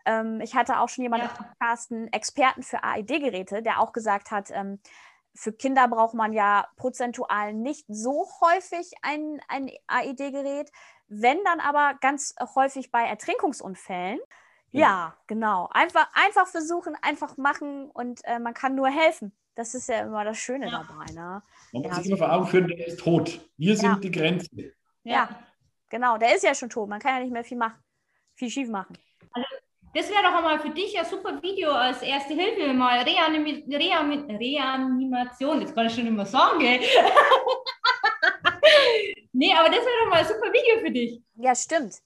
Ähm, 0.04 0.40
ich 0.40 0.54
hatte 0.54 0.80
auch 0.80 0.88
schon 0.88 1.02
jemanden 1.02 1.26
ja. 1.26 1.32
im 1.32 1.44
Podcast, 1.44 1.92
einen 1.92 2.12
Experten 2.12 2.62
für 2.62 2.82
AED-Geräte, 2.82 3.62
der 3.62 3.80
auch 3.80 3.92
gesagt 3.92 4.30
hat, 4.30 4.50
ähm, 4.50 4.80
für 5.34 5.52
Kinder 5.52 5.88
braucht 5.88 6.14
man 6.14 6.32
ja 6.32 6.66
prozentual 6.76 7.54
nicht 7.54 7.86
so 7.88 8.26
häufig 8.40 8.92
ein, 9.02 9.40
ein 9.48 9.70
AED-Gerät, 9.86 10.70
wenn 11.08 11.42
dann 11.44 11.60
aber 11.60 11.98
ganz 12.00 12.34
häufig 12.54 12.90
bei 12.90 13.04
Ertrinkungsunfällen. 13.04 14.18
Ja, 14.70 14.80
ja 14.80 15.16
genau. 15.26 15.68
Einfach, 15.72 16.08
einfach 16.14 16.46
versuchen, 16.46 16.96
einfach 17.02 17.36
machen 17.36 17.90
und 17.90 18.20
äh, 18.24 18.38
man 18.38 18.54
kann 18.54 18.74
nur 18.74 18.88
helfen. 18.88 19.32
Das 19.54 19.74
ist 19.74 19.88
ja 19.88 20.00
immer 20.00 20.24
das 20.24 20.38
Schöne 20.38 20.70
ja. 20.70 20.84
dabei. 20.86 21.12
Ne? 21.12 21.42
Man 21.72 21.82
muss 21.82 21.90
ja, 21.90 21.94
sich 21.96 22.06
immer 22.06 22.16
vor 22.16 22.32
Augen 22.32 22.46
führen, 22.46 22.68
der 22.68 22.86
ist 22.86 23.00
tot. 23.00 23.40
Wir 23.56 23.76
sind 23.76 24.02
die 24.02 24.10
Grenze. 24.10 24.48
Ja. 25.02 25.28
genau. 25.88 26.18
Der 26.18 26.34
ist 26.34 26.44
ja 26.44 26.54
schon 26.54 26.70
tot. 26.70 26.88
Man 26.88 27.00
kann 27.00 27.14
ja 27.14 27.20
nicht 27.20 27.32
mehr 27.32 27.44
viel 27.44 27.58
machen, 27.58 27.80
viel 28.34 28.50
schief 28.50 28.68
machen. 28.68 28.96
Also 29.32 29.48
das 29.94 30.09
wäre 30.09 30.22
doch 30.22 30.35
einmal 30.35 30.59
für 30.61 30.70
dich 30.70 30.98
ein 30.98 31.05
super 31.05 31.42
Video 31.42 31.72
als 31.72 32.00
erste 32.03 32.35
Hilfe, 32.35 32.72
mal 32.72 33.00
Reanim 33.00 33.64
Reanim 33.68 34.24
Reanimation. 34.37 35.61
Jetzt 35.61 35.74
kann 35.74 35.87
ich 35.87 35.94
schon 35.94 36.07
immer 36.07 36.24
sagen, 36.24 36.61
gell? 36.61 36.81
nee, 39.33 39.53
aber 39.53 39.68
das 39.68 39.81
wäre 39.81 40.05
doch 40.05 40.11
mal 40.11 40.20
ein 40.20 40.26
super 40.26 40.53
Video 40.53 40.79
für 40.81 40.92
dich. 40.92 41.20
Ja, 41.35 41.55
stimmt. 41.55 41.96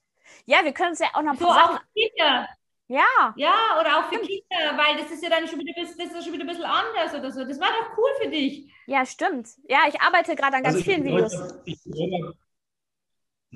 Ja, 0.45 0.63
wir 0.63 0.73
können 0.73 0.93
es 0.93 0.99
ja 0.99 1.07
auch 1.13 1.21
noch 1.21 1.35
so 1.35 1.47
auch 1.47 1.73
für 1.73 1.81
Kinder. 1.93 2.49
Ja. 2.87 3.33
Ja, 3.35 3.79
oder 3.79 3.97
auch 3.97 4.09
für 4.09 4.19
Kinder, 4.19 4.77
weil 4.77 4.97
das 4.97 5.11
ist 5.11 5.23
ja 5.23 5.29
dann 5.29 5.47
schon 5.47 5.59
wieder, 5.59 5.73
das 5.75 5.91
ist 5.91 6.23
schon 6.23 6.33
wieder 6.33 6.43
ein 6.43 6.47
bisschen 6.47 6.65
anders 6.65 7.13
oder 7.13 7.31
so. 7.31 7.43
Das 7.43 7.59
war 7.59 7.69
doch 7.69 7.95
cool 7.97 8.09
für 8.21 8.29
dich. 8.29 8.71
Ja, 8.87 9.05
stimmt. 9.05 9.49
Ja, 9.67 9.81
ich 9.87 10.01
arbeite 10.01 10.35
gerade 10.35 10.57
an 10.57 10.63
ganz 10.63 10.75
also 10.75 10.85
vielen 10.85 11.03
Videos. 11.03 11.33
Ich, 11.65 11.79
ja. 11.85 12.31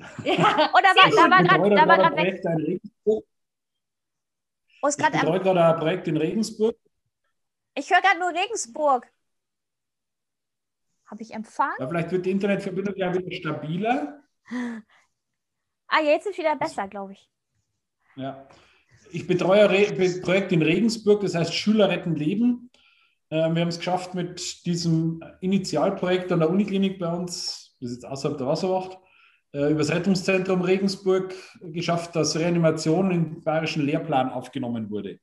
Oder 0.00 0.94
war, 0.96 1.10
da 1.10 1.30
war 1.30 1.42
gerade 1.42 1.74
da 1.74 1.88
war 1.88 1.98
gerade 1.98 2.16
weg. 2.16 2.42
Oh, 4.82 4.88
ich 4.88 4.96
betreue 4.96 5.40
gerade 5.40 5.64
ein 5.64 5.76
Projekt 5.76 6.08
in 6.08 6.16
Regensburg. 6.16 6.76
Ich 7.74 7.90
höre 7.90 8.00
gerade 8.00 8.18
nur 8.18 8.30
Regensburg. 8.30 9.06
Habe 11.06 11.22
ich 11.22 11.32
empfangen? 11.32 11.74
Ja, 11.78 11.88
vielleicht 11.88 12.10
wird 12.12 12.26
die 12.26 12.30
Internetverbindung 12.30 12.94
ja 12.96 13.12
wieder 13.12 13.32
stabiler. 13.32 14.22
Ah, 15.88 16.00
jetzt 16.00 16.26
ist 16.26 16.38
wieder 16.38 16.56
besser, 16.56 16.86
glaube 16.88 17.14
ich. 17.14 17.28
Ja. 18.14 18.46
Ich 19.10 19.26
betreue 19.26 19.68
ein 19.68 20.20
Projekt 20.22 20.52
in 20.52 20.62
Regensburg, 20.62 21.20
das 21.22 21.34
heißt 21.34 21.52
Schüler 21.52 21.88
retten 21.88 22.14
Leben. 22.14 22.70
Ähm, 23.30 23.54
wir 23.54 23.62
haben 23.62 23.68
es 23.68 23.78
geschafft 23.78 24.14
mit 24.14 24.64
diesem 24.66 25.22
Initialprojekt 25.40 26.30
an 26.30 26.40
der 26.40 26.50
Uniklinik 26.50 26.98
bei 26.98 27.12
uns, 27.12 27.76
das 27.80 27.90
ist 27.90 27.96
jetzt 27.96 28.06
außerhalb 28.06 28.38
der 28.38 28.46
Wasserwacht, 28.46 28.98
äh, 29.52 29.70
über 29.70 29.80
das 29.80 29.90
Rettungszentrum 29.90 30.62
Regensburg 30.62 31.34
geschafft, 31.60 32.14
dass 32.16 32.36
Reanimation 32.36 33.10
im 33.10 33.40
bayerischen 33.42 33.84
Lehrplan 33.84 34.30
aufgenommen 34.30 34.90
wurde. 34.90 35.18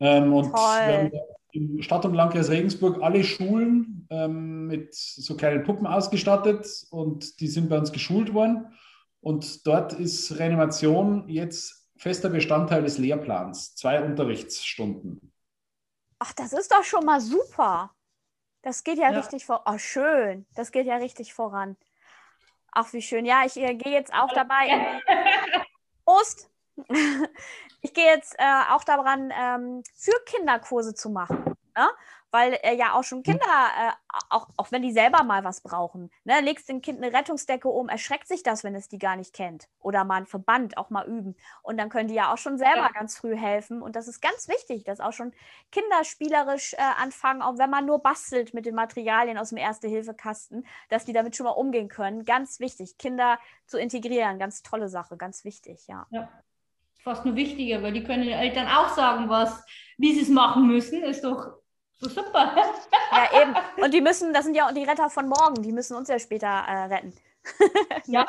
Ähm, 0.00 0.32
und 0.32 0.44
Toll. 0.44 0.52
wir 0.52 0.98
haben 0.98 1.10
im 1.52 1.82
Stadt- 1.82 2.04
und 2.04 2.14
Landkreis 2.14 2.50
Regensburg 2.50 3.02
alle 3.02 3.24
Schulen 3.24 4.06
ähm, 4.10 4.66
mit 4.66 4.94
so 4.94 5.36
kleinen 5.36 5.64
Puppen 5.64 5.86
ausgestattet 5.86 6.66
und 6.90 7.40
die 7.40 7.48
sind 7.48 7.68
bei 7.68 7.78
uns 7.78 7.92
geschult 7.92 8.34
worden. 8.34 8.66
Und 9.20 9.66
dort 9.66 9.94
ist 9.94 10.38
Reanimation 10.38 11.28
jetzt 11.28 11.88
fester 11.96 12.28
Bestandteil 12.28 12.82
des 12.82 12.98
Lehrplans, 12.98 13.74
zwei 13.74 14.02
Unterrichtsstunden. 14.02 15.32
Ach, 16.18 16.32
das 16.34 16.52
ist 16.52 16.70
doch 16.70 16.84
schon 16.84 17.04
mal 17.04 17.20
super. 17.20 17.90
Das 18.62 18.84
geht 18.84 18.98
ja, 18.98 19.10
ja. 19.10 19.18
richtig 19.18 19.44
vor. 19.44 19.62
Oh, 19.66 19.78
schön. 19.78 20.46
Das 20.54 20.72
geht 20.72 20.86
ja 20.86 20.96
richtig 20.96 21.32
voran. 21.32 21.76
Ach, 22.78 22.92
wie 22.92 23.00
schön. 23.00 23.24
Ja, 23.24 23.42
ich 23.46 23.56
äh, 23.56 23.74
gehe 23.74 23.94
jetzt 23.94 24.12
auch 24.12 24.30
dabei. 24.34 25.00
Prost! 26.04 26.50
ich 27.80 27.94
gehe 27.94 28.04
jetzt 28.04 28.34
äh, 28.38 28.70
auch 28.70 28.84
daran, 28.84 29.32
ähm, 29.34 29.82
für 29.94 30.12
Kinderkurse 30.26 30.94
zu 30.94 31.08
machen. 31.08 31.55
Ne? 31.76 31.88
Weil 32.30 32.58
äh, 32.62 32.74
ja 32.74 32.94
auch 32.94 33.04
schon 33.04 33.22
Kinder, 33.22 33.44
äh, 33.44 33.92
auch, 34.30 34.48
auch 34.56 34.72
wenn 34.72 34.82
die 34.82 34.92
selber 34.92 35.22
mal 35.22 35.44
was 35.44 35.60
brauchen, 35.60 36.10
ne? 36.24 36.40
legst 36.40 36.68
dem 36.68 36.80
Kind 36.80 37.02
eine 37.02 37.16
Rettungsdecke 37.16 37.68
um, 37.68 37.88
erschreckt 37.88 38.26
sich 38.26 38.42
das, 38.42 38.64
wenn 38.64 38.74
es 38.74 38.88
die 38.88 38.98
gar 38.98 39.16
nicht 39.16 39.34
kennt. 39.34 39.68
Oder 39.80 40.04
mal 40.04 40.16
ein 40.16 40.26
Verband 40.26 40.78
auch 40.78 40.90
mal 40.90 41.06
üben. 41.06 41.36
Und 41.62 41.76
dann 41.76 41.88
können 41.88 42.08
die 42.08 42.14
ja 42.14 42.32
auch 42.32 42.38
schon 42.38 42.58
selber 42.58 42.78
ja. 42.78 42.88
ganz 42.88 43.18
früh 43.18 43.36
helfen. 43.36 43.82
Und 43.82 43.94
das 43.94 44.08
ist 44.08 44.20
ganz 44.20 44.48
wichtig, 44.48 44.84
dass 44.84 45.00
auch 45.00 45.12
schon 45.12 45.32
Kinder 45.70 46.02
spielerisch 46.04 46.72
äh, 46.74 46.78
anfangen, 46.98 47.42
auch 47.42 47.58
wenn 47.58 47.70
man 47.70 47.86
nur 47.86 48.02
bastelt 48.02 48.54
mit 48.54 48.66
den 48.66 48.74
Materialien 48.74 49.38
aus 49.38 49.50
dem 49.50 49.58
Erste-Hilfe-Kasten, 49.58 50.66
dass 50.88 51.04
die 51.04 51.12
damit 51.12 51.36
schon 51.36 51.44
mal 51.44 51.50
umgehen 51.50 51.88
können. 51.88 52.24
Ganz 52.24 52.58
wichtig, 52.58 52.96
Kinder 52.98 53.38
zu 53.66 53.78
integrieren, 53.78 54.38
ganz 54.38 54.62
tolle 54.62 54.88
Sache, 54.88 55.16
ganz 55.16 55.44
wichtig, 55.44 55.86
ja. 55.86 56.06
ja 56.10 56.28
fast 57.06 57.24
nur 57.24 57.36
wichtiger, 57.36 57.84
weil 57.84 57.92
die 57.92 58.02
können 58.02 58.24
den 58.24 58.32
Eltern 58.32 58.66
auch 58.66 58.88
sagen, 58.88 59.28
was, 59.28 59.64
wie 59.96 60.12
sie 60.12 60.22
es 60.22 60.28
machen 60.28 60.66
müssen. 60.66 61.04
Ist 61.04 61.22
doch 61.22 61.52
super. 62.00 62.54
Ja, 63.12 63.42
eben. 63.42 63.54
Und 63.82 63.94
die 63.94 64.00
müssen, 64.00 64.32
das 64.32 64.44
sind 64.44 64.54
ja 64.54 64.68
auch 64.68 64.72
die 64.72 64.84
Retter 64.84 65.10
von 65.10 65.28
morgen, 65.28 65.62
die 65.62 65.72
müssen 65.72 65.96
uns 65.96 66.08
ja 66.08 66.18
später 66.18 66.46
äh, 66.46 66.84
retten. 66.84 67.12
Ja. 68.06 68.26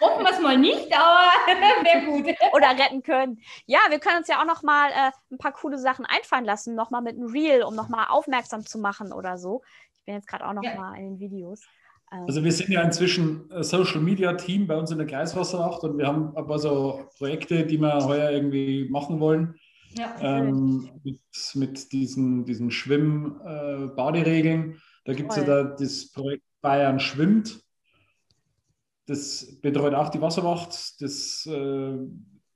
Hoffen 0.00 0.24
wir 0.24 0.30
es 0.30 0.40
mal 0.40 0.58
nicht, 0.58 0.92
aber 0.94 1.30
wäre 1.84 2.04
gut. 2.04 2.34
Oder 2.52 2.70
retten 2.70 3.02
können. 3.02 3.40
Ja, 3.64 3.78
wir 3.88 3.98
können 3.98 4.18
uns 4.18 4.28
ja 4.28 4.40
auch 4.40 4.46
noch 4.46 4.62
mal 4.62 4.90
äh, 4.90 5.10
ein 5.30 5.38
paar 5.38 5.52
coole 5.52 5.78
Sachen 5.78 6.04
einfallen 6.04 6.44
lassen, 6.44 6.74
noch 6.74 6.90
mal 6.90 7.00
mit 7.00 7.16
einem 7.16 7.30
Reel, 7.30 7.62
um 7.62 7.74
noch 7.74 7.88
mal 7.88 8.06
aufmerksam 8.08 8.66
zu 8.66 8.78
machen 8.78 9.12
oder 9.12 9.38
so. 9.38 9.62
Ich 9.94 10.04
bin 10.04 10.14
jetzt 10.14 10.28
gerade 10.28 10.46
auch 10.46 10.52
noch 10.52 10.62
ja. 10.62 10.74
mal 10.74 10.96
in 10.96 11.16
den 11.16 11.18
Videos. 11.18 11.64
Ähm, 12.12 12.24
also 12.26 12.44
wir 12.44 12.52
sind 12.52 12.68
ja 12.68 12.82
inzwischen 12.82 13.48
Social 13.62 14.00
Media 14.00 14.34
Team 14.34 14.66
bei 14.66 14.76
uns 14.76 14.90
in 14.90 14.98
der 14.98 15.06
Kreiswasserwacht 15.06 15.82
und 15.84 15.96
wir 15.96 16.06
haben 16.06 16.36
ein 16.36 16.46
paar 16.46 16.58
so 16.58 17.08
Projekte, 17.16 17.64
die 17.64 17.78
wir 17.78 18.04
heuer 18.04 18.30
irgendwie 18.30 18.88
machen 18.90 19.18
wollen. 19.18 19.58
Ja, 19.98 20.14
ähm, 20.20 20.90
mit, 21.04 21.20
mit 21.54 21.92
diesen, 21.92 22.44
diesen 22.44 22.70
Schwimm-Baderegeln. 22.70 24.72
Äh, 24.72 24.76
da 25.04 25.14
gibt 25.14 25.30
es 25.30 25.36
ja 25.36 25.44
da 25.44 25.64
das 25.64 26.12
Projekt 26.12 26.44
Bayern 26.60 27.00
schwimmt. 27.00 27.62
Das 29.06 29.60
betreut 29.62 29.94
auch 29.94 30.08
die 30.08 30.20
Wasserwacht. 30.20 31.00
Das 31.00 31.46
äh, 31.46 31.96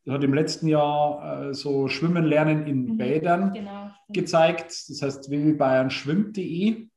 hat 0.09 0.25
im 0.25 0.35
letzten 0.35 0.67
Jahr 0.67 1.49
äh, 1.49 1.55
so 1.55 1.89
Schwimmen 1.89 2.25
lernen 2.25 2.67
in 2.67 2.87
mhm, 2.87 2.99
Bädern 2.99 3.53
genau. 3.53 3.91
gezeigt. 4.09 4.89
Das 4.89 5.01
heißt 5.01 5.31
www.bayernschwimmt.de. 5.31 6.89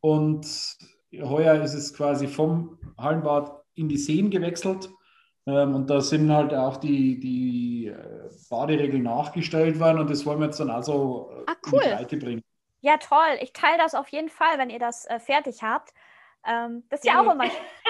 Und 0.00 0.78
heuer 1.12 1.62
ist 1.62 1.74
es 1.74 1.92
quasi 1.92 2.26
vom 2.26 2.78
Hallenbad 2.96 3.52
in 3.74 3.88
die 3.88 3.98
Seen 3.98 4.30
gewechselt. 4.30 4.88
Ähm, 5.46 5.74
und 5.74 5.88
da 5.88 6.00
sind 6.00 6.30
halt 6.32 6.54
auch 6.54 6.76
die, 6.76 7.18
die 7.18 7.86
äh, 7.86 8.30
Baderegeln 8.48 9.02
nachgestellt 9.02 9.80
worden 9.80 10.00
und 10.00 10.10
das 10.10 10.26
wollen 10.26 10.40
wir 10.40 10.46
jetzt 10.46 10.60
dann 10.60 10.70
also 10.70 11.44
ah, 11.46 11.54
cool. 11.72 11.82
in 11.82 11.88
die 11.90 11.94
Breite 11.94 12.16
bringen. 12.16 12.44
Ja, 12.80 12.96
toll. 12.96 13.38
Ich 13.40 13.52
teile 13.52 13.78
das 13.78 13.94
auf 13.94 14.08
jeden 14.08 14.28
Fall, 14.28 14.58
wenn 14.58 14.70
ihr 14.70 14.78
das 14.78 15.06
äh, 15.06 15.18
fertig 15.18 15.62
habt. 15.62 15.92
Ähm, 16.46 16.84
das 16.88 17.00
ist 17.00 17.06
ja 17.06 17.20
auch 17.20 17.30
immer. 17.30 17.44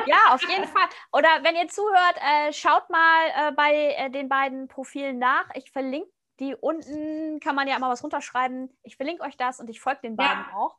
Ja, 0.06 0.16
auf 0.30 0.42
jeden 0.42 0.64
Fall. 0.64 0.88
Oder 1.12 1.28
wenn 1.42 1.54
ihr 1.54 1.68
zuhört, 1.68 2.16
äh, 2.16 2.52
schaut 2.52 2.88
mal 2.88 3.26
äh, 3.36 3.52
bei 3.52 3.94
äh, 3.96 4.10
den 4.10 4.28
beiden 4.28 4.66
Profilen 4.66 5.18
nach. 5.18 5.44
Ich 5.54 5.70
verlinke 5.70 6.10
die 6.40 6.54
unten, 6.54 7.38
kann 7.40 7.54
man 7.54 7.68
ja 7.68 7.76
immer 7.76 7.90
was 7.90 8.02
runterschreiben. 8.02 8.74
Ich 8.82 8.96
verlinke 8.96 9.22
euch 9.22 9.36
das 9.36 9.60
und 9.60 9.68
ich 9.68 9.80
folge 9.80 10.00
den 10.02 10.16
beiden 10.16 10.46
ja. 10.50 10.56
auch. 10.56 10.76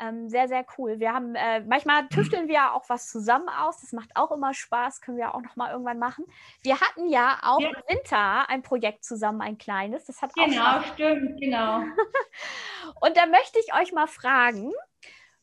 Ähm, 0.00 0.28
sehr, 0.28 0.48
sehr 0.48 0.64
cool. 0.76 1.00
Wir 1.00 1.12
haben, 1.12 1.34
äh, 1.34 1.60
manchmal 1.60 2.08
tüfteln 2.08 2.48
wir 2.48 2.74
auch 2.74 2.88
was 2.88 3.08
zusammen 3.08 3.48
aus. 3.48 3.80
Das 3.80 3.92
macht 3.92 4.10
auch 4.14 4.30
immer 4.30 4.54
Spaß, 4.54 5.00
können 5.00 5.18
wir 5.18 5.34
auch 5.34 5.42
noch 5.42 5.56
mal 5.56 5.72
irgendwann 5.72 5.98
machen. 5.98 6.24
Wir 6.62 6.80
hatten 6.80 7.08
ja 7.08 7.38
auch 7.42 7.60
ja. 7.60 7.68
im 7.68 7.96
Winter 7.96 8.48
ein 8.48 8.62
Projekt 8.62 9.04
zusammen, 9.04 9.40
ein 9.40 9.58
kleines. 9.58 10.04
Das 10.04 10.22
hat 10.22 10.32
genau, 10.34 10.78
auch 10.78 10.84
stimmt, 10.94 11.40
genau. 11.40 11.80
Und 13.00 13.16
da 13.16 13.26
möchte 13.26 13.58
ich 13.58 13.74
euch 13.74 13.92
mal 13.92 14.06
fragen, 14.06 14.72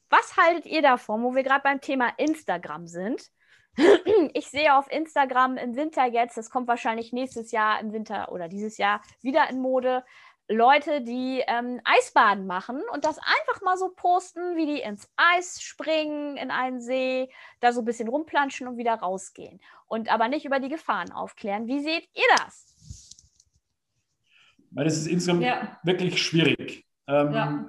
was 0.09 0.37
haltet 0.37 0.65
ihr 0.65 0.81
davon, 0.81 1.23
wo 1.23 1.35
wir 1.35 1.43
gerade 1.43 1.63
beim 1.63 1.81
Thema 1.81 2.09
Instagram 2.17 2.87
sind? 2.87 3.29
Ich 4.33 4.47
sehe 4.49 4.75
auf 4.77 4.89
Instagram 4.89 5.57
im 5.57 5.75
Winter 5.75 6.05
jetzt, 6.05 6.37
das 6.37 6.49
kommt 6.49 6.67
wahrscheinlich 6.67 7.11
nächstes 7.11 7.51
Jahr 7.51 7.79
im 7.81 7.91
Winter 7.91 8.31
oder 8.31 8.47
dieses 8.47 8.77
Jahr 8.77 9.01
wieder 9.21 9.49
in 9.49 9.59
Mode, 9.59 10.05
Leute, 10.47 11.01
die 11.01 11.41
ähm, 11.47 11.81
Eisbaden 11.83 12.45
machen 12.45 12.81
und 12.93 13.03
das 13.03 13.17
einfach 13.17 13.61
mal 13.63 13.77
so 13.77 13.89
posten, 13.89 14.55
wie 14.55 14.67
die 14.67 14.81
ins 14.81 15.09
Eis 15.17 15.61
springen, 15.61 16.37
in 16.37 16.51
einen 16.51 16.79
See, 16.81 17.29
da 17.61 17.71
so 17.71 17.81
ein 17.81 17.85
bisschen 17.85 18.07
rumplanschen 18.07 18.67
und 18.67 18.77
wieder 18.77 18.93
rausgehen. 18.93 19.59
Und 19.87 20.11
aber 20.11 20.27
nicht 20.27 20.45
über 20.45 20.59
die 20.59 20.69
Gefahren 20.69 21.11
aufklären. 21.11 21.67
Wie 21.67 21.79
seht 21.79 22.07
ihr 22.13 22.35
das? 22.37 23.15
Weil 24.71 24.85
das 24.85 24.97
ist 24.97 25.07
insgesamt 25.07 25.41
ja. 25.41 25.79
wirklich 25.83 26.21
schwierig. 26.21 26.85
Ähm, 27.07 27.33
ja. 27.33 27.65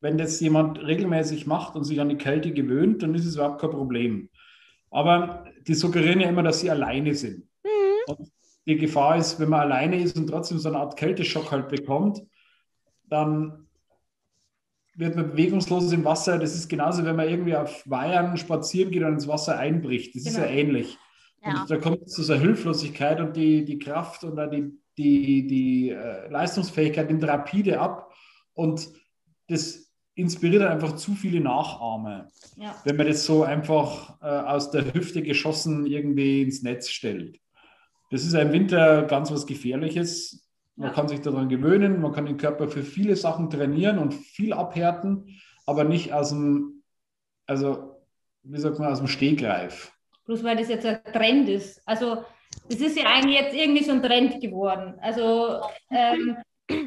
Wenn 0.00 0.18
das 0.18 0.40
jemand 0.40 0.78
regelmäßig 0.78 1.46
macht 1.46 1.76
und 1.76 1.84
sich 1.84 2.00
an 2.00 2.08
die 2.08 2.18
Kälte 2.18 2.52
gewöhnt, 2.52 3.02
dann 3.02 3.14
ist 3.14 3.26
es 3.26 3.36
überhaupt 3.36 3.60
kein 3.60 3.70
Problem. 3.70 4.30
Aber 4.90 5.44
die 5.66 5.74
suggerieren 5.74 6.20
ja 6.20 6.28
immer, 6.28 6.42
dass 6.42 6.60
sie 6.60 6.70
alleine 6.70 7.14
sind. 7.14 7.48
Mhm. 7.62 8.14
Und 8.14 8.32
die 8.66 8.76
Gefahr 8.76 9.16
ist, 9.16 9.38
wenn 9.38 9.48
man 9.48 9.60
alleine 9.60 10.00
ist 10.00 10.16
und 10.16 10.26
trotzdem 10.26 10.58
so 10.58 10.68
eine 10.68 10.78
Art 10.78 10.96
Kälteschock 10.96 11.52
halt 11.52 11.68
bekommt, 11.68 12.22
dann 13.08 13.66
wird 14.96 15.14
man 15.14 15.30
bewegungslos 15.30 15.92
im 15.92 16.04
Wasser. 16.04 16.38
Das 16.38 16.54
ist 16.54 16.68
genauso, 16.68 17.04
wenn 17.04 17.16
man 17.16 17.28
irgendwie 17.28 17.54
auf 17.54 17.82
Weihern 17.86 18.36
spazieren 18.36 18.90
geht 18.90 19.02
und 19.02 19.14
ins 19.14 19.28
Wasser 19.28 19.58
einbricht. 19.58 20.16
Das 20.16 20.24
genau. 20.24 20.38
ist 20.38 20.44
ja 20.44 20.50
ähnlich. 20.50 20.98
Ja. 21.44 21.62
Und 21.62 21.70
da 21.70 21.76
kommt 21.76 22.02
es 22.02 22.14
zu 22.14 22.22
so 22.22 22.32
einer 22.32 22.42
Hilflosigkeit 22.42 23.20
und 23.20 23.36
die, 23.36 23.64
die 23.64 23.78
Kraft 23.78 24.24
und 24.24 24.36
die, 24.52 24.72
die, 24.96 25.46
die 25.46 25.90
äh, 25.90 26.28
Leistungsfähigkeit 26.28 27.08
nimmt 27.08 27.24
rapide 27.24 27.78
ab. 27.78 28.12
Und 28.54 28.88
das 29.48 29.92
inspiriert 30.14 30.62
einfach 30.62 30.96
zu 30.96 31.14
viele 31.14 31.40
Nachahmer, 31.40 32.30
ja. 32.56 32.74
wenn 32.84 32.96
man 32.96 33.06
das 33.06 33.26
so 33.26 33.44
einfach 33.44 34.20
äh, 34.22 34.26
aus 34.26 34.70
der 34.70 34.94
Hüfte 34.94 35.22
geschossen 35.22 35.86
irgendwie 35.86 36.42
ins 36.42 36.62
Netz 36.62 36.88
stellt. 36.88 37.38
Das 38.10 38.24
ist 38.24 38.34
im 38.34 38.52
Winter 38.52 39.02
ganz 39.04 39.30
was 39.30 39.46
Gefährliches. 39.46 40.46
Man 40.76 40.92
kann 40.92 41.08
sich 41.08 41.20
daran 41.20 41.48
gewöhnen, 41.48 42.00
man 42.00 42.12
kann 42.12 42.26
den 42.26 42.36
Körper 42.36 42.68
für 42.68 42.82
viele 42.82 43.16
Sachen 43.16 43.48
trainieren 43.48 43.98
und 43.98 44.12
viel 44.12 44.52
abhärten, 44.52 45.40
aber 45.64 45.84
nicht 45.84 46.12
aus 46.12 46.30
dem, 46.30 46.82
also 47.46 48.02
wie 48.42 48.58
sagt 48.58 48.78
man, 48.78 48.92
aus 48.92 48.98
dem 48.98 49.08
Stehgreif. 49.08 49.92
Bloß 50.26 50.44
weil 50.44 50.56
das 50.56 50.68
jetzt 50.68 50.84
ein 50.84 51.02
Trend 51.12 51.48
ist. 51.48 51.80
Also 51.86 52.24
das 52.68 52.80
ist 52.80 52.96
ja 52.96 53.04
eigentlich 53.06 53.40
jetzt 53.40 53.54
irgendwie 53.54 53.84
so 53.84 53.92
ein 53.92 54.02
Trend 54.02 54.40
geworden. 54.40 54.94
Also 55.00 55.60
ähm, 55.90 56.36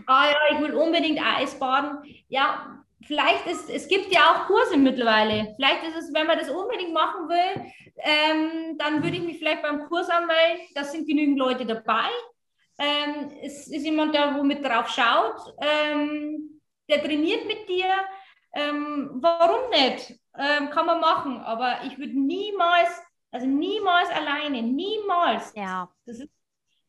ah 0.05 0.26
ja, 0.30 0.38
ich 0.55 0.61
will 0.61 0.76
unbedingt 0.76 1.20
Eisbaden. 1.20 1.99
Ja, 2.28 2.78
vielleicht 3.05 3.45
ist, 3.47 3.69
es 3.69 3.87
gibt 3.87 4.11
ja 4.13 4.21
auch 4.21 4.47
Kurse 4.47 4.77
mittlerweile. 4.77 5.53
Vielleicht 5.55 5.83
ist 5.83 5.95
es, 5.95 6.13
wenn 6.13 6.27
man 6.27 6.37
das 6.37 6.49
unbedingt 6.49 6.93
machen 6.93 7.29
will, 7.29 7.71
ähm, 7.97 8.77
dann 8.77 9.03
würde 9.03 9.17
ich 9.17 9.23
mich 9.23 9.37
vielleicht 9.37 9.61
beim 9.61 9.87
Kurs 9.87 10.09
anmelden. 10.09 10.67
Da 10.75 10.83
sind 10.83 11.07
genügend 11.07 11.37
Leute 11.37 11.65
dabei. 11.65 12.09
Ähm, 12.77 13.31
es 13.41 13.67
ist 13.67 13.83
jemand 13.83 14.15
da, 14.15 14.35
wo 14.35 14.43
mit 14.43 14.63
drauf 14.63 14.89
schaut. 14.89 15.53
Ähm, 15.61 16.61
der 16.89 17.03
trainiert 17.03 17.45
mit 17.45 17.67
dir. 17.67 17.87
Ähm, 18.53 19.09
warum 19.21 19.69
nicht? 19.69 20.19
Ähm, 20.37 20.69
kann 20.69 20.85
man 20.85 20.99
machen. 20.99 21.37
Aber 21.41 21.79
ich 21.85 21.97
würde 21.97 22.19
niemals, 22.19 22.89
also 23.31 23.45
niemals 23.45 24.09
alleine, 24.09 24.61
niemals. 24.61 25.53
Ja. 25.55 25.89
Das 26.05 26.19
ist, 26.19 26.31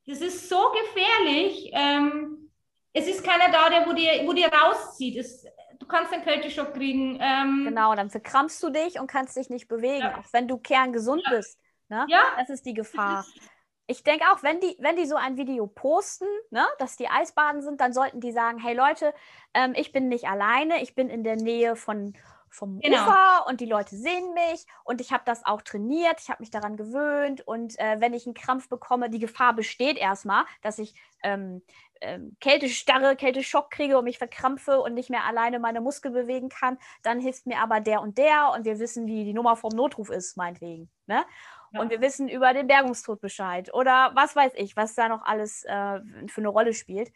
das 0.06 0.20
ist 0.20 0.48
so 0.48 0.72
gefährlich. 0.72 1.70
Ähm, 1.72 2.50
es 2.92 3.06
ist 3.06 3.24
keiner 3.24 3.50
da, 3.52 3.68
der 3.68 3.86
wo 3.86 3.92
dir, 3.92 4.26
wo 4.26 4.32
dir 4.32 4.48
rauszieht. 4.48 5.16
Es, 5.16 5.44
kannst 5.90 6.12
einen 6.12 6.24
Kälteschock 6.24 6.72
kriegen. 6.72 7.18
Ähm, 7.20 7.64
genau, 7.66 7.94
dann 7.94 8.10
verkrampfst 8.10 8.62
du 8.62 8.70
dich 8.70 8.98
und 8.98 9.06
kannst 9.06 9.36
dich 9.36 9.50
nicht 9.50 9.68
bewegen, 9.68 10.02
ja. 10.02 10.18
auch 10.18 10.32
wenn 10.32 10.48
du 10.48 10.56
kerngesund 10.56 11.22
ja. 11.26 11.36
bist. 11.36 11.58
Ne? 11.88 12.06
Ja. 12.08 12.22
Das 12.38 12.48
ist 12.48 12.64
die 12.64 12.74
Gefahr. 12.74 13.26
Ich 13.86 14.04
denke 14.04 14.24
auch, 14.32 14.42
wenn 14.44 14.60
die, 14.60 14.76
wenn 14.78 14.94
die 14.94 15.06
so 15.06 15.16
ein 15.16 15.36
Video 15.36 15.66
posten, 15.66 16.28
ne, 16.50 16.64
dass 16.78 16.96
die 16.96 17.08
Eisbaden 17.08 17.60
sind, 17.60 17.80
dann 17.80 17.92
sollten 17.92 18.20
die 18.20 18.30
sagen, 18.30 18.58
hey 18.58 18.72
Leute, 18.72 19.12
ähm, 19.52 19.72
ich 19.74 19.90
bin 19.90 20.08
nicht 20.08 20.28
alleine, 20.28 20.80
ich 20.80 20.94
bin 20.94 21.10
in 21.10 21.24
der 21.24 21.34
Nähe 21.34 21.74
von, 21.74 22.14
vom 22.50 22.80
genau. 22.80 23.02
Ufer 23.02 23.46
und 23.46 23.60
die 23.60 23.66
Leute 23.66 23.96
sehen 23.96 24.34
mich 24.34 24.66
und 24.84 25.00
ich 25.00 25.12
habe 25.12 25.22
das 25.24 25.46
auch 25.46 25.62
trainiert, 25.62 26.20
ich 26.20 26.28
habe 26.28 26.42
mich 26.42 26.50
daran 26.50 26.76
gewöhnt 26.76 27.46
und 27.46 27.78
äh, 27.78 28.00
wenn 28.00 28.12
ich 28.12 28.26
einen 28.26 28.34
Krampf 28.34 28.68
bekomme, 28.68 29.08
die 29.08 29.20
Gefahr 29.20 29.54
besteht 29.54 29.96
erstmal, 29.96 30.44
dass 30.62 30.78
ich 30.78 30.94
ähm, 31.22 31.62
ähm, 32.00 32.36
Kältestarre, 32.40 33.14
Kälteschock 33.14 33.70
kriege 33.70 33.98
und 33.98 34.04
mich 34.04 34.18
verkrampfe 34.18 34.80
und 34.80 34.94
nicht 34.94 35.10
mehr 35.10 35.24
alleine 35.24 35.58
meine 35.58 35.80
Muskel 35.80 36.10
bewegen 36.10 36.48
kann, 36.48 36.78
dann 37.02 37.20
hilft 37.20 37.46
mir 37.46 37.58
aber 37.58 37.80
der 37.80 38.00
und 38.00 38.18
der 38.18 38.52
und 38.54 38.64
wir 38.64 38.78
wissen, 38.78 39.06
wie 39.06 39.24
die 39.24 39.34
Nummer 39.34 39.56
vom 39.56 39.72
Notruf 39.72 40.10
ist, 40.10 40.36
meinetwegen. 40.36 40.90
Ne? 41.06 41.24
Ja. 41.72 41.80
Und 41.80 41.90
wir 41.90 42.00
wissen 42.00 42.28
über 42.28 42.52
den 42.52 42.66
Bergungstod 42.66 43.20
Bescheid 43.20 43.72
oder 43.72 44.10
was 44.14 44.34
weiß 44.34 44.52
ich, 44.56 44.76
was 44.76 44.94
da 44.94 45.08
noch 45.08 45.22
alles 45.22 45.64
äh, 45.64 46.00
für 46.26 46.40
eine 46.40 46.48
Rolle 46.48 46.74
spielt. 46.74 47.12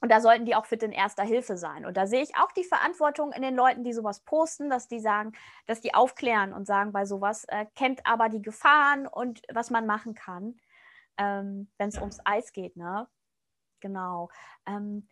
Und 0.00 0.10
da 0.10 0.20
sollten 0.20 0.44
die 0.44 0.54
auch 0.54 0.66
fit 0.66 0.82
in 0.82 0.92
erster 0.92 1.22
Hilfe 1.22 1.56
sein. 1.56 1.86
Und 1.86 1.96
da 1.96 2.06
sehe 2.06 2.22
ich 2.22 2.36
auch 2.36 2.52
die 2.52 2.64
Verantwortung 2.64 3.32
in 3.32 3.42
den 3.42 3.54
Leuten, 3.54 3.82
die 3.82 3.92
sowas 3.92 4.20
posten, 4.20 4.68
dass 4.68 4.88
die 4.88 5.00
sagen, 5.00 5.32
dass 5.66 5.80
die 5.80 5.94
aufklären 5.94 6.52
und 6.52 6.66
sagen 6.66 6.92
bei 6.92 7.06
sowas, 7.06 7.44
äh, 7.44 7.66
kennt 7.74 8.04
aber 8.06 8.28
die 8.28 8.42
Gefahren 8.42 9.06
und 9.06 9.40
was 9.52 9.70
man 9.70 9.86
machen 9.86 10.14
kann, 10.14 10.60
ähm, 11.16 11.70
wenn 11.78 11.88
es 11.88 11.98
ums 11.98 12.20
Eis 12.24 12.52
geht. 12.52 12.76
Ne? 12.76 13.08
Genau. 13.80 14.28
Ähm, 14.66 15.08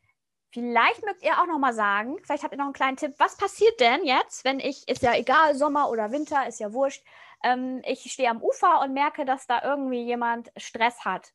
Vielleicht 0.54 1.04
mögt 1.04 1.24
ihr 1.24 1.40
auch 1.40 1.46
noch 1.46 1.58
mal 1.58 1.74
sagen, 1.74 2.16
vielleicht 2.22 2.44
habt 2.44 2.54
ihr 2.54 2.58
noch 2.58 2.66
einen 2.66 2.74
kleinen 2.74 2.96
Tipp, 2.96 3.16
was 3.18 3.36
passiert 3.36 3.80
denn 3.80 4.04
jetzt, 4.04 4.44
wenn 4.44 4.60
ich, 4.60 4.86
ist 4.86 5.02
ja 5.02 5.12
egal, 5.16 5.56
Sommer 5.56 5.90
oder 5.90 6.12
Winter, 6.12 6.46
ist 6.46 6.60
ja 6.60 6.72
wurscht, 6.72 7.04
ähm, 7.42 7.82
ich 7.84 8.10
stehe 8.12 8.30
am 8.30 8.40
Ufer 8.40 8.80
und 8.80 8.94
merke, 8.94 9.24
dass 9.24 9.48
da 9.48 9.62
irgendwie 9.64 10.04
jemand 10.04 10.52
Stress 10.56 11.04
hat 11.04 11.32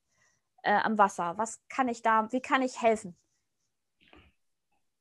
äh, 0.63 0.71
am 0.71 0.97
Wasser. 0.97 1.33
Was 1.37 1.61
kann 1.67 1.89
ich 1.89 2.01
da, 2.01 2.31
wie 2.31 2.41
kann 2.41 2.61
ich 2.61 2.81
helfen? 2.81 3.17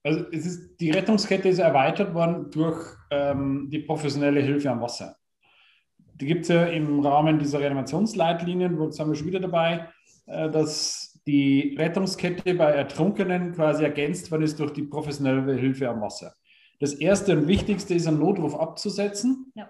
Also 0.08 0.24
es 0.32 0.46
ist, 0.46 0.80
die 0.80 0.90
Rettungskette 0.90 1.50
ist 1.50 1.58
erweitert 1.58 2.14
worden 2.14 2.50
durch 2.50 2.96
ähm, 3.10 3.68
die 3.70 3.80
professionelle 3.80 4.40
Hilfe 4.40 4.70
am 4.70 4.80
Wasser. 4.80 5.16
Die 6.14 6.24
gibt 6.24 6.42
es 6.44 6.48
ja 6.48 6.64
im 6.64 7.00
Rahmen 7.00 7.38
dieser 7.38 7.60
Reanimationsleitlinien, 7.60 8.78
wo 8.78 8.90
sind 8.90 9.06
wir 9.06 9.14
schon 9.14 9.26
wieder 9.26 9.40
dabei, 9.40 9.86
äh, 10.24 10.48
dass 10.48 11.20
die 11.26 11.76
Rettungskette 11.78 12.54
bei 12.54 12.72
Ertrunkenen 12.72 13.52
quasi 13.52 13.84
ergänzt 13.84 14.30
worden 14.30 14.44
ist 14.44 14.58
durch 14.58 14.72
die 14.72 14.84
professionelle 14.84 15.54
Hilfe 15.56 15.90
am 15.90 16.00
Wasser. 16.00 16.32
Das 16.80 16.94
erste 16.94 17.36
und 17.36 17.46
wichtigste 17.46 17.92
ist, 17.92 18.06
einen 18.06 18.18
Notruf 18.18 18.54
abzusetzen, 18.54 19.52
ja. 19.54 19.68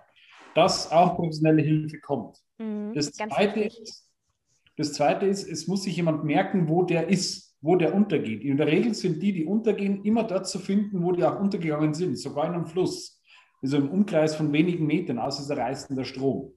dass 0.55 0.93
auch 0.93 1.17
professionelle 1.17 1.63
Hilfe 1.63 1.99
kommt. 1.99 2.39
Mhm, 2.59 2.93
das, 2.95 3.11
zweite 3.11 3.65
ist, 3.65 4.09
das 4.77 4.93
zweite 4.93 5.27
ist, 5.27 5.49
es 5.49 5.67
muss 5.67 5.83
sich 5.83 5.97
jemand 5.97 6.23
merken, 6.23 6.69
wo 6.69 6.85
der 6.85 7.09
ist 7.09 7.48
wo 7.61 7.77
der 7.77 7.95
untergeht. 7.95 8.43
In 8.43 8.57
der 8.57 8.67
Regel 8.67 8.95
sind 8.95 9.23
die, 9.23 9.33
die 9.33 9.45
untergehen, 9.45 10.05
immer 10.05 10.25
dort 10.25 10.47
zu 10.47 10.59
finden, 10.59 11.03
wo 11.03 11.13
die 11.13 11.25
auch 11.25 11.41
untergegangen 11.41 11.95
sind, 11.95 12.19
sogar 12.19 12.47
in 12.47 12.55
einem 12.55 12.67
Fluss. 12.67 13.23
Also 13.63 13.79
im 13.79 13.91
Umkreis 13.91 14.37
von 14.37 14.53
wenigen 14.53 14.87
Metern, 14.87 15.19
außer 15.19 15.43
es 15.43 15.59
reißt 15.59 15.91
der 15.91 16.05
Strom. 16.05 16.55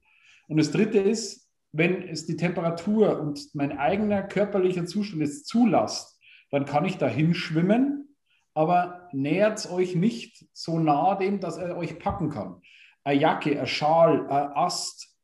Und 0.48 0.56
das 0.58 0.70
Dritte 0.70 0.98
ist, 0.98 1.50
wenn 1.72 2.02
es 2.02 2.26
die 2.26 2.36
Temperatur 2.36 3.18
und 3.18 3.54
mein 3.54 3.76
eigener 3.78 4.22
körperlicher 4.22 4.86
Zustand 4.86 5.22
es 5.22 5.44
zulässt, 5.44 6.20
dann 6.50 6.66
kann 6.66 6.84
ich 6.84 6.98
dahin 6.98 7.34
schwimmen, 7.34 8.14
aber 8.54 9.08
nähert 9.12 9.70
euch 9.70 9.96
nicht 9.96 10.44
so 10.52 10.78
nah 10.78 11.14
dem, 11.14 11.40
dass 11.40 11.56
er 11.56 11.76
euch 11.76 11.98
packen 11.98 12.28
kann. 12.28 12.60
Eine 13.02 13.20
Jacke, 13.20 13.58
ein 13.58 13.66
Schal, 13.66 14.28
ein 14.28 14.52
Ast 14.52 15.16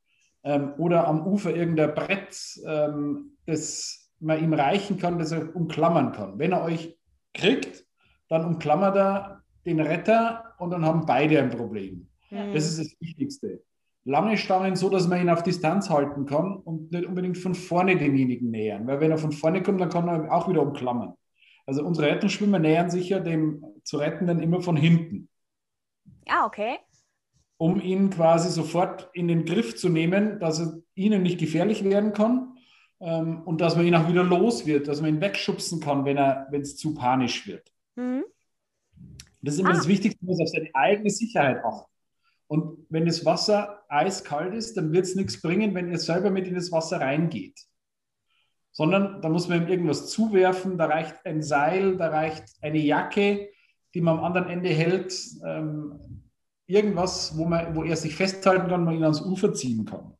ähm, 0.42 0.72
oder 0.78 1.06
am 1.06 1.26
Ufer 1.26 1.54
irgendein 1.54 1.94
Brett, 1.94 2.34
ähm, 2.66 3.36
das 3.44 3.97
man 4.20 4.42
ihm 4.42 4.52
reichen 4.52 4.98
kann, 4.98 5.18
dass 5.18 5.32
er 5.32 5.54
umklammern 5.54 6.12
kann. 6.12 6.38
Wenn 6.38 6.52
er 6.52 6.62
euch 6.62 6.96
kriegt, 7.34 7.86
dann 8.28 8.44
umklammert 8.44 8.96
er 8.96 9.42
den 9.64 9.80
Retter 9.80 10.54
und 10.58 10.70
dann 10.70 10.84
haben 10.84 11.06
beide 11.06 11.40
ein 11.40 11.50
Problem. 11.50 12.08
Mhm. 12.30 12.52
Das 12.52 12.66
ist 12.66 12.78
das 12.78 13.00
Wichtigste. 13.00 13.62
Lange 14.04 14.38
Stangen 14.38 14.74
so, 14.76 14.88
dass 14.88 15.06
man 15.06 15.20
ihn 15.20 15.28
auf 15.28 15.42
Distanz 15.42 15.90
halten 15.90 16.24
kann 16.24 16.56
und 16.56 16.92
nicht 16.92 17.06
unbedingt 17.06 17.36
von 17.36 17.54
vorne 17.54 17.96
denjenigen 17.96 18.50
nähern. 18.50 18.86
Weil 18.86 19.00
wenn 19.00 19.10
er 19.10 19.18
von 19.18 19.32
vorne 19.32 19.62
kommt, 19.62 19.80
dann 19.80 19.90
kann 19.90 20.08
er 20.08 20.32
auch 20.32 20.48
wieder 20.48 20.62
umklammern. 20.62 21.14
Also 21.66 21.84
unsere 21.84 22.06
Rettungsschwimmer 22.06 22.58
nähern 22.58 22.90
sich 22.90 23.10
ja 23.10 23.20
dem 23.20 23.62
zu 23.84 23.98
Rettenden 23.98 24.40
immer 24.40 24.62
von 24.62 24.76
hinten. 24.76 25.28
Ah, 26.26 26.46
okay. 26.46 26.78
Um 27.58 27.80
ihn 27.80 28.08
quasi 28.08 28.50
sofort 28.50 29.10
in 29.12 29.28
den 29.28 29.44
Griff 29.44 29.76
zu 29.76 29.90
nehmen, 29.90 30.40
dass 30.40 30.60
er 30.60 30.78
ihnen 30.94 31.22
nicht 31.22 31.38
gefährlich 31.38 31.84
werden 31.84 32.12
kann 32.12 32.57
ähm, 33.00 33.42
und 33.42 33.60
dass 33.60 33.76
man 33.76 33.86
ihn 33.86 33.94
auch 33.94 34.08
wieder 34.08 34.24
los 34.24 34.66
wird, 34.66 34.88
dass 34.88 35.00
man 35.00 35.14
ihn 35.14 35.20
wegschubsen 35.20 35.80
kann, 35.80 36.04
wenn 36.04 36.60
es 36.60 36.76
zu 36.76 36.94
panisch 36.94 37.46
wird. 37.46 37.72
Mhm. 37.96 38.24
Das 39.42 39.54
ist 39.54 39.60
immer 39.60 39.70
ah. 39.70 39.74
das 39.74 39.88
Wichtigste, 39.88 40.24
man 40.24 40.32
muss 40.32 40.40
auf 40.40 40.48
seine 40.48 40.70
eigene 40.74 41.10
Sicherheit 41.10 41.64
achten. 41.64 41.90
Und 42.48 42.86
wenn 42.88 43.04
das 43.04 43.24
Wasser 43.24 43.84
eiskalt 43.88 44.54
ist, 44.54 44.76
dann 44.76 44.92
wird 44.92 45.04
es 45.04 45.14
nichts 45.14 45.40
bringen, 45.40 45.74
wenn 45.74 45.90
ihr 45.90 45.98
selber 45.98 46.30
mit 46.30 46.46
in 46.48 46.54
das 46.54 46.72
Wasser 46.72 47.00
reingeht. 47.00 47.60
Sondern 48.72 49.20
da 49.20 49.28
muss 49.28 49.48
man 49.48 49.62
ihm 49.62 49.68
irgendwas 49.68 50.10
zuwerfen, 50.10 50.78
da 50.78 50.86
reicht 50.86 51.24
ein 51.26 51.42
Seil, 51.42 51.96
da 51.96 52.08
reicht 52.08 52.44
eine 52.62 52.78
Jacke, 52.78 53.50
die 53.94 54.00
man 54.00 54.18
am 54.18 54.24
anderen 54.24 54.48
Ende 54.48 54.70
hält, 54.70 55.14
ähm, 55.44 56.22
irgendwas, 56.66 57.36
wo, 57.36 57.44
man, 57.44 57.74
wo 57.74 57.84
er 57.84 57.96
sich 57.96 58.14
festhalten 58.14 58.68
kann, 58.68 58.84
man 58.84 58.94
ihn 58.94 59.02
ans 59.02 59.20
Ufer 59.20 59.52
ziehen 59.52 59.84
kann. 59.84 60.14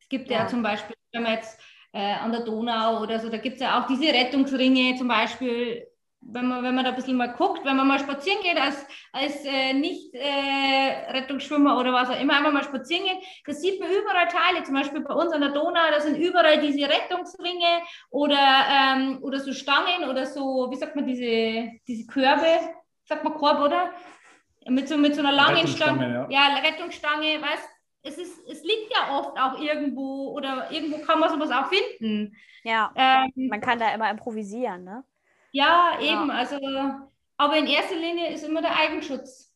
Es 0.00 0.08
gibt 0.08 0.30
ja, 0.30 0.40
ja 0.40 0.48
zum 0.48 0.62
Beispiel 0.62 0.96
wenn 1.12 1.22
man 1.22 1.32
jetzt 1.32 1.60
äh, 1.92 2.14
an 2.14 2.32
der 2.32 2.40
Donau 2.40 3.02
oder 3.02 3.20
so, 3.20 3.28
da 3.28 3.36
gibt 3.36 3.56
es 3.56 3.62
ja 3.62 3.80
auch 3.80 3.86
diese 3.86 4.12
Rettungsringe 4.12 4.96
zum 4.96 5.08
Beispiel, 5.08 5.86
wenn 6.24 6.46
man, 6.46 6.62
wenn 6.62 6.74
man 6.74 6.84
da 6.84 6.90
ein 6.90 6.96
bisschen 6.96 7.16
mal 7.16 7.34
guckt, 7.34 7.64
wenn 7.64 7.76
man 7.76 7.88
mal 7.88 7.98
spazieren 7.98 8.40
geht 8.42 8.56
als, 8.56 8.86
als 9.12 9.44
äh, 9.44 9.72
Nicht-Rettungsschwimmer 9.74 11.74
äh, 11.74 11.80
oder 11.80 11.92
was 11.92 12.10
auch 12.10 12.20
immer, 12.20 12.36
einfach 12.36 12.52
mal 12.52 12.62
spazieren 12.62 13.04
geht, 13.04 13.18
da 13.44 13.52
sieht 13.52 13.80
man 13.80 13.90
überall 13.90 14.28
Teile, 14.28 14.62
zum 14.62 14.74
Beispiel 14.74 15.00
bei 15.00 15.14
uns 15.14 15.32
an 15.32 15.40
der 15.40 15.50
Donau, 15.50 15.80
da 15.90 16.00
sind 16.00 16.16
überall 16.16 16.60
diese 16.60 16.88
Rettungsringe 16.88 17.82
oder, 18.10 18.66
ähm, 18.70 19.18
oder 19.22 19.40
so 19.40 19.52
Stangen 19.52 20.08
oder 20.08 20.26
so, 20.26 20.68
wie 20.70 20.76
sagt 20.76 20.94
man, 20.94 21.06
diese, 21.06 21.72
diese 21.86 22.06
Körbe, 22.06 22.46
sagt 23.04 23.24
man 23.24 23.34
Korb, 23.34 23.60
oder? 23.60 23.90
Mit 24.68 24.88
so, 24.88 24.96
mit 24.96 25.16
so 25.16 25.22
einer 25.22 25.32
langen 25.32 25.66
Stange, 25.66 26.08
ja. 26.08 26.28
ja, 26.30 26.54
Rettungsstange, 26.62 27.42
weißt 27.42 27.68
es, 28.02 28.18
ist, 28.18 28.46
es 28.48 28.62
liegt 28.62 28.92
ja 28.92 29.18
oft 29.18 29.38
auch 29.38 29.60
irgendwo 29.60 30.32
oder 30.32 30.70
irgendwo 30.70 30.98
kann 30.98 31.20
man 31.20 31.30
sowas 31.30 31.50
auch 31.50 31.68
finden. 31.68 32.36
Ja, 32.64 32.92
ähm, 32.94 33.48
man 33.48 33.60
kann 33.60 33.78
da 33.78 33.94
immer 33.94 34.10
improvisieren, 34.10 34.84
ne? 34.84 35.04
Ja, 35.52 35.98
eben. 36.00 36.28
Ja. 36.28 36.34
Also, 36.34 36.58
aber 37.36 37.56
in 37.56 37.66
erster 37.66 37.96
Linie 37.96 38.30
ist 38.32 38.44
immer 38.44 38.62
der 38.62 38.76
Eigenschutz. 38.76 39.52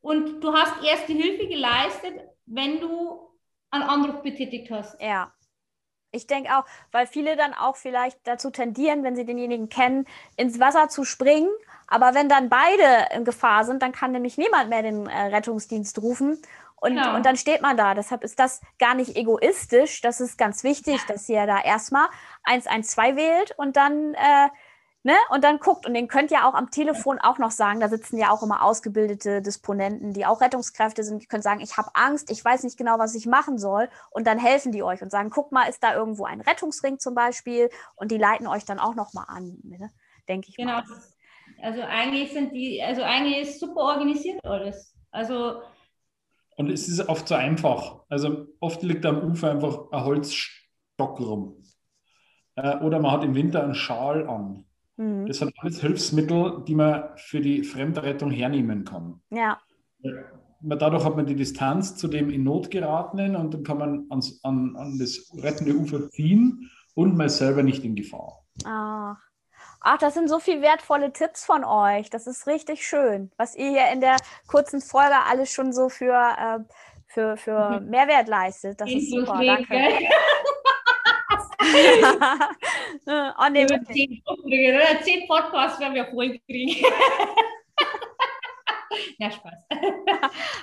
Und 0.00 0.40
du 0.40 0.52
hast 0.52 0.82
erste 0.84 1.12
Hilfe 1.12 1.46
geleistet, 1.48 2.14
wenn 2.46 2.80
du 2.80 3.28
einen 3.70 3.84
Anruf 3.84 4.22
betätigt 4.22 4.70
hast. 4.70 5.00
Ja. 5.00 5.32
Ich 6.10 6.26
denke 6.26 6.56
auch, 6.56 6.64
weil 6.90 7.06
viele 7.06 7.36
dann 7.36 7.52
auch 7.52 7.76
vielleicht 7.76 8.26
dazu 8.26 8.50
tendieren, 8.50 9.04
wenn 9.04 9.14
sie 9.14 9.26
denjenigen 9.26 9.68
kennen, 9.68 10.06
ins 10.36 10.58
Wasser 10.58 10.88
zu 10.88 11.04
springen. 11.04 11.50
Aber 11.86 12.14
wenn 12.14 12.30
dann 12.30 12.48
beide 12.48 13.14
in 13.14 13.26
Gefahr 13.26 13.64
sind, 13.64 13.82
dann 13.82 13.92
kann 13.92 14.12
nämlich 14.12 14.38
niemand 14.38 14.70
mehr 14.70 14.82
den 14.82 15.06
äh, 15.06 15.24
Rettungsdienst 15.26 16.00
rufen. 16.00 16.40
Und, 16.80 16.94
genau. 16.94 17.16
und 17.16 17.26
dann 17.26 17.36
steht 17.36 17.60
man 17.60 17.76
da. 17.76 17.94
Deshalb 17.94 18.22
ist 18.22 18.38
das 18.38 18.60
gar 18.78 18.94
nicht 18.94 19.16
egoistisch. 19.16 20.00
Das 20.00 20.20
ist 20.20 20.38
ganz 20.38 20.62
wichtig, 20.64 21.04
dass 21.06 21.28
ihr 21.28 21.46
da 21.46 21.60
erstmal 21.60 22.08
112 22.44 23.16
wählt 23.16 23.54
und 23.56 23.76
dann, 23.76 24.14
äh, 24.14 24.48
ne, 25.02 25.14
und 25.30 25.42
dann 25.42 25.58
guckt. 25.58 25.86
Und 25.86 25.94
den 25.94 26.08
könnt 26.08 26.30
ihr 26.30 26.46
auch 26.46 26.54
am 26.54 26.70
Telefon 26.70 27.18
auch 27.18 27.38
noch 27.38 27.50
sagen. 27.50 27.80
Da 27.80 27.88
sitzen 27.88 28.16
ja 28.16 28.30
auch 28.30 28.42
immer 28.42 28.62
ausgebildete 28.62 29.42
Disponenten, 29.42 30.12
die 30.12 30.24
auch 30.24 30.40
Rettungskräfte 30.40 31.02
sind. 31.02 31.22
Die 31.22 31.26
können 31.26 31.42
sagen, 31.42 31.60
ich 31.60 31.76
habe 31.76 31.90
Angst, 31.94 32.30
ich 32.30 32.44
weiß 32.44 32.62
nicht 32.62 32.78
genau, 32.78 32.98
was 32.98 33.14
ich 33.14 33.26
machen 33.26 33.58
soll. 33.58 33.88
Und 34.10 34.26
dann 34.26 34.38
helfen 34.38 34.70
die 34.70 34.82
euch 34.82 35.02
und 35.02 35.10
sagen, 35.10 35.30
guck 35.30 35.50
mal, 35.50 35.64
ist 35.64 35.82
da 35.82 35.94
irgendwo 35.94 36.26
ein 36.26 36.40
Rettungsring 36.40 36.98
zum 36.98 37.14
Beispiel? 37.14 37.70
Und 37.96 38.12
die 38.12 38.18
leiten 38.18 38.46
euch 38.46 38.64
dann 38.64 38.78
auch 38.78 38.94
noch 38.94 39.12
mal 39.14 39.24
an, 39.24 39.58
ne? 39.64 39.90
denke 40.28 40.48
ich 40.50 40.56
genau. 40.56 40.72
mal. 40.72 40.82
Genau. 40.82 40.98
Also 41.60 41.82
eigentlich 41.82 42.32
sind 42.32 42.52
die, 42.52 42.80
also 42.82 43.02
eigentlich 43.02 43.38
ist 43.38 43.58
super 43.58 43.80
organisiert 43.80 44.44
alles. 44.44 44.94
Also 45.10 45.62
und 46.58 46.70
es 46.70 46.88
ist 46.88 47.08
oft 47.08 47.28
so 47.28 47.36
einfach. 47.36 48.00
Also 48.08 48.48
oft 48.58 48.82
liegt 48.82 49.06
am 49.06 49.22
Ufer 49.30 49.52
einfach 49.52 49.92
ein 49.92 50.04
Holzstock 50.04 51.20
rum. 51.20 51.62
Äh, 52.56 52.78
oder 52.78 52.98
man 52.98 53.12
hat 53.12 53.24
im 53.24 53.36
Winter 53.36 53.62
einen 53.62 53.76
Schal 53.76 54.28
an. 54.28 54.64
Mhm. 54.96 55.26
Das 55.26 55.38
sind 55.38 55.52
alles 55.58 55.80
Hilfsmittel, 55.80 56.64
die 56.66 56.74
man 56.74 57.04
für 57.16 57.40
die 57.40 57.62
Fremdrettung 57.62 58.32
hernehmen 58.32 58.84
kann. 58.84 59.20
Ja. 59.30 59.60
Dadurch 60.60 61.04
hat 61.04 61.14
man 61.14 61.26
die 61.26 61.36
Distanz 61.36 61.94
zu 61.94 62.08
dem 62.08 62.28
in 62.28 62.42
Not 62.42 62.72
geratenen 62.72 63.36
und 63.36 63.54
dann 63.54 63.62
kann 63.62 63.78
man 63.78 64.06
ans, 64.10 64.42
an, 64.42 64.74
an 64.74 64.98
das 64.98 65.32
rettende 65.36 65.76
Ufer 65.76 66.10
ziehen 66.10 66.68
und 66.94 67.16
man 67.16 67.26
ist 67.26 67.38
selber 67.38 67.62
nicht 67.62 67.84
in 67.84 67.94
Gefahr. 67.94 68.44
Ach. 68.64 69.16
Ach, 69.80 69.98
das 69.98 70.14
sind 70.14 70.28
so 70.28 70.40
viele 70.40 70.62
wertvolle 70.62 71.12
Tipps 71.12 71.44
von 71.44 71.64
euch. 71.64 72.10
Das 72.10 72.26
ist 72.26 72.46
richtig 72.46 72.86
schön, 72.86 73.30
was 73.36 73.54
ihr 73.54 73.70
hier 73.70 73.92
in 73.92 74.00
der 74.00 74.16
kurzen 74.48 74.80
Folge 74.80 75.14
alles 75.28 75.52
schon 75.52 75.72
so 75.72 75.88
für, 75.88 76.14
äh, 76.14 76.58
für, 77.06 77.36
für 77.36 77.80
mhm. 77.80 77.90
Mehrwert 77.90 78.28
leistet. 78.28 78.80
Das 78.80 78.90
ist 78.90 79.10
super. 79.10 79.40
Danke. 79.44 79.74
oh, 83.38 83.48
nee, 83.50 83.66
zehn, 83.66 84.22
zehn 85.02 85.28
Podcasts 85.28 85.78
werden 85.78 85.94
wir 85.94 86.06
voll 86.06 86.38
kriegen. 86.46 86.84
ja, 89.18 89.30
Spaß. 89.30 89.54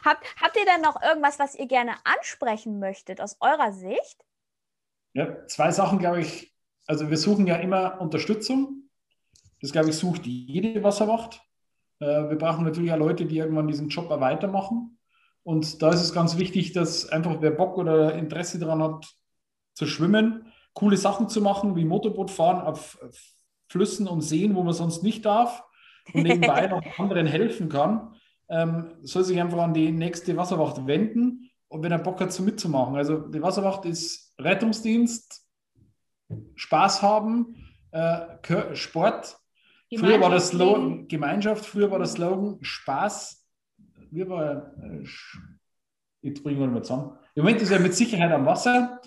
habt, 0.04 0.26
habt 0.42 0.58
ihr 0.58 0.66
denn 0.66 0.82
noch 0.82 1.02
irgendwas, 1.02 1.40
was 1.40 1.56
ihr 1.56 1.68
gerne 1.68 1.96
ansprechen 2.04 2.80
möchtet 2.80 3.22
aus 3.22 3.38
eurer 3.40 3.72
Sicht? 3.72 4.26
Ja, 5.14 5.46
zwei 5.48 5.72
Sachen, 5.72 6.00
glaube 6.00 6.20
ich. 6.22 6.54
Also 6.88 7.10
wir 7.10 7.18
suchen 7.18 7.48
ja 7.48 7.56
immer 7.56 8.02
Unterstützung 8.02 8.85
das, 9.66 9.72
glaube 9.72 9.90
ich, 9.90 9.96
sucht 9.96 10.28
jede 10.28 10.84
Wasserwacht. 10.84 11.42
Äh, 12.00 12.30
wir 12.30 12.38
brauchen 12.38 12.64
natürlich 12.64 12.92
auch 12.92 12.98
Leute, 12.98 13.26
die 13.26 13.40
irgendwann 13.40 13.68
diesen 13.68 13.90
Job 13.90 14.12
auch 14.12 14.20
weitermachen. 14.20 15.00
Und 15.42 15.82
da 15.82 15.90
ist 15.90 16.02
es 16.02 16.14
ganz 16.14 16.38
wichtig, 16.38 16.74
dass 16.74 17.10
einfach 17.10 17.38
wer 17.40 17.50
Bock 17.50 17.80
oder 17.80 18.14
Interesse 18.14 18.60
daran 18.60 18.84
hat, 18.84 19.08
zu 19.74 19.88
schwimmen, 19.88 20.52
coole 20.74 20.98
Sachen 20.98 21.30
zu 21.30 21.42
machen, 21.42 21.76
wie 21.76 21.84
Motorboot 21.84 22.30
fahren 22.30 22.62
auf 22.62 23.00
Flüssen 23.68 24.08
und 24.08 24.22
Seen, 24.22 24.56
wo 24.56 24.62
man 24.62 24.74
sonst 24.74 25.02
nicht 25.02 25.26
darf 25.26 25.64
und 26.14 26.24
nebenbei 26.24 26.68
noch 26.68 26.84
anderen 27.00 27.26
helfen 27.26 27.68
kann, 27.68 28.14
ähm, 28.50 28.94
soll 29.02 29.24
sich 29.24 29.42
einfach 29.42 29.58
an 29.58 29.74
die 29.74 29.92
nächste 29.92 30.38
Wasserwacht 30.38 30.86
wenden 30.86 31.50
und 31.70 31.82
wenn 31.82 31.92
er 31.92 31.98
Bock 31.98 32.22
hat, 32.22 32.32
so 32.32 32.44
mitzumachen. 32.44 32.96
Also 32.96 33.18
die 33.18 33.42
Wasserwacht 33.42 33.86
ist 33.86 34.34
Rettungsdienst, 34.40 35.44
Spaß 36.54 37.02
haben, 37.02 37.56
äh, 37.92 38.76
Sport 38.76 39.40
Früher 39.94 40.20
war 40.20 40.30
das 40.30 40.50
Slogan 40.50 41.08
Gemeinschaft, 41.08 41.66
früher 41.66 41.92
war 41.92 42.00
das 42.00 42.14
Slogan 42.14 42.58
Spaß. 42.62 43.46
Wie 44.12 44.28
war 44.28 44.74
jetzt 46.22 46.44
bringen 46.44 46.60
wir 46.60 46.68
mal 46.68 46.84
zusammen. 46.84 47.18
Im 47.36 47.44
Moment 47.44 47.62
ist 47.62 47.72
er 47.72 47.80
mit 47.80 47.94
Sicherheit 47.94 48.32
am 48.32 48.46
Wasser. 48.46 49.00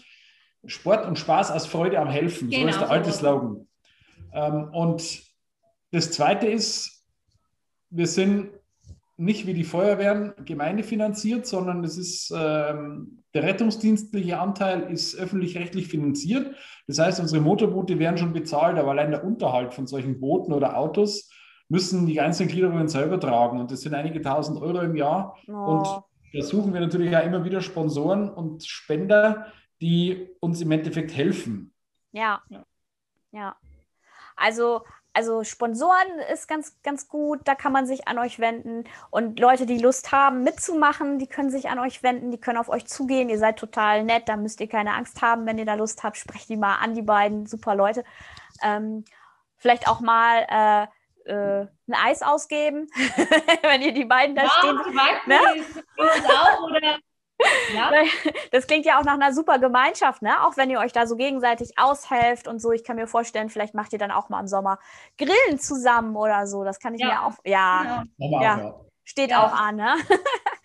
Sport 0.67 1.07
und 1.07 1.19
Spaß 1.19 1.51
aus 1.51 1.67
Freude 1.67 1.99
am 1.99 2.09
Helfen. 2.09 2.51
Genau, 2.51 2.65
so 2.65 2.69
ist 2.69 2.81
der 2.81 2.91
alte 2.91 3.13
Slogan. 3.13 3.69
Ähm, 4.33 4.69
und 4.73 5.23
das 5.91 6.11
zweite 6.13 6.47
ist, 6.47 7.07
wir 7.91 8.07
sind 8.07 8.51
nicht 9.19 9.47
wie 9.49 9.55
die 9.55 9.65
Feuerwehren 9.65 10.33
gemeindefinanziert, 10.45 11.45
sondern 11.45 11.83
es 11.83 11.99
ist 11.99 12.33
ähm, 12.35 13.25
der 13.35 13.43
rettungsdienstliche 13.43 14.39
Anteil 14.39 14.91
ist 14.91 15.17
öffentlich-rechtlich 15.17 15.89
finanziert. 15.89 16.55
Das 16.87 17.01
heißt, 17.01 17.19
unsere 17.19 17.43
Motorboote 17.43 17.99
werden 17.99 18.17
schon 18.17 18.33
bezahlt, 18.33 18.79
aber 18.79 18.93
allein 18.93 19.11
der 19.11 19.25
Unterhalt 19.25 19.75
von 19.75 19.89
solchen 19.89 20.21
Booten 20.21 20.53
oder 20.53 20.79
Autos 20.79 21.31
müssen 21.69 22.07
die 22.07 22.21
einzelnen 22.21 22.49
Gliederungen 22.49 22.87
selber 22.87 23.19
tragen. 23.19 23.61
Und 23.61 23.73
das 23.73 23.81
sind 23.81 23.95
einige 23.95 24.23
tausend 24.23 24.63
Euro 24.63 24.81
im 24.81 24.95
Jahr. 24.95 25.37
Oh. 25.49 25.53
Und 25.53 25.87
da 26.33 26.43
suchen 26.43 26.73
wir 26.73 26.81
natürlich 26.81 27.11
ja 27.11 27.21
immer 27.21 27.45
wieder 27.45 27.61
Sponsoren 27.61 28.31
und 28.31 28.65
Spender, 28.65 29.53
die 29.81 30.29
uns 30.39 30.61
im 30.61 30.71
Endeffekt 30.71 31.15
helfen. 31.15 31.75
Ja. 32.13 32.41
Ja. 33.33 33.57
Also 34.37 34.83
also 35.19 35.43
Sponsoren 35.43 36.21
ist 36.33 36.47
ganz, 36.47 36.81
ganz 36.85 37.09
gut, 37.09 37.41
da 37.45 37.57
kann 37.57 37.73
man 37.73 37.87
sich 37.87 38.07
an 38.07 38.21
euch 38.21 38.39
wenden. 38.39 38.85
Und 39.11 39.41
Leute, 39.41 39.67
die 39.67 39.79
Lust 39.79 40.13
haben, 40.13 40.45
mitzumachen, 40.45 41.19
die 41.19 41.27
können 41.27 41.51
sich 41.51 41.69
an 41.71 41.81
euch 41.81 42.05
wenden, 42.05 42.31
die 42.31 42.39
können 42.39 42.57
auf 42.57 42.69
euch 42.69 42.87
zugehen. 42.87 43.29
Ihr 43.29 43.41
seid 43.41 43.59
total 43.59 44.05
nett, 44.05 44.29
da 44.29 44.37
müsst 44.37 44.61
ihr 44.61 44.69
keine 44.69 44.95
Angst 44.95 45.21
haben, 45.21 45.45
wenn 45.45 45.59
ihr 45.59 45.67
da 45.67 45.75
Lust 45.75 46.05
habt. 46.05 46.19
Sprecht 46.19 46.49
die 46.49 46.57
mal 46.57 46.77
an, 46.77 46.95
die 46.95 47.03
beiden 47.03 47.47
super 47.47 47.75
Leute. 47.75 48.05
Ähm, 48.63 49.05
vielleicht 49.57 49.89
auch 49.89 49.99
mal 49.99 50.47
äh, 51.27 51.33
äh, 51.33 51.67
ein 51.89 51.95
Eis 51.95 52.23
ausgeben, 52.23 52.87
wenn 53.63 53.83
ihr 53.83 53.93
die 53.93 54.05
beiden 54.05 54.37
da 54.37 54.45
ja, 54.45 54.51
stehen. 54.51 54.79
Ne? 55.27 55.41
Auch, 56.29 56.63
oder 56.63 56.99
ja. 57.75 57.91
Das 58.51 58.67
klingt 58.67 58.87
ja 58.87 58.99
auch 58.99 59.05
nach 59.05 59.15
einer 59.15 59.33
super 59.33 59.59
Gemeinschaft, 59.59 60.23
ne? 60.23 60.45
Auch 60.45 60.57
wenn 60.57 60.71
ihr 60.71 60.79
euch 60.79 60.93
da 60.93 61.07
so 61.07 61.17
gegenseitig 61.17 61.79
aushelft 61.79 62.49
und 62.49 62.61
so. 62.61 62.73
Ich 62.73 62.85
kann 62.85 62.97
mir 62.97 63.07
vorstellen, 63.07 63.51
vielleicht 63.51 63.75
macht 63.75 63.93
ihr 63.93 63.99
dann 63.99 64.11
auch 64.11 64.29
mal 64.29 64.41
im 64.41 64.49
Sommer 64.49 64.79
Grillen 65.17 65.59
zusammen 65.59 66.17
oder 66.17 66.47
so. 66.47 66.65
Das 66.65 66.81
kann 66.81 66.95
ich 66.95 67.01
ja. 67.01 67.07
mir 67.09 67.23
auch. 67.27 67.35
Ja, 67.45 68.05
ja. 68.19 68.43
ja. 68.43 68.75
steht 69.05 69.35
auch 69.35 69.53
an, 69.53 69.77
ne? 69.77 69.97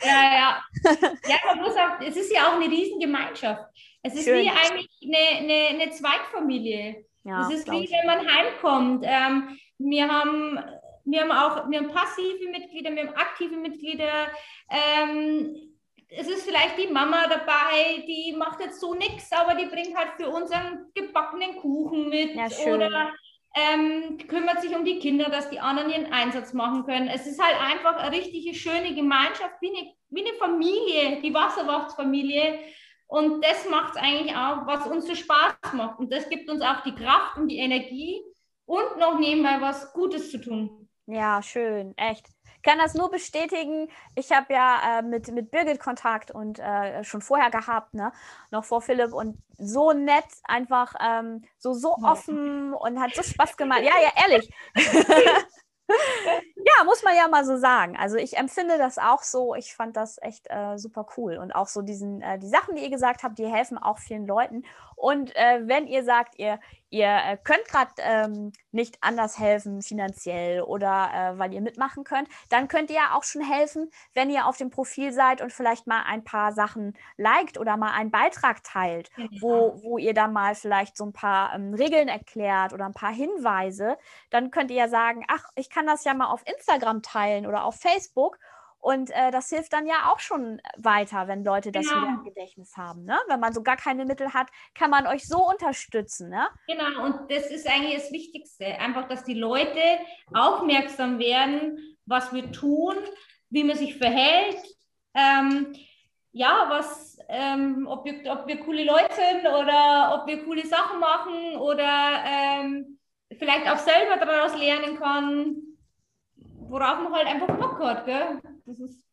Ja, 0.04 0.34
ja. 0.34 0.64
Ja, 1.28 1.38
man 1.48 1.60
muss 1.60 1.76
auch, 1.76 2.00
es 2.02 2.16
ist 2.16 2.34
ja 2.34 2.48
auch 2.48 2.56
eine 2.56 2.66
Riesengemeinschaft. 2.66 3.64
Es 4.02 4.16
ist 4.16 4.26
Schön. 4.26 4.44
wie 4.44 4.50
eigentlich 4.50 4.90
eine, 5.04 5.40
eine, 5.40 5.82
eine 5.82 5.92
Zweigfamilie. 5.92 7.06
Ja, 7.24 7.48
es 7.48 7.56
ist 7.56 7.72
wie, 7.72 7.90
wenn 7.90 8.06
man 8.06 8.20
heimkommt. 8.20 9.06
Ähm, 9.08 9.58
wir 9.78 10.08
haben 10.10 10.60
wir 11.06 11.22
haben 11.22 11.32
auch 11.32 11.70
wir 11.70 11.80
haben 11.80 11.90
passive 11.90 12.50
Mitglieder, 12.52 12.94
wir 12.94 13.08
haben 13.08 13.16
aktive 13.16 13.56
Mitglieder. 13.56 14.28
Ähm, 14.70 15.73
es 16.16 16.28
ist 16.28 16.46
vielleicht 16.46 16.78
die 16.78 16.92
Mama 16.92 17.28
dabei, 17.28 18.04
die 18.08 18.36
macht 18.38 18.60
jetzt 18.60 18.80
so 18.80 18.94
nichts, 18.94 19.32
aber 19.32 19.56
die 19.56 19.66
bringt 19.66 19.96
halt 19.98 20.12
für 20.18 20.30
uns 20.30 20.52
einen 20.52 20.92
gebackenen 20.94 21.58
Kuchen 21.58 22.10
mit 22.10 22.36
ja, 22.36 22.48
oder 22.72 23.14
ähm, 23.56 24.18
kümmert 24.28 24.62
sich 24.62 24.76
um 24.76 24.84
die 24.84 25.00
Kinder, 25.00 25.30
dass 25.30 25.50
die 25.50 25.60
anderen 25.60 25.92
ihren 25.92 26.12
Einsatz 26.12 26.54
machen 26.54 26.86
können. 26.86 27.08
Es 27.08 27.28
ist 27.28 27.42
halt 27.42 27.60
einfach 27.62 27.98
eine 27.98 28.16
richtige 28.16 28.54
schöne 28.54 28.96
Gemeinschaft, 28.96 29.56
wie 29.62 29.70
eine, 29.70 29.94
wie 30.10 30.26
eine 30.26 30.38
Familie, 30.38 31.22
die 31.22 31.34
Wasserwachtsfamilie. 31.34 32.60
Und 33.08 33.44
das 33.46 33.70
macht 33.70 33.96
es 33.96 34.02
eigentlich 34.02 34.36
auch, 34.36 34.66
was 34.66 34.88
uns 34.88 35.06
so 35.06 35.14
Spaß 35.14 35.74
macht. 35.74 36.00
Und 36.00 36.12
das 36.12 36.30
gibt 36.30 36.50
uns 36.50 36.62
auch 36.62 36.82
die 36.82 36.96
Kraft 36.96 37.38
und 37.38 37.48
die 37.48 37.58
Energie 37.58 38.22
und 38.66 38.98
noch 38.98 39.20
nebenbei 39.20 39.58
was 39.60 39.94
Gutes 39.94 40.32
zu 40.32 40.40
tun. 40.40 40.90
Ja, 41.06 41.42
schön, 41.42 41.94
echt 41.98 42.28
kann 42.64 42.80
das 42.80 42.94
nur 42.94 43.12
bestätigen. 43.12 43.90
Ich 44.16 44.32
habe 44.32 44.54
ja 44.54 45.00
äh, 45.00 45.02
mit, 45.02 45.28
mit 45.32 45.52
Birgit 45.52 45.80
Kontakt 45.80 46.32
und 46.32 46.60
äh, 46.60 47.04
schon 47.04 47.22
vorher 47.22 47.52
gehabt, 47.52 47.94
ne? 47.94 48.12
noch 48.52 48.66
vor 48.66 48.82
Philipp 48.82 49.14
und 49.14 49.38
so 49.58 49.94
nett, 49.94 50.26
einfach 50.46 50.96
ähm, 51.00 51.44
so, 51.58 51.74
so 51.74 51.96
offen 52.04 52.74
und 52.74 53.00
hat 53.00 53.14
so 53.14 53.24
Spaß 53.24 53.58
gemacht. 53.58 53.82
Ja, 53.82 53.94
ja, 54.02 54.12
ehrlich. 54.22 54.50
ja, 55.88 56.84
muss 56.86 57.04
man 57.04 57.16
ja 57.16 57.28
mal 57.28 57.46
so 57.46 57.58
sagen. 57.58 57.98
Also 57.98 58.18
ich 58.18 58.38
empfinde 58.38 58.78
das 58.78 58.98
auch 58.98 59.22
so. 59.22 59.56
Ich 59.56 59.76
fand 59.76 59.96
das 59.98 60.22
echt 60.22 60.48
äh, 60.50 60.78
super 60.78 61.06
cool. 61.18 61.38
Und 61.38 61.54
auch 61.54 61.68
so 61.68 61.82
diesen, 61.82 62.22
äh, 62.22 62.40
die 62.40 62.48
Sachen, 62.48 62.76
die 62.76 62.84
ihr 62.84 62.90
gesagt 62.90 63.24
habt, 63.24 63.38
die 63.38 63.48
helfen 63.48 63.78
auch 63.78 64.00
vielen 64.00 64.26
Leuten. 64.26 64.64
Und 65.04 65.36
äh, 65.36 65.68
wenn 65.68 65.86
ihr 65.86 66.06
sagt, 66.06 66.40
ihr, 66.40 66.62
ihr 66.90 67.10
äh, 67.10 67.38
könnt 67.44 67.66
gerade 67.68 67.92
ähm, 67.98 68.54
nicht 68.72 69.00
anders 69.02 69.38
helfen 69.38 69.82
finanziell 69.82 70.62
oder 70.62 71.10
äh, 71.14 71.38
weil 71.38 71.54
ihr 71.54 71.60
mitmachen 71.60 72.06
könnt, 72.06 72.30
dann 72.48 72.70
könnt 72.70 72.90
ihr 72.90 72.96
ja 72.96 73.14
auch 73.14 73.24
schon 73.24 73.42
helfen, 73.42 73.92
wenn 74.14 74.30
ihr 74.30 74.48
auf 74.48 74.56
dem 74.56 74.70
Profil 74.70 75.12
seid 75.12 75.42
und 75.42 75.52
vielleicht 75.52 75.88
mal 75.88 76.04
ein 76.04 76.24
paar 76.24 76.54
Sachen 76.54 76.94
liked 77.18 77.58
oder 77.58 77.76
mal 77.76 77.92
einen 77.92 78.12
Beitrag 78.12 78.64
teilt, 78.64 79.10
ja. 79.18 79.26
wo, 79.42 79.78
wo 79.84 79.98
ihr 79.98 80.14
dann 80.14 80.32
mal 80.32 80.56
vielleicht 80.56 80.96
so 80.96 81.04
ein 81.04 81.12
paar 81.12 81.54
ähm, 81.54 81.74
Regeln 81.74 82.08
erklärt 82.08 82.72
oder 82.72 82.86
ein 82.86 82.94
paar 82.94 83.12
Hinweise. 83.12 83.98
Dann 84.30 84.52
könnt 84.52 84.72
ihr 84.72 84.78
ja 84.78 84.88
sagen, 84.88 85.26
ach, 85.28 85.50
ich 85.56 85.70
kann 85.70 85.86
das 85.86 86.06
ja 86.06 86.14
mal 86.14 86.28
auf 86.28 86.44
Instagram 86.48 87.02
teilen 87.02 87.46
oder 87.46 87.66
auf 87.66 87.76
Facebook 87.76 88.40
und 88.84 89.12
äh, 89.12 89.32
das 89.32 89.48
hilft 89.48 89.72
dann 89.72 89.88
ja 89.88 90.12
auch 90.12 90.20
schon 90.20 90.62
weiter, 90.76 91.30
wenn 91.30 91.46
Leute 91.46 91.72
das 91.72 91.88
genau. 91.88 92.02
wieder 92.02 92.14
im 92.16 92.24
Gedächtnis 92.26 92.76
haben. 92.76 93.06
Ne? 93.06 93.18
Wenn 93.30 93.40
man 93.40 93.54
so 93.54 93.64
gar 93.64 93.78
keine 93.78 94.04
Mittel 94.04 94.34
hat, 94.34 94.50
kann 94.76 94.90
man 94.90 95.08
euch 95.08 95.26
so 95.26 95.38
unterstützen. 95.38 96.30
Ne? 96.30 96.50
Genau, 96.68 97.06
und 97.06 97.32
das 97.32 97.50
ist 97.50 97.66
eigentlich 97.66 97.96
das 97.96 98.12
Wichtigste. 98.12 98.66
Einfach, 98.66 99.08
dass 99.08 99.24
die 99.24 99.36
Leute 99.36 99.80
aufmerksam 100.34 101.18
werden, 101.18 101.80
was 102.06 102.34
wir 102.34 102.52
tun, 102.52 102.96
wie 103.50 103.64
man 103.64 103.78
sich 103.78 103.98
verhält. 103.98 104.58
Ähm, 105.14 105.74
ja, 106.34 106.66
was, 106.68 107.18
ähm, 107.30 107.88
ob, 107.88 108.04
wir, 108.04 108.30
ob 108.34 108.48
wir 108.48 108.60
coole 108.60 108.84
Leute 108.84 109.14
sind 109.14 109.48
oder 109.48 110.20
ob 110.20 110.28
wir 110.28 110.44
coole 110.44 110.68
Sachen 110.68 111.00
machen 111.00 111.56
oder 111.56 112.22
ähm, 112.26 113.00
vielleicht 113.40 113.66
auch 113.70 113.78
selber 113.78 114.18
daraus 114.26 114.58
lernen 114.58 115.00
kann, 115.00 115.56
worauf 116.36 117.00
man 117.00 117.14
halt 117.14 117.28
einfach 117.28 117.58
Bock 117.58 117.80
hat. 117.80 118.06
Gell? 118.06 118.42
Das 118.66 118.80
ist 118.80 119.04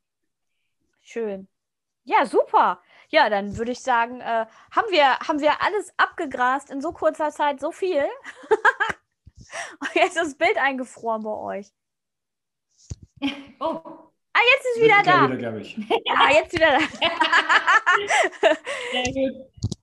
schön. 1.01 1.49
Ja, 2.05 2.25
super. 2.27 2.83
Ja, 3.09 3.29
dann 3.29 3.57
würde 3.57 3.73
ich 3.73 3.81
sagen, 3.81 4.21
äh, 4.21 4.47
haben, 4.71 4.91
wir, 4.91 5.19
haben 5.19 5.41
wir 5.41 5.63
alles 5.63 5.93
abgegrast 5.97 6.71
in 6.71 6.81
so 6.81 6.93
kurzer 6.93 7.31
Zeit, 7.31 7.61
so 7.61 7.73
viel. 7.73 8.05
Und 9.81 9.95
jetzt 9.95 10.17
ist 10.17 10.17
das 10.17 10.35
Bild 10.37 10.57
eingefroren 10.57 11.23
bei 11.23 11.31
euch. 11.31 11.67
Oh. 13.63 13.83
Ah, 14.33 14.41
jetzt 14.55 14.67
ist 14.75 14.83
wieder 14.83 15.03
da. 15.03 15.31
Wieder, 15.31 15.55
ich. 15.59 15.77
Ja, 15.77 16.31
jetzt 16.33 16.55
wieder 16.55 16.79
da. 16.79 18.57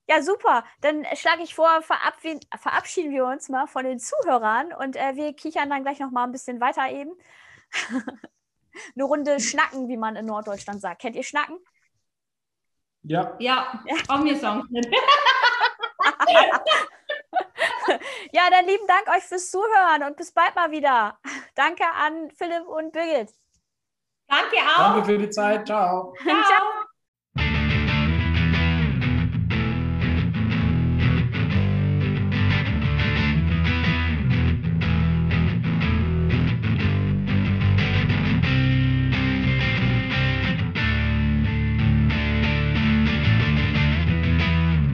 ja, 0.08 0.22
super. 0.24 0.64
Dann 0.82 1.06
schlage 1.14 1.44
ich 1.44 1.54
vor, 1.54 1.84
verabschieden 1.84 3.12
wir 3.12 3.26
uns 3.26 3.50
mal 3.50 3.68
von 3.68 3.84
den 3.86 4.00
Zuhörern 4.00 4.74
und 4.74 4.96
äh, 4.96 5.16
wir 5.16 5.34
kichern 5.34 5.70
dann 5.70 5.84
gleich 5.84 6.00
noch 6.00 6.10
mal 6.10 6.24
ein 6.24 6.32
bisschen 6.32 6.60
weiter 6.60 6.90
eben. 6.90 7.12
Eine 8.96 9.04
Runde 9.04 9.40
schnacken, 9.40 9.88
wie 9.88 9.98
man 9.98 10.16
in 10.16 10.26
Norddeutschland 10.26 10.82
sagt. 10.82 11.02
Kennt 11.02 11.16
ihr 11.16 11.24
Schnacken? 11.24 11.58
Ja. 13.04 13.36
Ja, 13.40 13.82
auch 14.10 14.20
mir 14.20 14.38
Songs. 14.38 14.66
ja, 18.32 18.50
dann 18.50 18.66
lieben 18.66 18.86
Dank 18.88 19.08
euch 19.16 19.24
fürs 19.24 19.50
Zuhören 19.50 20.04
und 20.04 20.18
bis 20.18 20.32
bald 20.32 20.56
mal 20.56 20.72
wieder. 20.72 21.18
Danke 21.56 21.86
an 21.86 22.32
Philipp 22.32 22.68
und 22.68 22.92
Birgit. 22.92 23.34
Danke 24.28 24.58
auch. 24.58 24.94
Danke 24.94 25.06
für 25.06 25.18
die 25.18 25.30
Zeit. 25.30 25.66
Ciao. 25.66 26.14
Ciao. 26.22 26.44
Ciao. 26.44 26.87